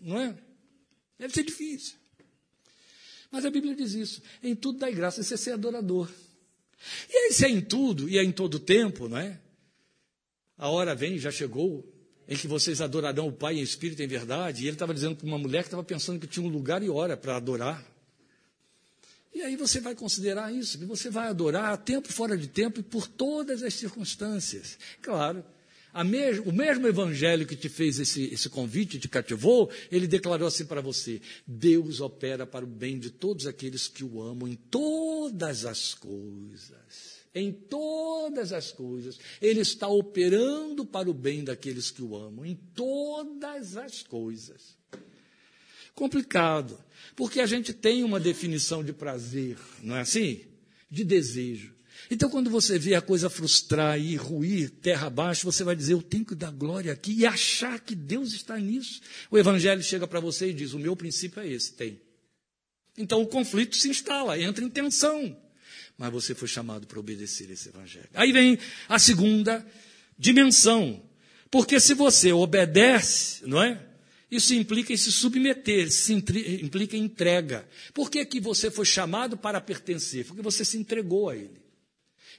não 0.00 0.20
é? 0.20 0.43
Deve 1.24 1.32
ser 1.32 1.44
difícil. 1.44 1.94
Mas 3.30 3.46
a 3.46 3.50
Bíblia 3.50 3.74
diz 3.74 3.94
isso. 3.94 4.20
Em 4.42 4.54
tudo 4.54 4.78
dá 4.78 4.90
graça, 4.90 5.22
você 5.22 5.32
é 5.32 5.36
ser 5.38 5.52
adorador. 5.52 6.06
E 7.08 7.16
aí, 7.16 7.32
se 7.32 7.46
é 7.46 7.48
em 7.48 7.62
tudo 7.62 8.10
e 8.10 8.18
é 8.18 8.22
em 8.22 8.30
todo 8.30 8.60
tempo, 8.60 9.08
não 9.08 9.16
é? 9.16 9.40
A 10.58 10.68
hora 10.68 10.94
vem, 10.94 11.18
já 11.18 11.30
chegou, 11.30 11.82
em 12.28 12.36
que 12.36 12.46
vocês 12.46 12.82
adorarão 12.82 13.28
o 13.28 13.32
Pai 13.32 13.54
em 13.54 13.62
espírito 13.62 14.02
em 14.02 14.06
verdade. 14.06 14.64
E 14.64 14.66
ele 14.66 14.74
estava 14.74 14.92
dizendo 14.92 15.16
para 15.16 15.26
uma 15.26 15.38
mulher 15.38 15.62
que 15.62 15.68
estava 15.68 15.82
pensando 15.82 16.20
que 16.20 16.26
tinha 16.26 16.44
um 16.44 16.50
lugar 16.50 16.82
e 16.82 16.90
hora 16.90 17.16
para 17.16 17.38
adorar. 17.38 17.82
E 19.32 19.40
aí 19.40 19.56
você 19.56 19.80
vai 19.80 19.94
considerar 19.94 20.52
isso, 20.52 20.78
que 20.78 20.84
você 20.84 21.08
vai 21.08 21.28
adorar 21.28 21.72
a 21.72 21.76
tempo 21.78 22.12
fora 22.12 22.36
de 22.36 22.48
tempo 22.48 22.80
e 22.80 22.82
por 22.82 23.08
todas 23.08 23.62
as 23.62 23.72
circunstâncias. 23.72 24.78
Claro, 25.00 25.42
o 26.44 26.52
mesmo 26.52 26.88
evangelho 26.88 27.46
que 27.46 27.54
te 27.54 27.68
fez 27.68 28.00
esse, 28.00 28.24
esse 28.24 28.48
convite, 28.48 28.98
te 28.98 29.08
cativou, 29.08 29.70
ele 29.92 30.08
declarou 30.08 30.48
assim 30.48 30.66
para 30.66 30.80
você: 30.80 31.20
Deus 31.46 32.00
opera 32.00 32.44
para 32.44 32.64
o 32.64 32.68
bem 32.68 32.98
de 32.98 33.10
todos 33.10 33.46
aqueles 33.46 33.86
que 33.86 34.02
o 34.02 34.20
amam 34.20 34.48
em 34.48 34.56
todas 34.56 35.64
as 35.64 35.94
coisas. 35.94 37.24
Em 37.32 37.52
todas 37.52 38.52
as 38.52 38.72
coisas. 38.72 39.18
Ele 39.40 39.60
está 39.60 39.88
operando 39.88 40.84
para 40.84 41.10
o 41.10 41.14
bem 41.14 41.42
daqueles 41.42 41.90
que 41.90 42.02
o 42.02 42.16
amam, 42.16 42.44
em 42.44 42.54
todas 42.74 43.76
as 43.76 44.02
coisas. 44.02 44.76
Complicado, 45.94 46.78
porque 47.14 47.40
a 47.40 47.46
gente 47.46 47.72
tem 47.72 48.02
uma 48.02 48.18
definição 48.18 48.82
de 48.82 48.92
prazer, 48.92 49.56
não 49.82 49.96
é 49.96 50.00
assim? 50.00 50.42
De 50.90 51.04
desejo. 51.04 51.73
Então, 52.10 52.28
quando 52.28 52.50
você 52.50 52.78
vê 52.78 52.94
a 52.94 53.00
coisa 53.00 53.30
frustrar 53.30 53.98
e 53.98 54.16
ruir 54.16 54.70
terra 54.70 55.06
abaixo, 55.06 55.44
você 55.44 55.64
vai 55.64 55.74
dizer: 55.74 55.94
Eu 55.94 56.02
tenho 56.02 56.24
que 56.24 56.34
dar 56.34 56.50
glória 56.50 56.92
aqui 56.92 57.12
e 57.12 57.26
achar 57.26 57.80
que 57.80 57.94
Deus 57.94 58.32
está 58.32 58.58
nisso. 58.58 59.00
O 59.30 59.38
Evangelho 59.38 59.82
chega 59.82 60.06
para 60.06 60.20
você 60.20 60.50
e 60.50 60.54
diz: 60.54 60.72
O 60.72 60.78
meu 60.78 60.94
princípio 60.94 61.40
é 61.40 61.48
esse, 61.48 61.72
tem. 61.72 62.00
Então 62.96 63.22
o 63.22 63.26
conflito 63.26 63.76
se 63.76 63.88
instala, 63.88 64.38
entra 64.38 64.64
em 64.64 64.70
tensão. 64.70 65.36
Mas 65.96 66.12
você 66.12 66.34
foi 66.34 66.48
chamado 66.48 66.86
para 66.86 66.98
obedecer 66.98 67.50
esse 67.50 67.68
Evangelho. 67.68 68.08
Aí 68.14 68.32
vem 68.32 68.58
a 68.88 68.98
segunda 68.98 69.64
dimensão. 70.18 71.02
Porque 71.50 71.78
se 71.78 71.94
você 71.94 72.32
obedece, 72.32 73.46
não 73.46 73.62
é? 73.62 73.80
Isso 74.30 74.52
implica 74.54 74.92
em 74.92 74.96
se 74.96 75.12
submeter, 75.12 75.90
se 75.92 76.12
implica 76.12 76.96
em 76.96 77.04
entrega. 77.04 77.68
Por 77.92 78.10
que, 78.10 78.24
que 78.24 78.40
você 78.40 78.70
foi 78.70 78.84
chamado 78.84 79.36
para 79.36 79.60
pertencer? 79.60 80.24
Porque 80.26 80.42
você 80.42 80.64
se 80.64 80.76
entregou 80.76 81.30
a 81.30 81.36
Ele. 81.36 81.63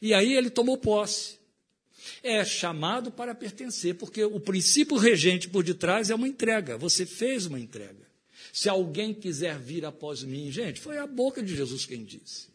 E 0.01 0.13
aí 0.13 0.33
ele 0.33 0.49
tomou 0.49 0.77
posse. 0.77 1.35
É 2.21 2.43
chamado 2.45 3.11
para 3.11 3.33
pertencer, 3.33 3.95
porque 3.95 4.23
o 4.23 4.39
princípio 4.39 4.97
regente 4.97 5.49
por 5.49 5.63
detrás 5.63 6.09
é 6.09 6.15
uma 6.15 6.27
entrega. 6.27 6.77
Você 6.77 7.05
fez 7.05 7.45
uma 7.45 7.59
entrega. 7.59 8.05
Se 8.53 8.69
alguém 8.69 9.13
quiser 9.13 9.59
vir 9.59 9.85
após 9.85 10.23
mim, 10.23 10.51
gente, 10.51 10.79
foi 10.79 10.97
a 10.97 11.05
boca 11.05 11.41
de 11.41 11.55
Jesus 11.55 11.85
quem 11.85 12.03
disse. 12.03 12.47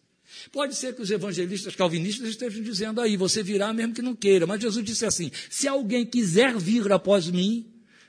Pode 0.53 0.74
ser 0.74 0.95
que 0.95 1.03
os 1.03 1.11
evangelistas 1.11 1.74
calvinistas 1.74 2.28
estejam 2.28 2.62
dizendo 2.62 3.01
aí, 3.01 3.16
você 3.16 3.43
virá 3.43 3.72
mesmo 3.72 3.95
que 3.95 4.03
não 4.03 4.14
queira, 4.14 4.47
mas 4.47 4.61
Jesus 4.61 4.84
disse 4.84 5.05
assim: 5.05 5.30
se 5.51 5.68
alguém 5.68 6.07
quiser 6.07 6.57
vir 6.57 6.91
após 6.93 7.28
mim, 7.28 7.66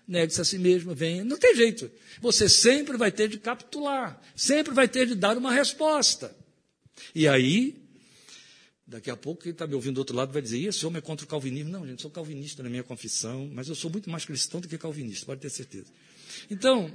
negue-se 0.08 0.40
a 0.40 0.46
si 0.46 0.58
mesmo, 0.58 0.94
venha. 0.94 1.24
Não 1.24 1.38
tem 1.38 1.56
jeito. 1.56 1.92
Você 2.22 2.48
sempre 2.48 2.98
vai 2.98 3.12
ter 3.12 3.28
de 3.28 3.38
capitular, 3.38 4.22
sempre 4.36 4.74
vai 4.74 4.88
ter 4.88 5.08
de 5.08 5.16
dar 5.16 5.38
uma 5.38 5.52
resposta. 5.52 6.36
E 7.16 7.28
aí, 7.28 7.81
Daqui 8.92 9.10
a 9.10 9.16
pouco 9.16 9.44
quem 9.44 9.54
está 9.54 9.66
me 9.66 9.74
ouvindo 9.74 9.96
do 9.96 9.98
outro 10.00 10.14
lado 10.14 10.34
vai 10.34 10.42
dizer, 10.42 10.68
esse 10.68 10.86
homem 10.86 10.98
é 10.98 11.02
contra 11.02 11.26
o 11.26 11.28
calvinismo. 11.28 11.72
Não, 11.72 11.88
gente, 11.88 12.02
sou 12.02 12.12
calvinista 12.12 12.62
na 12.62 12.70
minha 12.70 12.84
confissão, 12.84 13.50
mas 13.54 13.70
eu 13.70 13.74
sou 13.74 13.89
muito 13.89 14.10
mais 14.10 14.26
cristão 14.26 14.60
do 14.60 14.68
que 14.68 14.78
calvinista, 14.78 15.26
pode 15.26 15.39
ter 15.39 15.50
certeza. 15.50 15.86
Então, 16.50 16.94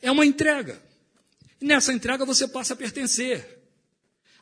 é 0.00 0.10
uma 0.10 0.24
entrega. 0.24 0.82
Nessa 1.60 1.92
entrega 1.92 2.24
você 2.24 2.48
passa 2.48 2.72
a 2.72 2.76
pertencer. 2.76 3.60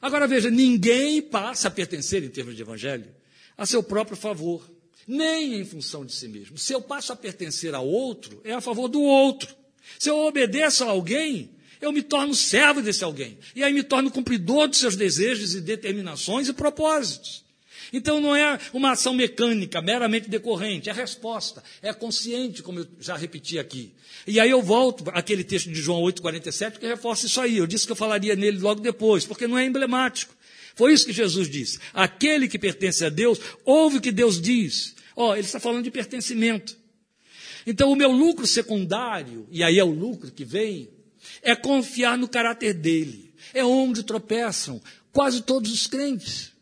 Agora 0.01 0.29
veja, 0.29 0.49
ninguém 0.49 1.21
passa 1.21 1.67
a 1.67 1.71
pertencer, 1.71 2.23
em 2.23 2.29
termos 2.29 2.55
de 2.55 2.63
evangelho, 2.63 3.13
a 3.57 3.67
seu 3.67 3.83
próprio 3.83 4.17
favor, 4.17 4.71
nem 5.05 5.59
em 5.59 5.65
função 5.65 6.07
de 6.07 6.13
si 6.13 6.29
mesmo. 6.29 6.57
Se 6.57 6.73
eu 6.73 6.81
passo 6.81 7.13
a 7.13 7.17
pertencer 7.17 7.75
a 7.75 7.81
outro, 7.81 8.41
é 8.45 8.53
a 8.53 8.61
favor 8.61 8.87
do 8.87 9.03
outro. 9.03 9.53
Se 9.99 10.09
eu 10.09 10.17
obedeço 10.19 10.85
a 10.85 10.91
alguém, 10.91 11.58
eu 11.81 11.93
me 11.93 12.03
torno 12.03 12.35
servo 12.35 12.83
desse 12.83 13.05
alguém. 13.05 13.39
E 13.55 13.63
aí 13.63 13.73
me 13.73 13.83
torno 13.83 14.11
cumpridor 14.11 14.69
dos 14.69 14.79
seus 14.79 14.97
desejos 14.97 15.55
e 15.55 15.61
determinações 15.61 16.49
e 16.49 16.53
propósitos. 16.53 17.45
Então 17.93 18.21
não 18.21 18.37
é 18.37 18.59
uma 18.73 18.93
ação 18.93 19.15
mecânica, 19.15 19.81
meramente 19.81 20.29
decorrente, 20.29 20.91
é 20.91 20.93
resposta, 20.93 21.63
é 21.81 21.93
consciente, 21.93 22.63
como 22.63 22.81
eu 22.81 22.89
já 23.01 23.17
repeti 23.17 23.59
aqui. 23.59 23.95
E 24.27 24.39
aí 24.39 24.51
eu 24.51 24.61
volto 24.61 25.05
àquele 25.15 25.43
texto 25.43 25.71
de 25.71 25.81
João 25.81 26.03
8,47 26.03 26.79
que 26.79 26.87
reforça 26.87 27.27
isso 27.27 27.41
aí. 27.41 27.57
Eu 27.57 27.67
disse 27.67 27.87
que 27.87 27.93
eu 27.93 27.97
falaria 27.97 28.37
nele 28.37 28.59
logo 28.59 28.81
depois, 28.81 29.25
porque 29.25 29.47
não 29.47 29.57
é 29.57 29.65
emblemático. 29.65 30.37
Foi 30.75 30.93
isso 30.93 31.07
que 31.07 31.13
Jesus 31.13 31.49
disse. 31.49 31.79
Aquele 31.93 32.47
que 32.47 32.59
pertence 32.59 33.05
a 33.05 33.09
Deus, 33.09 33.41
ouve 33.65 33.97
o 33.97 34.01
que 34.01 34.13
Deus 34.13 34.41
diz. 34.41 34.95
Ó, 35.17 35.31
oh, 35.31 35.35
ele 35.35 35.47
está 35.47 35.59
falando 35.59 35.83
de 35.83 35.91
pertencimento. 35.91 36.77
Então 37.67 37.91
o 37.91 37.97
meu 37.97 38.11
lucro 38.13 38.47
secundário, 38.47 39.47
e 39.51 39.63
aí 39.63 39.79
é 39.79 39.85
o 39.85 39.91
lucro 39.91 40.31
que 40.31 40.45
vem, 40.45 40.89
é 41.43 41.55
confiar 41.55 42.17
no 42.19 42.29
caráter 42.29 42.75
dele. 42.75 43.35
É 43.55 43.65
onde 43.65 44.03
tropeçam 44.03 44.81
quase 45.13 45.43
todos 45.43 45.73
os 45.73 45.87
crentes. 45.87 46.53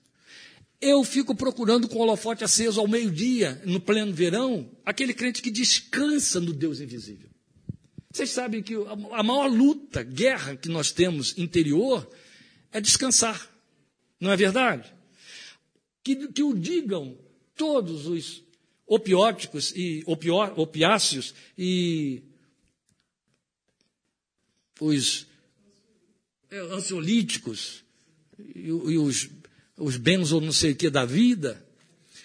Eu 0.81 1.03
fico 1.03 1.35
procurando 1.35 1.89
com 1.89 1.99
o 1.99 2.03
holofote 2.03 2.45
aceso 2.45 2.81
ao 2.81 2.87
meio-dia, 2.87 3.61
no 3.65 3.81
pleno 3.81 4.13
verão, 4.13 4.71
aquele 4.85 5.15
crente 5.15 5.41
que 5.43 5.51
descansa 5.51 6.39
no 6.39 6.53
Deus 6.53 6.81
invisível. 6.81 7.31
Vocês 8.13 8.31
sabem 8.31 8.63
que 8.63 8.75
a 9.13 9.23
maior 9.23 9.47
luta, 9.47 10.03
guerra 10.03 10.57
que 10.57 10.69
nós 10.69 10.91
temos 10.91 11.37
interior 11.37 12.09
é 12.73 12.81
descansar. 12.81 13.51
Não 14.21 14.31
é 14.31 14.37
verdade? 14.37 14.93
Que, 16.03 16.29
que 16.29 16.43
o 16.43 16.55
digam 16.55 17.19
todos 17.55 18.07
os 18.07 18.43
opióticos 18.87 19.73
e 19.75 20.05
opiáceos 20.57 21.35
e 21.59 22.23
os 24.81 25.27
é, 26.51 26.59
ansiolíticos 26.59 27.85
e, 28.39 28.69
e 28.69 28.99
os, 28.99 29.29
os 29.77 29.97
benzo 29.97 30.41
não 30.41 30.53
sei 30.53 30.73
o 30.73 30.77
que 30.77 30.91
da 30.91 31.05
vida, 31.05 31.65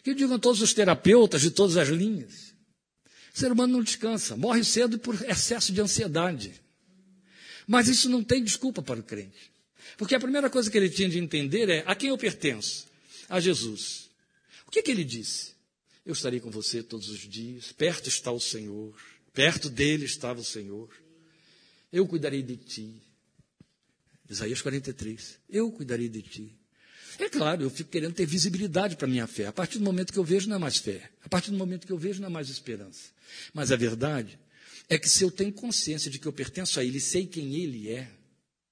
que 0.03 0.13
digam 0.13 0.39
todos 0.39 0.61
os 0.61 0.73
terapeutas 0.73 1.41
de 1.41 1.51
todas 1.51 1.77
as 1.77 1.89
linhas. 1.89 2.51
O 3.33 3.39
ser 3.39 3.51
humano 3.51 3.73
não 3.73 3.83
descansa, 3.83 4.35
morre 4.35 4.63
cedo 4.63 4.99
por 4.99 5.15
excesso 5.23 5.71
de 5.71 5.81
ansiedade. 5.81 6.53
Mas 7.67 7.87
isso 7.87 8.09
não 8.09 8.23
tem 8.23 8.43
desculpa 8.43 8.81
para 8.81 8.99
o 8.99 9.03
crente. 9.03 9.51
Porque 9.97 10.15
a 10.15 10.19
primeira 10.19 10.49
coisa 10.49 10.69
que 10.69 10.77
ele 10.77 10.89
tinha 10.89 11.07
de 11.07 11.17
entender 11.19 11.69
é 11.69 11.83
a 11.85 11.95
quem 11.95 12.09
eu 12.09 12.17
pertenço? 12.17 12.87
A 13.29 13.39
Jesus. 13.39 14.09
O 14.67 14.71
que, 14.71 14.81
que 14.81 14.91
ele 14.91 15.03
disse? 15.03 15.51
Eu 16.05 16.13
estarei 16.13 16.39
com 16.39 16.49
você 16.49 16.81
todos 16.81 17.09
os 17.09 17.19
dias, 17.19 17.71
perto 17.71 18.09
está 18.09 18.31
o 18.31 18.39
Senhor, 18.39 18.95
perto 19.33 19.69
dele 19.69 20.05
estava 20.05 20.39
o 20.39 20.43
Senhor. 20.43 20.89
Eu 21.91 22.07
cuidarei 22.07 22.41
de 22.41 22.57
ti. 22.57 23.01
Isaías 24.29 24.61
43. 24.61 25.39
Eu 25.49 25.71
cuidarei 25.71 26.07
de 26.07 26.21
ti. 26.21 26.57
É 27.19 27.29
claro, 27.29 27.63
eu 27.63 27.69
fico 27.69 27.89
querendo 27.89 28.13
ter 28.13 28.25
visibilidade 28.25 28.95
para 28.95 29.05
a 29.05 29.09
minha 29.09 29.27
fé. 29.27 29.47
A 29.47 29.51
partir 29.51 29.77
do 29.77 29.83
momento 29.83 30.13
que 30.13 30.19
eu 30.19 30.23
vejo, 30.23 30.47
não 30.47 30.55
é 30.55 30.59
mais 30.59 30.77
fé. 30.77 31.11
A 31.23 31.29
partir 31.29 31.51
do 31.51 31.57
momento 31.57 31.85
que 31.85 31.91
eu 31.91 31.97
vejo, 31.97 32.21
não 32.21 32.27
é 32.27 32.31
mais 32.31 32.49
esperança. 32.49 33.11
Mas 33.53 33.71
a 33.71 33.75
verdade 33.75 34.39
é 34.89 34.97
que 34.97 35.09
se 35.09 35.23
eu 35.23 35.29
tenho 35.29 35.51
consciência 35.51 36.09
de 36.09 36.17
que 36.17 36.27
eu 36.27 36.33
pertenço 36.33 36.79
a 36.79 36.83
Ele 36.83 36.99
sei 36.99 37.27
quem 37.27 37.55
Ele 37.55 37.89
é, 37.89 38.09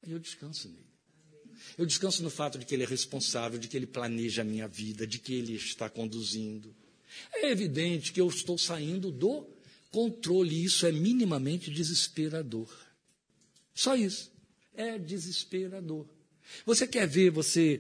eu 0.08 0.18
descanso 0.18 0.70
nele. 0.70 0.90
Eu 1.78 1.86
descanso 1.86 2.24
no 2.24 2.30
fato 2.30 2.58
de 2.58 2.66
que 2.66 2.74
Ele 2.74 2.84
é 2.84 2.88
responsável, 2.88 3.60
de 3.60 3.68
que 3.68 3.78
Ele 3.78 3.86
planeja 3.86 4.42
a 4.42 4.46
minha 4.46 4.68
vida, 4.68 5.06
de 5.06 5.20
que 5.20 5.34
Ele 5.34 5.54
está 5.56 5.90
conduzindo. 5.90 6.76
É 7.34 7.52
evidente 7.52 8.12
que 8.12 8.22
eu 8.22 8.28
estou 8.28 8.58
saindo 8.58 9.12
do 9.12 9.48
controle, 9.92 10.56
e 10.56 10.66
isso 10.66 10.86
é 10.86 10.92
minimamente 10.92 11.70
desesperador. 11.70 12.70
Só 13.80 13.96
isso. 13.96 14.30
É 14.74 15.00
desesperador. 15.00 16.06
Você 16.66 16.86
quer 16.86 17.08
ver 17.08 17.30
você 17.30 17.80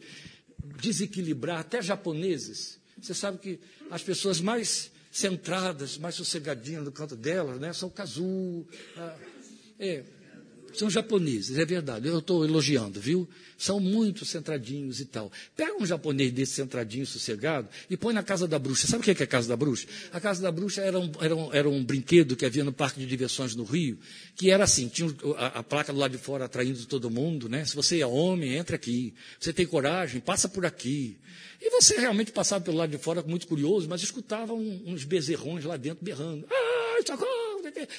desequilibrar 0.82 1.60
até 1.60 1.82
japoneses? 1.82 2.80
Você 3.02 3.14
sabe 3.14 3.38
que 3.38 3.60
as 3.92 4.02
pessoas 4.02 4.40
mais 4.40 4.92
centradas, 5.12 5.98
mais 5.98 6.16
sossegadinhas 6.16 6.86
no 6.86 6.92
canto 6.94 7.18
delas, 7.18 7.60
né, 7.60 7.74
são 7.74 7.90
kazu. 7.90 8.66
É, 9.78 10.06
são 10.74 10.90
japoneses, 10.90 11.58
é 11.58 11.66
verdade. 11.66 12.08
Eu 12.08 12.20
estou 12.20 12.46
elogiando, 12.46 13.00
viu? 13.00 13.28
São 13.58 13.80
muito 13.80 14.26
centradinhos 14.26 15.00
e 15.00 15.06
tal. 15.06 15.32
Pega 15.56 15.76
um 15.82 15.86
japonês 15.86 16.32
desse 16.32 16.54
centradinho, 16.54 17.06
sossegado, 17.06 17.68
e 17.90 17.98
põe 17.98 18.14
na 18.14 18.24
casa 18.24 18.48
da 18.48 18.58
bruxa. 18.58 18.88
Sabe 18.88 19.02
o 19.02 19.04
que 19.04 19.22
é 19.22 19.24
a 19.26 19.28
casa 19.28 19.50
da 19.50 19.56
bruxa? 19.56 19.88
A 20.12 20.20
casa 20.20 20.42
da 20.42 20.52
bruxa 20.52 20.82
era 20.82 21.00
um, 21.00 21.12
era 21.20 21.36
um, 21.36 21.54
era 21.54 21.70
um 21.70 21.84
brinquedo 21.84 22.36
que 22.36 22.46
havia 22.46 22.64
no 22.64 22.72
parque 22.72 23.00
de 23.00 23.06
diversões 23.06 23.56
no 23.56 23.64
Rio, 23.64 24.00
que 24.36 24.50
era 24.50 24.64
assim, 24.64 24.88
tinha 24.88 25.14
a, 25.38 25.60
a 25.60 25.64
placa 25.64 25.92
do 25.92 26.00
lado 26.00 26.12
de 26.12 26.18
fora 26.18 26.46
atraindo 26.46 26.86
todo 26.86 27.10
mundo, 27.10 27.50
né? 27.50 27.66
Se 27.66 27.76
você 27.76 28.00
é 28.00 28.08
homem, 28.08 28.56
entra 28.56 28.76
aqui. 28.76 29.14
Você 29.40 29.52
tem 29.52 29.66
coragem, 29.66 30.22
passa 30.22 30.48
por 30.48 30.66
aqui. 30.66 31.18
E 31.62 31.70
você 31.70 32.00
realmente 32.00 32.32
passava 32.32 32.64
pelo 32.64 32.78
lado 32.78 32.92
de 32.92 32.98
fora 32.98 33.22
muito 33.22 33.46
curioso, 33.46 33.88
mas 33.90 34.02
escutava 34.02 34.54
um, 34.54 34.84
uns 34.86 35.04
bezerrões 35.04 35.66
lá 35.66 35.76
dentro 35.76 36.04
berrando. 36.04 36.48
Ah, 36.50 37.02
socorro! 37.06 37.50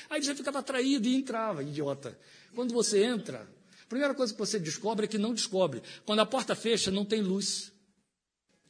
Aí 0.09 0.23
você 0.23 0.35
ficava 0.35 0.61
atraído 0.61 1.07
e 1.07 1.15
entrava, 1.15 1.63
idiota. 1.63 2.17
Quando 2.55 2.73
você 2.73 3.05
entra, 3.05 3.49
a 3.83 3.87
primeira 3.87 4.15
coisa 4.15 4.33
que 4.33 4.39
você 4.39 4.59
descobre 4.59 5.05
é 5.05 5.09
que 5.09 5.19
não 5.19 5.35
descobre. 5.35 5.83
Quando 6.05 6.21
a 6.21 6.27
porta 6.27 6.55
fecha, 6.55 6.91
não 6.91 7.05
tem 7.05 7.23
luz. 7.23 7.73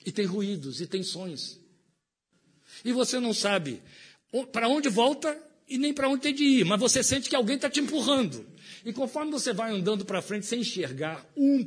E 0.05 0.11
tem 0.11 0.25
ruídos, 0.25 0.81
e 0.81 0.87
tem 0.87 1.03
sons. 1.03 1.61
E 2.85 2.93
você 2.93 3.21
não 3.21 3.35
sabe 3.35 3.83
para 4.53 4.69
onde 4.69 4.89
volta 4.89 5.37
e 5.69 5.79
nem 5.79 5.93
para 5.93 6.09
onde 6.09 6.23
tem 6.23 6.35
de 6.35 6.45
ir, 6.45 6.65
mas 6.65 6.81
você 6.81 7.03
sente 7.03 7.29
que 7.29 7.37
alguém 7.37 7.57
está 7.57 7.69
te 7.69 7.81
empurrando. 7.81 8.47
E 8.85 8.93
conforme 8.93 9.31
você 9.31 9.53
vai 9.53 9.73
andando 9.73 10.05
para 10.05 10.23
frente 10.23 10.47
sem 10.47 10.61
enxergar 10.61 11.25
um 11.37 11.67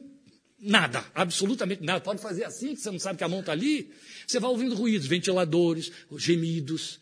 nada, 0.59 1.05
absolutamente 1.13 1.83
nada, 1.83 2.01
pode 2.01 2.21
fazer 2.21 2.45
assim, 2.45 2.73
que 2.73 2.81
você 2.81 2.89
não 2.89 2.99
sabe 2.99 3.17
que 3.17 3.23
a 3.23 3.29
mão 3.29 3.41
está 3.41 3.51
ali, 3.51 3.91
você 4.25 4.39
vai 4.39 4.49
ouvindo 4.49 4.75
ruídos, 4.75 5.07
ventiladores, 5.07 5.91
gemidos, 6.17 6.99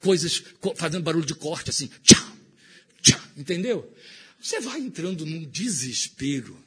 coisas 0.00 0.42
fazendo 0.76 1.02
barulho 1.02 1.26
de 1.26 1.34
corte, 1.34 1.70
assim, 1.70 1.90
tchá, 2.02 2.32
tchá, 3.02 3.20
entendeu? 3.36 3.92
Você 4.42 4.58
vai 4.58 4.80
entrando 4.80 5.24
num 5.24 5.44
desespero. 5.48 6.58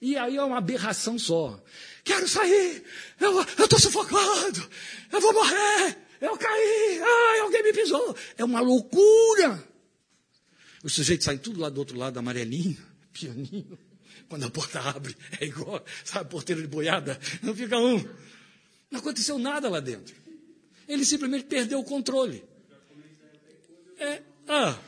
E 0.00 0.16
aí 0.16 0.36
é 0.36 0.42
uma 0.42 0.56
aberração 0.56 1.18
só. 1.18 1.62
Quero 2.02 2.26
sair, 2.26 2.82
eu 3.20 3.42
estou 3.42 3.78
sufocado, 3.78 4.68
eu 5.12 5.20
vou 5.20 5.32
morrer, 5.32 5.98
eu 6.20 6.36
caí, 6.36 7.00
ai, 7.02 7.40
alguém 7.40 7.62
me 7.62 7.72
pisou. 7.72 8.16
É 8.36 8.44
uma 8.44 8.60
loucura. 8.60 9.62
Os 10.82 10.94
sujeitos 10.94 11.24
saem 11.24 11.38
tudo 11.38 11.60
lá 11.60 11.68
do 11.68 11.78
outro 11.78 11.96
lado, 11.96 12.18
amarelinho, 12.18 12.76
pianinho. 13.12 13.78
Quando 14.28 14.44
a 14.44 14.50
porta 14.50 14.80
abre, 14.80 15.16
é 15.40 15.44
igual, 15.44 15.84
sabe, 16.04 16.30
porteiro 16.30 16.60
de 16.60 16.68
boiada, 16.68 17.18
não 17.42 17.54
fica 17.54 17.78
um. 17.78 17.98
Não 18.90 19.00
aconteceu 19.00 19.38
nada 19.38 19.68
lá 19.68 19.80
dentro. 19.80 20.14
Ele 20.88 21.04
simplesmente 21.04 21.44
perdeu 21.44 21.80
o 21.80 21.84
controle. 21.84 22.44
É, 23.98 24.22
ah, 24.48 24.78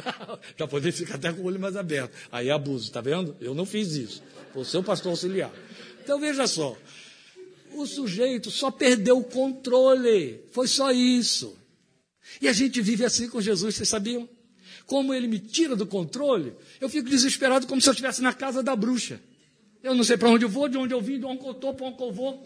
já 0.56 0.66
poder 0.66 0.92
ficar 0.92 1.16
até 1.16 1.32
com 1.32 1.42
o 1.42 1.44
olho 1.44 1.60
mais 1.60 1.76
aberto. 1.76 2.12
Aí 2.30 2.48
é 2.48 2.52
abuso, 2.52 2.86
está 2.86 3.00
vendo? 3.00 3.36
Eu 3.40 3.54
não 3.54 3.66
fiz 3.66 3.94
isso. 3.94 4.22
Ser 4.64 4.78
o 4.78 4.82
pastor 4.82 5.10
auxiliar. 5.10 5.52
Então 6.02 6.18
veja 6.20 6.46
só. 6.46 6.76
O 7.74 7.86
sujeito 7.86 8.50
só 8.50 8.70
perdeu 8.70 9.18
o 9.18 9.24
controle. 9.24 10.44
Foi 10.50 10.68
só 10.68 10.90
isso. 10.90 11.56
E 12.40 12.48
a 12.48 12.52
gente 12.52 12.80
vive 12.80 13.04
assim 13.04 13.28
com 13.28 13.40
Jesus, 13.40 13.74
vocês 13.74 13.88
sabiam? 13.88 14.28
Como 14.86 15.14
ele 15.14 15.26
me 15.26 15.38
tira 15.38 15.76
do 15.76 15.86
controle, 15.86 16.54
eu 16.80 16.88
fico 16.88 17.08
desesperado 17.08 17.66
como 17.66 17.80
se 17.80 17.88
eu 17.88 17.92
estivesse 17.92 18.20
na 18.20 18.32
casa 18.32 18.62
da 18.62 18.74
bruxa. 18.74 19.20
Eu 19.82 19.94
não 19.94 20.04
sei 20.04 20.16
para 20.16 20.28
onde 20.28 20.44
eu 20.44 20.48
vou, 20.48 20.68
de 20.68 20.76
onde 20.76 20.94
eu 20.94 21.00
vim, 21.00 21.18
de 21.18 21.24
onde 21.24 21.44
eu 21.44 21.52
estou, 21.52 21.74
para 21.74 21.86
onde 21.86 22.00
eu 22.02 22.12
vou, 22.12 22.42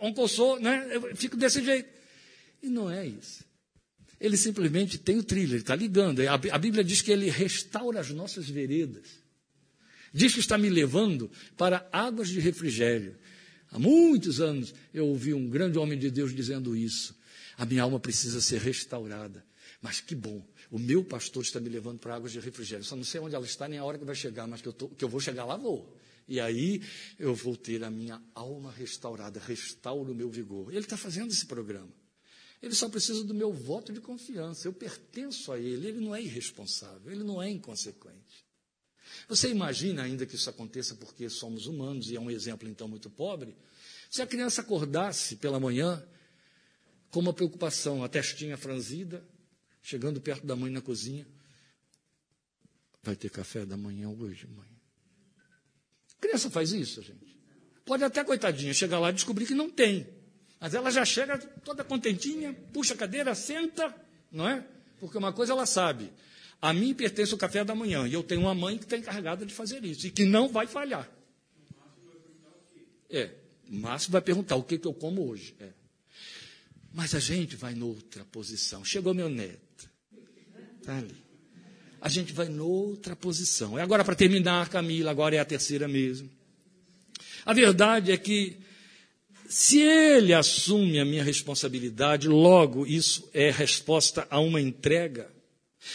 onde 0.00 0.20
eu 0.20 0.28
sou, 0.28 0.58
né? 0.58 0.88
Eu 0.90 1.14
fico 1.14 1.36
desse 1.36 1.62
jeito. 1.62 1.88
E 2.62 2.68
não 2.68 2.90
é 2.90 3.06
isso. 3.06 3.44
Ele 4.22 4.36
simplesmente 4.36 4.98
tem 4.98 5.18
o 5.18 5.24
trilho, 5.24 5.54
ele 5.54 5.62
está 5.62 5.74
ligando. 5.74 6.20
A 6.28 6.58
Bíblia 6.58 6.84
diz 6.84 7.02
que 7.02 7.10
ele 7.10 7.28
restaura 7.28 7.98
as 7.98 8.10
nossas 8.10 8.48
veredas. 8.48 9.08
Diz 10.14 10.32
que 10.32 10.38
está 10.38 10.56
me 10.56 10.70
levando 10.70 11.28
para 11.56 11.88
águas 11.90 12.28
de 12.28 12.38
refrigério. 12.38 13.16
Há 13.72 13.80
muitos 13.80 14.40
anos 14.40 14.72
eu 14.94 15.08
ouvi 15.08 15.34
um 15.34 15.50
grande 15.50 15.76
homem 15.76 15.98
de 15.98 16.08
Deus 16.08 16.32
dizendo 16.32 16.76
isso. 16.76 17.18
A 17.58 17.66
minha 17.66 17.82
alma 17.82 17.98
precisa 17.98 18.40
ser 18.40 18.60
restaurada. 18.60 19.44
Mas 19.80 20.00
que 20.00 20.14
bom, 20.14 20.40
o 20.70 20.78
meu 20.78 21.02
pastor 21.02 21.42
está 21.42 21.58
me 21.58 21.68
levando 21.68 21.98
para 21.98 22.14
águas 22.14 22.30
de 22.30 22.38
refrigério. 22.38 22.84
Só 22.84 22.94
não 22.94 23.02
sei 23.02 23.20
onde 23.20 23.34
ela 23.34 23.44
está 23.44 23.66
nem 23.66 23.80
a 23.80 23.84
hora 23.84 23.98
que 23.98 24.04
vai 24.04 24.14
chegar, 24.14 24.46
mas 24.46 24.62
que 24.62 24.68
eu, 24.68 24.72
tô, 24.72 24.88
que 24.88 25.04
eu 25.04 25.08
vou 25.08 25.18
chegar 25.18 25.44
lá, 25.44 25.56
vou. 25.56 25.98
E 26.28 26.38
aí 26.38 26.80
eu 27.18 27.34
vou 27.34 27.56
ter 27.56 27.82
a 27.82 27.90
minha 27.90 28.22
alma 28.36 28.70
restaurada, 28.70 29.40
restauro 29.40 30.12
o 30.12 30.14
meu 30.14 30.30
vigor. 30.30 30.70
Ele 30.70 30.78
está 30.78 30.96
fazendo 30.96 31.32
esse 31.32 31.44
programa. 31.44 32.01
Ele 32.62 32.74
só 32.74 32.88
precisa 32.88 33.24
do 33.24 33.34
meu 33.34 33.52
voto 33.52 33.92
de 33.92 34.00
confiança. 34.00 34.68
Eu 34.68 34.72
pertenço 34.72 35.50
a 35.50 35.58
ele. 35.58 35.88
Ele 35.88 36.00
não 36.00 36.14
é 36.14 36.22
irresponsável, 36.22 37.10
ele 37.10 37.24
não 37.24 37.42
é 37.42 37.50
inconsequente. 37.50 38.46
Você 39.28 39.48
imagina 39.48 40.02
ainda 40.02 40.24
que 40.24 40.36
isso 40.36 40.48
aconteça 40.48 40.94
porque 40.94 41.28
somos 41.28 41.66
humanos 41.66 42.10
e 42.10 42.16
é 42.16 42.20
um 42.20 42.30
exemplo 42.30 42.68
então 42.68 42.86
muito 42.86 43.10
pobre? 43.10 43.56
Se 44.08 44.22
a 44.22 44.26
criança 44.26 44.60
acordasse 44.60 45.36
pela 45.36 45.58
manhã 45.58 46.02
com 47.10 47.20
uma 47.20 47.32
preocupação, 47.32 48.04
a 48.04 48.08
testinha 48.08 48.56
franzida, 48.56 49.26
chegando 49.82 50.20
perto 50.20 50.46
da 50.46 50.54
mãe 50.54 50.70
na 50.70 50.80
cozinha, 50.80 51.26
vai 53.02 53.16
ter 53.16 53.30
café 53.30 53.66
da 53.66 53.76
manhã 53.76 54.08
hoje, 54.08 54.46
mãe? 54.46 54.68
A 56.16 56.20
criança 56.20 56.48
faz 56.48 56.72
isso, 56.72 57.02
gente. 57.02 57.38
Pode 57.84 58.04
até, 58.04 58.22
coitadinha, 58.22 58.72
chegar 58.72 59.00
lá 59.00 59.10
e 59.10 59.14
descobrir 59.14 59.46
que 59.46 59.54
não 59.54 59.68
tem. 59.68 60.21
Mas 60.62 60.74
ela 60.74 60.92
já 60.92 61.04
chega 61.04 61.36
toda 61.64 61.82
contentinha, 61.82 62.54
puxa 62.72 62.94
a 62.94 62.96
cadeira, 62.96 63.34
senta, 63.34 63.92
não 64.30 64.48
é? 64.48 64.64
Porque 65.00 65.18
uma 65.18 65.32
coisa 65.32 65.52
ela 65.52 65.66
sabe. 65.66 66.12
A 66.60 66.72
mim 66.72 66.94
pertence 66.94 67.34
o 67.34 67.36
café 67.36 67.64
da 67.64 67.74
manhã 67.74 68.06
e 68.06 68.14
eu 68.14 68.22
tenho 68.22 68.42
uma 68.42 68.54
mãe 68.54 68.78
que 68.78 68.84
está 68.84 68.96
encarregada 68.96 69.44
de 69.44 69.52
fazer 69.52 69.84
isso 69.84 70.06
e 70.06 70.10
que 70.12 70.24
não 70.24 70.48
vai 70.48 70.68
falhar. 70.68 71.10
É, 73.10 73.30
o 73.68 73.74
Márcio 73.74 74.12
vai 74.12 74.20
perguntar 74.20 74.54
o 74.54 74.62
que, 74.62 74.78
que 74.78 74.86
eu 74.86 74.94
como 74.94 75.28
hoje. 75.28 75.52
É. 75.58 75.70
Mas 76.94 77.12
a 77.16 77.18
gente 77.18 77.56
vai 77.56 77.74
noutra 77.74 78.24
posição. 78.26 78.84
Chegou 78.84 79.12
meu 79.12 79.28
neto. 79.28 79.90
Está 80.78 80.96
ali. 80.96 81.16
A 82.00 82.08
gente 82.08 82.32
vai 82.32 82.48
noutra 82.48 83.16
posição. 83.16 83.76
E 83.76 83.80
agora, 83.80 84.04
para 84.04 84.14
terminar, 84.14 84.68
Camila, 84.68 85.10
agora 85.10 85.34
é 85.34 85.40
a 85.40 85.44
terceira 85.44 85.88
mesmo. 85.88 86.30
A 87.44 87.52
verdade 87.52 88.12
é 88.12 88.16
que 88.16 88.62
se 89.52 89.82
ele 89.82 90.32
assume 90.32 90.98
a 90.98 91.04
minha 91.04 91.22
responsabilidade, 91.22 92.26
logo 92.26 92.86
isso 92.86 93.28
é 93.34 93.50
resposta 93.50 94.26
a 94.30 94.40
uma 94.40 94.58
entrega. 94.58 95.30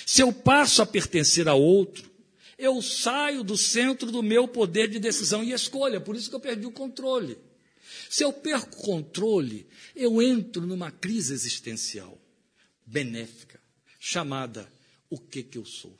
Se 0.05 0.21
eu 0.21 0.31
passo 0.31 0.83
a 0.83 0.85
pertencer 0.85 1.47
a 1.47 1.55
outro, 1.55 2.07
eu 2.55 2.79
saio 2.83 3.43
do 3.43 3.57
centro 3.57 4.11
do 4.11 4.21
meu 4.21 4.47
poder 4.47 4.87
de 4.87 4.99
decisão 4.99 5.43
e 5.43 5.53
escolha, 5.53 5.99
por 5.99 6.15
isso 6.15 6.29
que 6.29 6.35
eu 6.35 6.39
perdi 6.39 6.67
o 6.67 6.71
controle. 6.71 7.35
Se 8.07 8.23
eu 8.23 8.31
perco 8.31 8.77
o 8.77 8.83
controle, 8.83 9.65
eu 9.95 10.21
entro 10.21 10.67
numa 10.67 10.91
crise 10.91 11.33
existencial 11.33 12.15
benéfica, 12.85 13.59
chamada 13.99 14.71
o 15.09 15.17
que 15.17 15.41
que 15.41 15.57
eu 15.57 15.65
sou. 15.65 15.97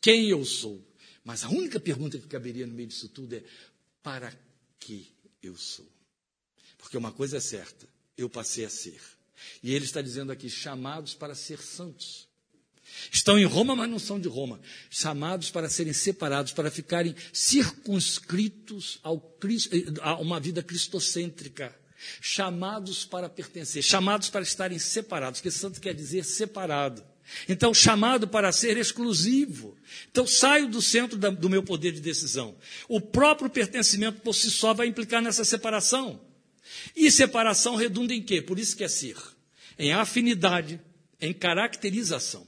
quem 0.00 0.30
eu 0.30 0.44
sou. 0.44 0.84
Mas 1.22 1.44
a 1.44 1.48
única 1.48 1.78
pergunta 1.78 2.18
que 2.18 2.26
caberia 2.26 2.66
no 2.66 2.74
meio 2.74 2.88
disso 2.88 3.08
tudo 3.08 3.36
é: 3.36 3.44
para 4.02 4.36
que 4.80 5.15
eu 5.46 5.56
sou? 5.56 5.86
Porque 6.78 6.96
uma 6.96 7.12
coisa 7.12 7.38
é 7.38 7.40
certa, 7.40 7.88
eu 8.16 8.28
passei 8.28 8.64
a 8.64 8.70
ser. 8.70 9.00
E 9.62 9.74
ele 9.74 9.84
está 9.84 10.00
dizendo 10.00 10.32
aqui: 10.32 10.48
chamados 10.48 11.14
para 11.14 11.34
ser 11.34 11.60
santos. 11.60 12.26
Estão 13.10 13.38
em 13.38 13.44
Roma, 13.44 13.74
mas 13.74 13.90
não 13.90 13.98
são 13.98 14.20
de 14.20 14.28
Roma. 14.28 14.60
Chamados 14.88 15.50
para 15.50 15.68
serem 15.68 15.92
separados, 15.92 16.52
para 16.52 16.70
ficarem 16.70 17.14
circunscritos 17.32 19.00
ao, 19.02 19.36
a 20.00 20.14
uma 20.16 20.38
vida 20.38 20.62
cristocêntrica. 20.62 21.76
Chamados 22.20 23.04
para 23.04 23.28
pertencer, 23.28 23.82
chamados 23.82 24.30
para 24.30 24.42
estarem 24.42 24.78
separados, 24.78 25.40
que 25.40 25.50
santo 25.50 25.80
quer 25.80 25.94
dizer 25.94 26.24
separado. 26.24 27.04
Então, 27.48 27.74
chamado 27.74 28.28
para 28.28 28.52
ser 28.52 28.76
exclusivo. 28.76 29.76
Então, 30.10 30.26
saio 30.26 30.68
do 30.68 30.80
centro 30.80 31.18
da, 31.18 31.30
do 31.30 31.50
meu 31.50 31.62
poder 31.62 31.92
de 31.92 32.00
decisão. 32.00 32.56
O 32.88 33.00
próprio 33.00 33.50
pertencimento 33.50 34.20
por 34.20 34.34
si 34.34 34.50
só 34.50 34.72
vai 34.72 34.86
implicar 34.86 35.20
nessa 35.20 35.44
separação. 35.44 36.20
E 36.94 37.10
separação 37.10 37.74
redunda 37.74 38.14
em 38.14 38.22
quê? 38.22 38.40
Por 38.40 38.58
isso 38.58 38.76
que 38.76 38.84
é 38.84 38.88
ser. 38.88 39.16
Em 39.78 39.92
afinidade, 39.92 40.80
em 41.20 41.32
caracterização. 41.32 42.46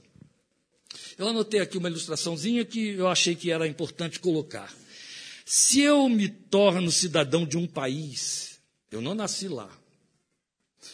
Eu 1.17 1.27
anotei 1.27 1.59
aqui 1.59 1.77
uma 1.77 1.89
ilustraçãozinha 1.89 2.63
que 2.65 2.89
eu 2.89 3.07
achei 3.07 3.35
que 3.35 3.51
era 3.51 3.67
importante 3.67 4.19
colocar. 4.19 4.73
Se 5.45 5.81
eu 5.81 6.07
me 6.07 6.29
torno 6.29 6.91
cidadão 6.91 7.45
de 7.45 7.57
um 7.57 7.67
país, 7.67 8.59
eu 8.91 9.01
não 9.01 9.13
nasci 9.13 9.47
lá, 9.47 9.69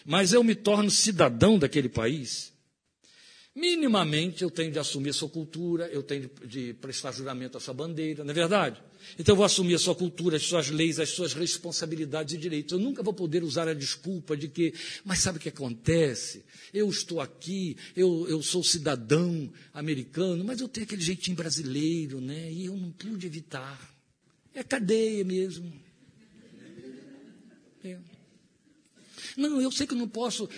mas 0.05 0.33
eu 0.33 0.43
me 0.43 0.55
torno 0.55 0.89
cidadão 0.89 1.59
daquele 1.59 1.89
país, 1.89 2.53
minimamente 3.55 4.43
eu 4.43 4.51
tenho 4.51 4.71
de 4.71 4.77
assumir 4.77 5.11
a 5.11 5.13
sua 5.13 5.29
cultura, 5.29 5.87
eu 5.87 6.03
tenho 6.03 6.29
de 6.45 6.73
prestar 6.73 7.13
juramento 7.13 7.57
à 7.57 7.61
sua 7.61 7.73
bandeira, 7.73 8.23
não 8.23 8.31
é 8.31 8.33
verdade? 8.33 8.83
Então 9.17 9.33
eu 9.33 9.37
vou 9.37 9.45
assumir 9.45 9.75
a 9.75 9.79
sua 9.79 9.95
cultura, 9.95 10.35
as 10.35 10.43
suas 10.43 10.69
leis, 10.69 10.99
as 10.99 11.09
suas 11.09 11.33
responsabilidades 11.33 12.33
e 12.33 12.37
direitos. 12.37 12.73
Eu 12.73 12.79
nunca 12.79 13.01
vou 13.01 13.13
poder 13.13 13.43
usar 13.43 13.67
a 13.67 13.73
desculpa 13.73 14.35
de 14.35 14.49
que, 14.49 14.73
mas 15.05 15.19
sabe 15.19 15.37
o 15.37 15.41
que 15.41 15.49
acontece? 15.49 16.43
Eu 16.73 16.89
estou 16.89 17.21
aqui, 17.21 17.77
eu, 17.95 18.27
eu 18.27 18.41
sou 18.41 18.63
cidadão 18.63 19.49
americano, 19.73 20.43
mas 20.43 20.59
eu 20.59 20.67
tenho 20.67 20.85
aquele 20.85 21.01
jeitinho 21.01 21.37
brasileiro, 21.37 22.19
né? 22.19 22.51
E 22.51 22.65
eu 22.65 22.75
não 22.75 22.91
pude 22.91 23.25
evitar. 23.25 23.95
É 24.53 24.63
cadeia 24.63 25.23
mesmo. 25.23 25.71
É. 27.83 27.97
Não, 29.37 29.61
eu 29.61 29.71
sei 29.71 29.85
que 29.85 29.93
eu 29.93 29.97
não 29.97 30.07
posso 30.07 30.49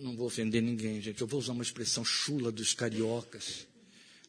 não 0.00 0.16
vou 0.16 0.26
ofender 0.26 0.62
ninguém, 0.62 1.00
gente, 1.00 1.20
eu 1.20 1.26
vou 1.26 1.38
usar 1.38 1.52
uma 1.52 1.62
expressão 1.62 2.04
chula 2.04 2.50
dos 2.50 2.74
cariocas. 2.74 3.66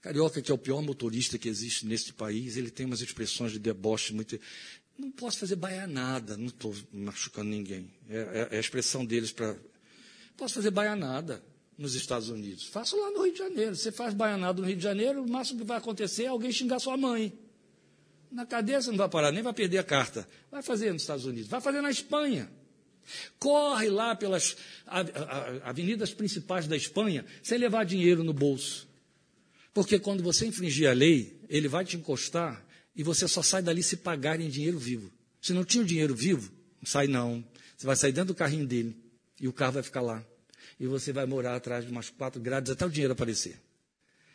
Carioca, 0.02 0.42
que 0.42 0.52
é 0.52 0.54
o 0.54 0.58
pior 0.58 0.82
motorista 0.82 1.38
que 1.38 1.48
existe 1.48 1.86
neste 1.86 2.12
país, 2.12 2.58
ele 2.58 2.72
tem 2.72 2.88
umas 2.88 3.02
expressões 3.02 3.52
de 3.52 3.60
deboche 3.60 4.14
muito. 4.14 4.40
Não 4.98 5.12
posso 5.12 5.38
fazer 5.38 5.56
baianada, 5.56 6.36
não 6.36 6.48
estou 6.48 6.76
machucando 6.92 7.50
ninguém. 7.50 7.88
É, 8.10 8.18
é, 8.18 8.48
é, 8.52 8.58
a 8.58 8.60
expressão 8.60 9.06
deles 9.06 9.32
para. 9.32 9.56
Posso 10.36 10.56
fazer 10.56 10.72
baianada 10.72 11.44
nos 11.78 11.94
Estados 11.94 12.30
Unidos. 12.30 12.66
Faço 12.66 13.00
lá 13.00 13.12
no 13.12 13.24
Rio 13.24 13.34
de 13.34 13.40
Janeiro. 13.40 13.76
Você 13.76 13.92
faz 13.92 14.14
baianada 14.16 14.60
no 14.60 14.68
Rio 14.68 14.76
de 14.76 14.84
Janeiro, 14.84 15.24
o 15.24 15.30
máximo 15.30 15.60
que 15.60 15.66
vai 15.66 15.78
acontecer 15.78 16.24
é 16.24 16.28
alguém 16.28 16.52
xingar 16.52 16.80
sua 16.80 16.98
mãe. 16.98 17.32
Na 18.32 18.46
cadeia 18.46 18.82
você 18.82 18.90
não 18.90 18.98
vai 18.98 19.10
parar, 19.10 19.32
nem 19.32 19.44
vai 19.44 19.54
perder 19.54 19.78
a 19.78 19.84
carta. 19.84 20.28
Vai 20.50 20.64
fazer 20.64 20.92
nos 20.94 21.04
Estados 21.04 21.26
Unidos, 21.26 21.48
vai 21.48 21.62
fazer 21.62 21.82
na 21.82 21.92
Espanha. 21.92 22.52
Corre 23.40 23.90
lá 23.90 24.16
pelas 24.16 24.56
avenidas 25.64 26.14
principais 26.14 26.68
da 26.68 26.76
Espanha 26.76 27.26
sem 27.42 27.58
levar 27.58 27.86
dinheiro 27.86 28.24
no 28.24 28.34
bolso. 28.34 28.88
Porque 29.74 30.00
quando 30.00 30.24
você 30.24 30.46
infringir 30.46 30.90
a 30.90 30.94
lei, 30.94 31.40
ele 31.50 31.68
vai 31.68 31.86
te 31.86 31.98
encostar 31.98 32.66
e 32.96 33.04
você 33.04 33.28
só 33.28 33.42
sai 33.42 33.62
dali 33.62 33.82
se 33.82 33.98
pagar 33.98 34.40
em 34.40 34.50
dinheiro 34.50 34.78
vivo. 34.78 35.12
Se 35.42 35.54
não 35.54 35.64
tinha 35.64 35.84
o 35.84 35.88
dinheiro 35.88 36.14
vivo, 36.14 36.52
não 36.82 36.86
sai 36.86 37.08
não. 37.08 37.44
Você 37.78 37.88
vai 37.88 37.96
sair 37.96 38.12
dentro 38.12 38.34
do 38.34 38.36
carrinho 38.36 38.68
dele 38.68 38.96
e 39.40 39.48
o 39.48 39.54
carro 39.54 39.74
vai 39.74 39.84
ficar 39.84 40.02
lá. 40.02 40.24
E 40.80 40.86
você 40.86 41.12
vai 41.12 41.26
morar 41.26 41.56
atrás 41.56 41.86
de 41.86 41.92
umas 41.92 42.10
quatro 42.10 42.42
grades 42.42 42.72
até 42.72 42.86
o 42.86 42.90
dinheiro 42.90 43.14
aparecer. 43.14 43.60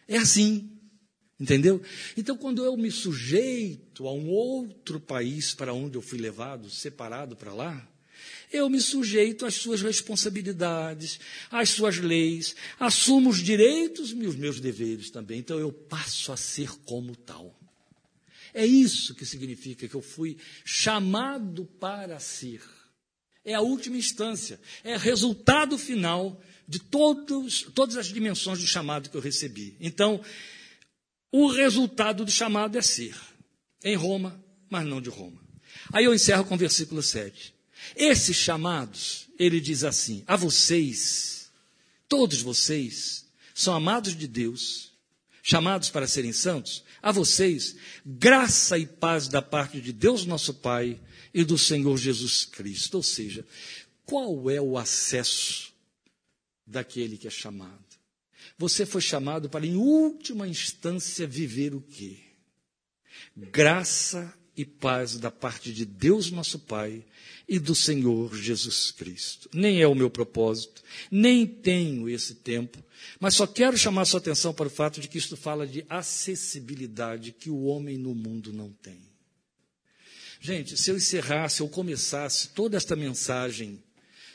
É 0.08 0.16
assim. 0.16 0.72
Entendeu? 1.38 1.82
Então, 2.16 2.36
quando 2.36 2.64
eu 2.64 2.76
me 2.78 2.90
sujeito 2.90 4.08
a 4.08 4.12
um 4.12 4.30
outro 4.30 4.98
país 4.98 5.54
para 5.54 5.74
onde 5.74 5.98
eu 5.98 6.02
fui 6.02 6.18
levado, 6.18 6.70
separado 6.70 7.36
para 7.36 7.52
lá, 7.52 7.86
eu 8.52 8.68
me 8.68 8.80
sujeito 8.80 9.44
às 9.44 9.54
suas 9.54 9.82
responsabilidades, 9.82 11.18
às 11.50 11.70
suas 11.70 11.98
leis, 11.98 12.54
assumo 12.78 13.30
os 13.30 13.38
direitos 13.38 14.10
e 14.10 14.26
os 14.26 14.36
meus 14.36 14.60
deveres 14.60 15.10
também. 15.10 15.38
Então 15.38 15.58
eu 15.58 15.72
passo 15.72 16.32
a 16.32 16.36
ser 16.36 16.70
como 16.84 17.14
tal. 17.16 17.58
É 18.54 18.64
isso 18.64 19.14
que 19.14 19.26
significa 19.26 19.86
que 19.86 19.94
eu 19.94 20.02
fui 20.02 20.36
chamado 20.64 21.66
para 21.78 22.18
ser. 22.18 22.62
É 23.44 23.54
a 23.54 23.60
última 23.60 23.96
instância, 23.96 24.58
é 24.82 24.96
resultado 24.96 25.78
final 25.78 26.40
de 26.66 26.80
todos, 26.80 27.62
todas 27.74 27.96
as 27.96 28.06
dimensões 28.06 28.58
do 28.58 28.66
chamado 28.66 29.08
que 29.08 29.16
eu 29.16 29.20
recebi. 29.20 29.76
Então, 29.78 30.20
o 31.30 31.48
resultado 31.48 32.24
do 32.24 32.30
chamado 32.30 32.76
é 32.76 32.82
ser. 32.82 33.14
Em 33.84 33.94
Roma, 33.94 34.42
mas 34.68 34.86
não 34.86 35.00
de 35.00 35.10
Roma. 35.10 35.40
Aí 35.92 36.04
eu 36.04 36.14
encerro 36.14 36.44
com 36.44 36.54
o 36.54 36.58
versículo 36.58 37.02
7. 37.02 37.54
Esses 37.94 38.36
chamados, 38.36 39.28
ele 39.38 39.60
diz 39.60 39.84
assim: 39.84 40.24
a 40.26 40.36
vocês, 40.36 41.50
todos 42.08 42.40
vocês, 42.40 43.26
são 43.54 43.74
amados 43.74 44.16
de 44.16 44.26
Deus, 44.26 44.92
chamados 45.42 45.90
para 45.90 46.06
serem 46.06 46.32
santos, 46.32 46.84
a 47.02 47.12
vocês, 47.12 47.76
graça 48.04 48.78
e 48.78 48.86
paz 48.86 49.28
da 49.28 49.40
parte 49.40 49.80
de 49.80 49.92
Deus 49.92 50.24
nosso 50.24 50.54
Pai 50.54 51.00
e 51.32 51.44
do 51.44 51.56
Senhor 51.56 51.96
Jesus 51.96 52.44
Cristo. 52.44 52.96
Ou 52.96 53.02
seja, 53.02 53.46
qual 54.04 54.50
é 54.50 54.60
o 54.60 54.76
acesso 54.76 55.72
daquele 56.66 57.16
que 57.16 57.28
é 57.28 57.30
chamado? 57.30 57.84
Você 58.58 58.86
foi 58.86 59.00
chamado 59.00 59.50
para, 59.50 59.66
em 59.66 59.76
última 59.76 60.48
instância, 60.48 61.26
viver 61.26 61.74
o 61.74 61.80
quê? 61.80 62.18
Graça 63.36 64.32
e 64.56 64.64
paz 64.64 65.18
da 65.18 65.30
parte 65.30 65.72
de 65.72 65.84
Deus 65.84 66.30
nosso 66.30 66.58
Pai 66.58 67.04
e 67.48 67.58
do 67.58 67.74
Senhor 67.74 68.34
Jesus 68.34 68.90
Cristo. 68.90 69.48
Nem 69.52 69.80
é 69.80 69.86
o 69.86 69.94
meu 69.94 70.08
propósito, 70.08 70.82
nem 71.10 71.46
tenho 71.46 72.08
esse 72.08 72.36
tempo, 72.36 72.82
mas 73.20 73.34
só 73.34 73.46
quero 73.46 73.76
chamar 73.76 74.04
sua 74.04 74.18
atenção 74.18 74.54
para 74.54 74.66
o 74.66 74.70
fato 74.70 75.00
de 75.00 75.08
que 75.08 75.18
isto 75.18 75.36
fala 75.36 75.66
de 75.66 75.84
acessibilidade 75.88 77.32
que 77.32 77.50
o 77.50 77.64
homem 77.64 77.98
no 77.98 78.14
mundo 78.14 78.52
não 78.52 78.70
tem. 78.70 78.98
Gente, 80.40 80.76
se 80.76 80.90
eu 80.90 80.96
encerrasse 80.96 81.62
ou 81.62 81.68
começasse 81.68 82.48
toda 82.48 82.76
esta 82.76 82.96
mensagem 82.96 83.82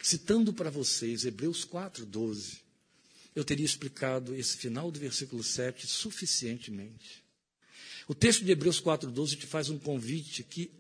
citando 0.02 0.54
para 0.54 0.70
vocês 0.70 1.26
Hebreus 1.26 1.66
4:12, 1.66 2.62
eu 3.36 3.44
teria 3.44 3.66
explicado 3.66 4.36
esse 4.36 4.58
final 4.58 4.92
do 4.92 5.00
versículo 5.00 5.44
7 5.44 5.88
suficientemente. 5.88 7.21
O 8.08 8.16
texto 8.16 8.44
de 8.44 8.52
Hebreus 8.52 8.80
4:12 8.80 9.38
te 9.38 9.46
faz 9.46 9.70
um 9.70 9.78
convite 9.78 10.44
que 10.44 10.72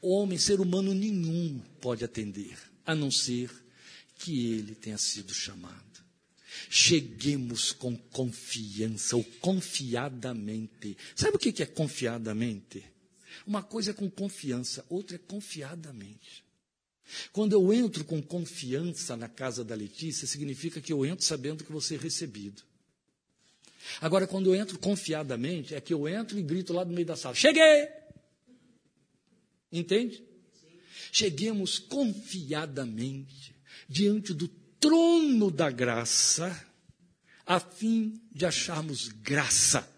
homem, 0.00 0.38
ser 0.38 0.60
humano 0.60 0.94
nenhum 0.94 1.60
pode 1.80 2.04
atender, 2.04 2.58
a 2.84 2.94
não 2.94 3.10
ser 3.10 3.50
que 4.18 4.46
ele 4.52 4.74
tenha 4.74 4.98
sido 4.98 5.34
chamado. 5.34 5.78
Cheguemos 6.68 7.72
com 7.72 7.96
confiança 7.96 9.16
ou 9.16 9.24
confiadamente. 9.40 10.96
Sabe 11.14 11.36
o 11.36 11.38
que 11.38 11.62
é 11.62 11.66
confiadamente? 11.66 12.84
Uma 13.46 13.62
coisa 13.62 13.90
é 13.90 13.94
com 13.94 14.10
confiança, 14.10 14.84
outra 14.88 15.16
é 15.16 15.18
confiadamente. 15.18 16.44
Quando 17.32 17.52
eu 17.52 17.72
entro 17.72 18.04
com 18.04 18.22
confiança 18.22 19.16
na 19.16 19.28
casa 19.28 19.64
da 19.64 19.74
Letícia, 19.74 20.26
significa 20.26 20.80
que 20.80 20.92
eu 20.92 21.04
entro 21.04 21.24
sabendo 21.24 21.64
que 21.64 21.72
vou 21.72 21.80
ser 21.80 21.98
recebido. 21.98 22.62
Agora, 24.00 24.26
quando 24.26 24.54
eu 24.54 24.60
entro 24.60 24.78
confiadamente, 24.78 25.74
é 25.74 25.80
que 25.80 25.92
eu 25.92 26.08
entro 26.08 26.38
e 26.38 26.42
grito 26.42 26.72
lá 26.72 26.84
no 26.84 26.92
meio 26.92 27.06
da 27.06 27.16
sala: 27.16 27.34
Cheguei! 27.34 27.88
Entende? 29.72 30.22
Cheguemos 31.12 31.78
confiadamente 31.78 33.54
diante 33.88 34.32
do 34.32 34.48
trono 34.78 35.50
da 35.50 35.70
graça, 35.70 36.66
a 37.46 37.58
fim 37.58 38.20
de 38.32 38.46
acharmos 38.46 39.08
graça 39.08 39.88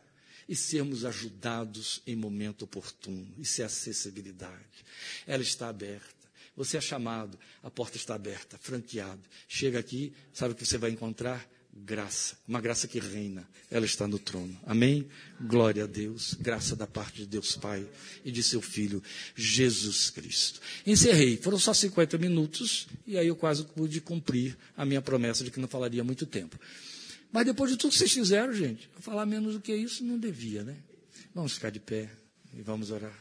e 0.49 0.57
sermos 0.57 1.05
ajudados 1.05 2.03
em 2.07 2.17
momento 2.17 2.63
oportuno. 2.63 3.35
Isso 3.39 3.63
é 3.63 3.65
acessibilidade. 3.65 4.85
Ela 5.27 5.43
está 5.43 5.69
aberta. 5.69 6.23
Você 6.57 6.77
é 6.77 6.81
chamado, 6.81 7.39
a 7.63 7.71
porta 7.71 7.97
está 7.97 8.15
aberta, 8.15 8.59
franqueado. 8.59 9.23
Chega 9.49 9.79
aqui, 9.79 10.13
sabe 10.33 10.53
o 10.53 10.57
que 10.57 10.67
você 10.67 10.77
vai 10.77 10.91
encontrar? 10.91 11.49
Graça, 11.73 12.37
uma 12.47 12.61
graça 12.61 12.87
que 12.87 12.99
reina, 12.99 13.49
ela 13.71 13.87
está 13.87 14.07
no 14.07 14.19
trono. 14.19 14.59
Amém? 14.67 15.09
Glória 15.41 15.85
a 15.85 15.87
Deus, 15.87 16.35
graça 16.35 16.77
da 16.77 16.87
parte 16.87 17.19
de 17.19 17.27
Deus 17.27 17.57
Pai 17.57 17.87
e 18.25 18.31
de 18.31 18.43
seu 18.43 18.61
Filho 18.61 19.03
Jesus 19.35 20.11
Cristo. 20.11 20.61
Encerrei, 20.87 21.37
foram 21.37 21.59
só 21.59 21.73
50 21.73 22.19
minutos 22.19 22.87
e 23.07 23.17
aí 23.17 23.27
eu 23.27 23.37
quase 23.37 23.65
pude 23.65 24.01
cumprir 24.01 24.57
a 24.77 24.85
minha 24.85 25.01
promessa 25.01 25.43
de 25.43 25.51
que 25.51 25.61
não 25.61 25.69
falaria 25.69 26.05
muito 26.05 26.27
tempo. 26.27 26.59
Mas 27.33 27.47
depois 27.47 27.71
de 27.71 27.79
tudo 27.79 27.93
que 27.93 27.99
vocês 27.99 28.13
fizeram, 28.13 28.53
gente, 28.53 28.91
falar 29.01 29.25
menos 29.25 29.55
do 29.55 29.61
que 29.61 29.75
isso 29.75 30.05
não 30.05 30.19
devia, 30.19 30.63
né? 30.63 30.77
Vamos 31.35 31.55
ficar 31.55 31.71
de 31.71 31.81
pé 31.81 32.11
e 32.55 32.61
vamos 32.61 32.91
orar. 32.91 33.19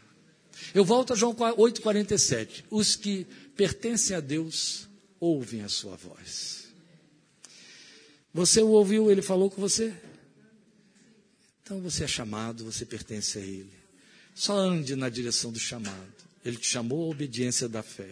Eu 0.73 0.83
volto 0.83 1.13
a 1.13 1.15
João 1.15 1.33
8,47. 1.33 2.65
Os 2.69 2.97
que 2.97 3.25
pertencem 3.55 4.15
a 4.15 4.19
Deus 4.19 4.89
ouvem 5.17 5.61
a 5.61 5.69
sua 5.69 5.95
voz. 5.95 6.60
Você 8.33 8.61
o 8.61 8.69
ouviu, 8.69 9.11
ele 9.11 9.21
falou 9.21 9.49
com 9.49 9.59
você? 9.59 9.93
Então 11.63 11.81
você 11.81 12.05
é 12.05 12.07
chamado, 12.07 12.65
você 12.65 12.85
pertence 12.85 13.37
a 13.37 13.41
ele. 13.41 13.71
Só 14.33 14.57
ande 14.57 14.95
na 14.95 15.09
direção 15.09 15.51
do 15.51 15.59
chamado. 15.59 16.13
Ele 16.43 16.57
te 16.57 16.67
chamou 16.67 17.03
à 17.03 17.11
obediência 17.11 17.67
da 17.67 17.83
fé. 17.83 18.09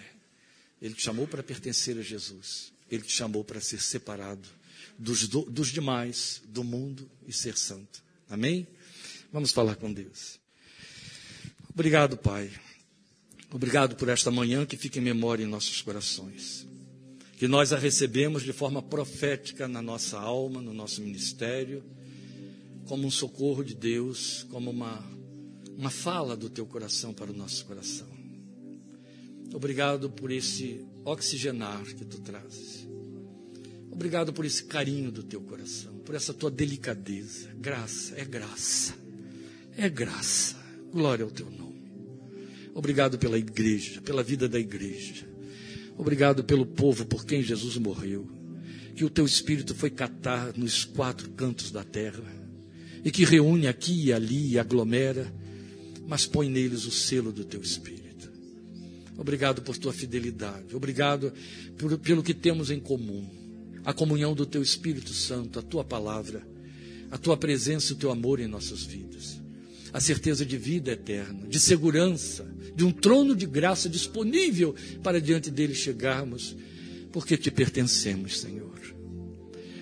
Ele 0.82 0.93
te 0.93 1.01
chamou 1.01 1.28
para 1.28 1.41
pertencer 1.41 1.97
a 1.97 2.01
Jesus. 2.01 2.72
Ele 2.91 3.03
te 3.03 3.11
chamou 3.11 3.43
para 3.43 3.61
ser 3.61 3.82
separado 3.82 4.47
dos, 4.97 5.28
dos 5.28 5.70
demais, 5.70 6.41
do 6.45 6.63
mundo 6.63 7.09
e 7.28 7.34
ser 7.34 7.57
santo. 7.57 8.03
Amém? 8.30 8.67
Vamos 9.32 9.51
falar 9.51 9.76
com 9.76 9.91
Deus. 9.91 10.39
Obrigado, 11.74 12.17
Pai. 12.17 12.51
Obrigado 13.51 13.95
por 13.95 14.09
esta 14.09 14.30
manhã 14.30 14.65
que 14.65 14.78
fica 14.78 14.99
em 14.99 15.01
memória 15.01 15.43
em 15.43 15.47
nossos 15.47 15.82
corações. 15.82 16.67
Que 17.40 17.48
nós 17.48 17.72
a 17.72 17.78
recebemos 17.78 18.44
de 18.44 18.52
forma 18.52 18.82
profética 18.82 19.66
na 19.66 19.82
nossa 19.82 20.20
alma, 20.20 20.62
no 20.62 20.74
nosso 20.74 21.02
ministério, 21.02 21.82
como 22.86 23.08
um 23.08 23.10
socorro 23.10 23.64
de 23.64 23.74
Deus, 23.74 24.46
como 24.50 24.70
uma, 24.70 25.02
uma 25.78 25.90
fala 25.90 26.36
do 26.36 26.50
teu 26.50 26.66
coração 26.66 27.14
para 27.14 27.32
o 27.32 27.34
nosso 27.34 27.66
coração. 27.66 28.10
Obrigado 29.54 30.10
por 30.10 30.32
esse 30.32 30.86
oxigenar 31.06 31.86
que 31.96 32.04
tu 32.04 32.20
trazes. 32.20 32.86
Obrigado 33.90 34.34
por 34.34 34.44
esse 34.44 34.66
carinho 34.66 35.10
do 35.10 35.24
teu 35.24 35.40
coração, 35.40 35.98
por 36.00 36.16
essa 36.16 36.34
tua 36.34 36.52
delicadeza. 36.52 37.54
Graça, 37.56 38.16
é 38.18 38.26
graça. 38.26 38.94
É 39.78 39.88
graça. 39.88 40.58
Glória 40.92 41.24
ao 41.24 41.32
teu 41.32 41.50
nome. 41.50 41.90
Obrigado 42.74 43.18
pela 43.18 43.38
igreja, 43.38 44.02
pela 44.02 44.22
vida 44.22 44.50
da 44.50 44.60
igreja. 44.60 45.28
Obrigado 46.00 46.45
pelo 46.45 46.66
povo 46.66 47.06
por 47.06 47.26
quem 47.26 47.43
Jesus 47.43 47.76
morreu. 47.76 48.26
Que 48.95 49.04
o 49.04 49.10
teu 49.10 49.26
espírito 49.26 49.76
foi 49.76 49.89
catar 49.89 50.54
nos 50.58 50.86
quatro 50.86 51.30
cantos 51.32 51.72
da 51.72 51.84
terra 51.84 52.24
e 53.04 53.12
que 53.12 53.26
reúne 53.26 53.68
aqui 53.68 54.06
e 54.06 54.14
ali 54.14 54.52
e 54.52 54.58
aglomera, 54.58 55.30
mas 56.08 56.26
põe 56.26 56.50
neles 56.50 56.86
o 56.86 56.91
selo 56.91 57.34
do 57.34 57.43
teu 57.43 57.62
espírito. 57.62 58.32
Obrigado 59.18 59.62
por 59.62 59.78
tua 59.78 59.91
fidelidade. 59.91 60.74
Obrigado 60.74 61.34
por, 61.78 61.97
pelo 61.97 62.24
que 62.24 62.34
temos 62.34 62.72
em 62.72 62.80
comum 62.80 63.28
a 63.84 63.91
comunhão 63.91 64.34
do 64.34 64.45
Teu 64.45 64.62
Espírito 64.62 65.14
Santo, 65.14 65.60
a 65.60 65.62
Tua 65.62 65.84
palavra, 65.84 66.47
a 67.12 67.18
Tua 67.18 67.36
presença 67.36 67.91
e 67.91 67.95
o 67.95 68.00
Teu 68.00 68.10
amor 68.10 68.39
em 68.39 68.47
nossas 68.47 68.84
vidas. 68.84 69.41
A 69.92 70.00
certeza 70.00 70.46
de 70.46 70.58
vida 70.58 70.92
eterna, 70.92 71.48
de 71.48 71.60
segurança, 71.60 72.46
de 72.76 72.84
um 72.84 72.92
trono 72.92 73.36
de 73.36 73.46
graça 73.46 73.90
disponível 73.90 74.76
para 75.04 75.20
diante 75.20 75.50
dele 75.50 75.74
chegarmos, 75.74 76.56
porque 77.12 77.36
te 77.36 77.50
pertencemos, 77.50 78.40
Senhor. 78.40 78.70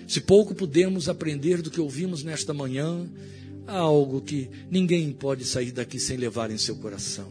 Se 0.06 0.22
pouco 0.22 0.54
pudemos 0.54 1.08
aprender 1.08 1.60
do 1.60 1.70
que 1.70 1.80
ouvimos 1.80 2.24
nesta 2.24 2.54
manhã, 2.54 3.06
há 3.66 3.76
algo 3.76 4.22
que 4.22 4.48
ninguém 4.70 5.12
pode 5.12 5.44
sair 5.44 5.70
daqui 5.70 6.00
sem 6.00 6.16
levar 6.16 6.50
em 6.50 6.56
seu 6.56 6.76
coração. 6.76 7.30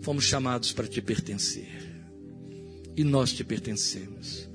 Fomos 0.00 0.24
chamados 0.24 0.72
para 0.72 0.86
te 0.86 1.02
pertencer. 1.02 1.90
E 2.96 3.02
nós 3.02 3.32
te 3.32 3.42
pertencemos. 3.42 4.48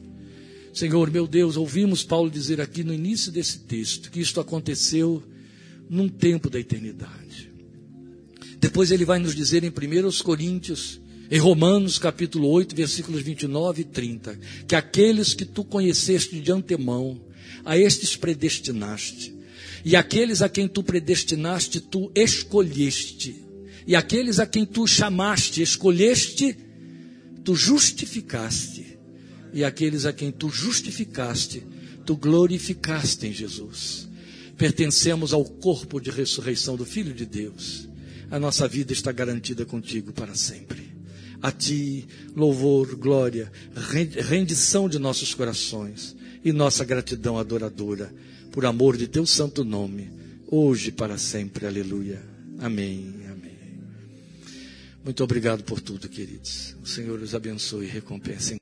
Senhor, 0.73 1.11
meu 1.11 1.27
Deus, 1.27 1.57
ouvimos 1.57 2.03
Paulo 2.03 2.29
dizer 2.29 2.61
aqui 2.61 2.83
no 2.83 2.93
início 2.93 3.31
desse 3.31 3.59
texto 3.59 4.09
que 4.09 4.21
isto 4.21 4.39
aconteceu 4.39 5.23
num 5.89 6.07
tempo 6.09 6.49
da 6.49 6.59
eternidade. 6.59 7.51
Depois 8.59 8.91
ele 8.91 9.05
vai 9.05 9.19
nos 9.19 9.35
dizer 9.35 9.63
em 9.63 9.69
1 9.69 10.23
Coríntios, 10.23 10.99
em 11.29 11.39
Romanos 11.39 11.99
capítulo 11.99 12.49
8, 12.49 12.75
versículos 12.75 13.21
29 13.21 13.81
e 13.81 13.85
30, 13.85 14.39
que 14.67 14.75
aqueles 14.75 15.33
que 15.33 15.45
tu 15.45 15.63
conheceste 15.63 16.39
de 16.39 16.51
antemão, 16.51 17.21
a 17.63 17.77
estes 17.77 18.15
predestinaste, 18.15 19.35
e 19.83 19.95
aqueles 19.95 20.41
a 20.41 20.49
quem 20.49 20.67
tu 20.67 20.83
predestinaste, 20.83 21.79
tu 21.79 22.11
escolheste, 22.15 23.43
e 23.85 23.95
aqueles 23.95 24.39
a 24.39 24.45
quem 24.45 24.65
tu 24.65 24.87
chamaste, 24.87 25.61
escolheste, 25.61 26.57
tu 27.43 27.55
justificaste 27.55 28.97
e 29.53 29.63
aqueles 29.63 30.05
a 30.05 30.13
quem 30.13 30.31
tu 30.31 30.49
justificaste, 30.49 31.63
tu 32.05 32.15
glorificaste 32.15 33.25
em 33.27 33.33
Jesus. 33.33 34.07
Pertencemos 34.57 35.33
ao 35.33 35.45
corpo 35.45 35.99
de 35.99 36.09
ressurreição 36.09 36.75
do 36.75 36.85
Filho 36.85 37.13
de 37.13 37.25
Deus. 37.25 37.87
A 38.31 38.39
nossa 38.39 38.67
vida 38.67 38.91
está 38.91 39.11
garantida 39.11 39.65
contigo 39.65 40.11
para 40.11 40.35
sempre. 40.35 40.87
A 41.41 41.51
ti, 41.51 42.07
louvor, 42.35 42.95
glória, 42.95 43.51
rendição 44.27 44.89
de 44.89 44.97
nossos 44.97 45.33
corações 45.33 46.15
e 46.43 46.51
nossa 46.51 46.83
gratidão 46.83 47.37
adoradora, 47.37 48.13
por 48.51 48.65
amor 48.65 48.97
de 48.97 49.07
teu 49.07 49.25
santo 49.25 49.63
nome, 49.63 50.09
hoje 50.47 50.89
e 50.89 50.91
para 50.91 51.17
sempre. 51.17 51.67
Aleluia. 51.67 52.21
Amém. 52.59 53.13
Amém. 53.29 53.57
Muito 55.03 55.23
obrigado 55.23 55.63
por 55.63 55.79
tudo, 55.79 56.09
queridos. 56.09 56.75
O 56.83 56.87
Senhor 56.87 57.21
os 57.21 57.35
abençoe 57.35 57.85
e 57.85 57.89
recompense. 57.89 58.55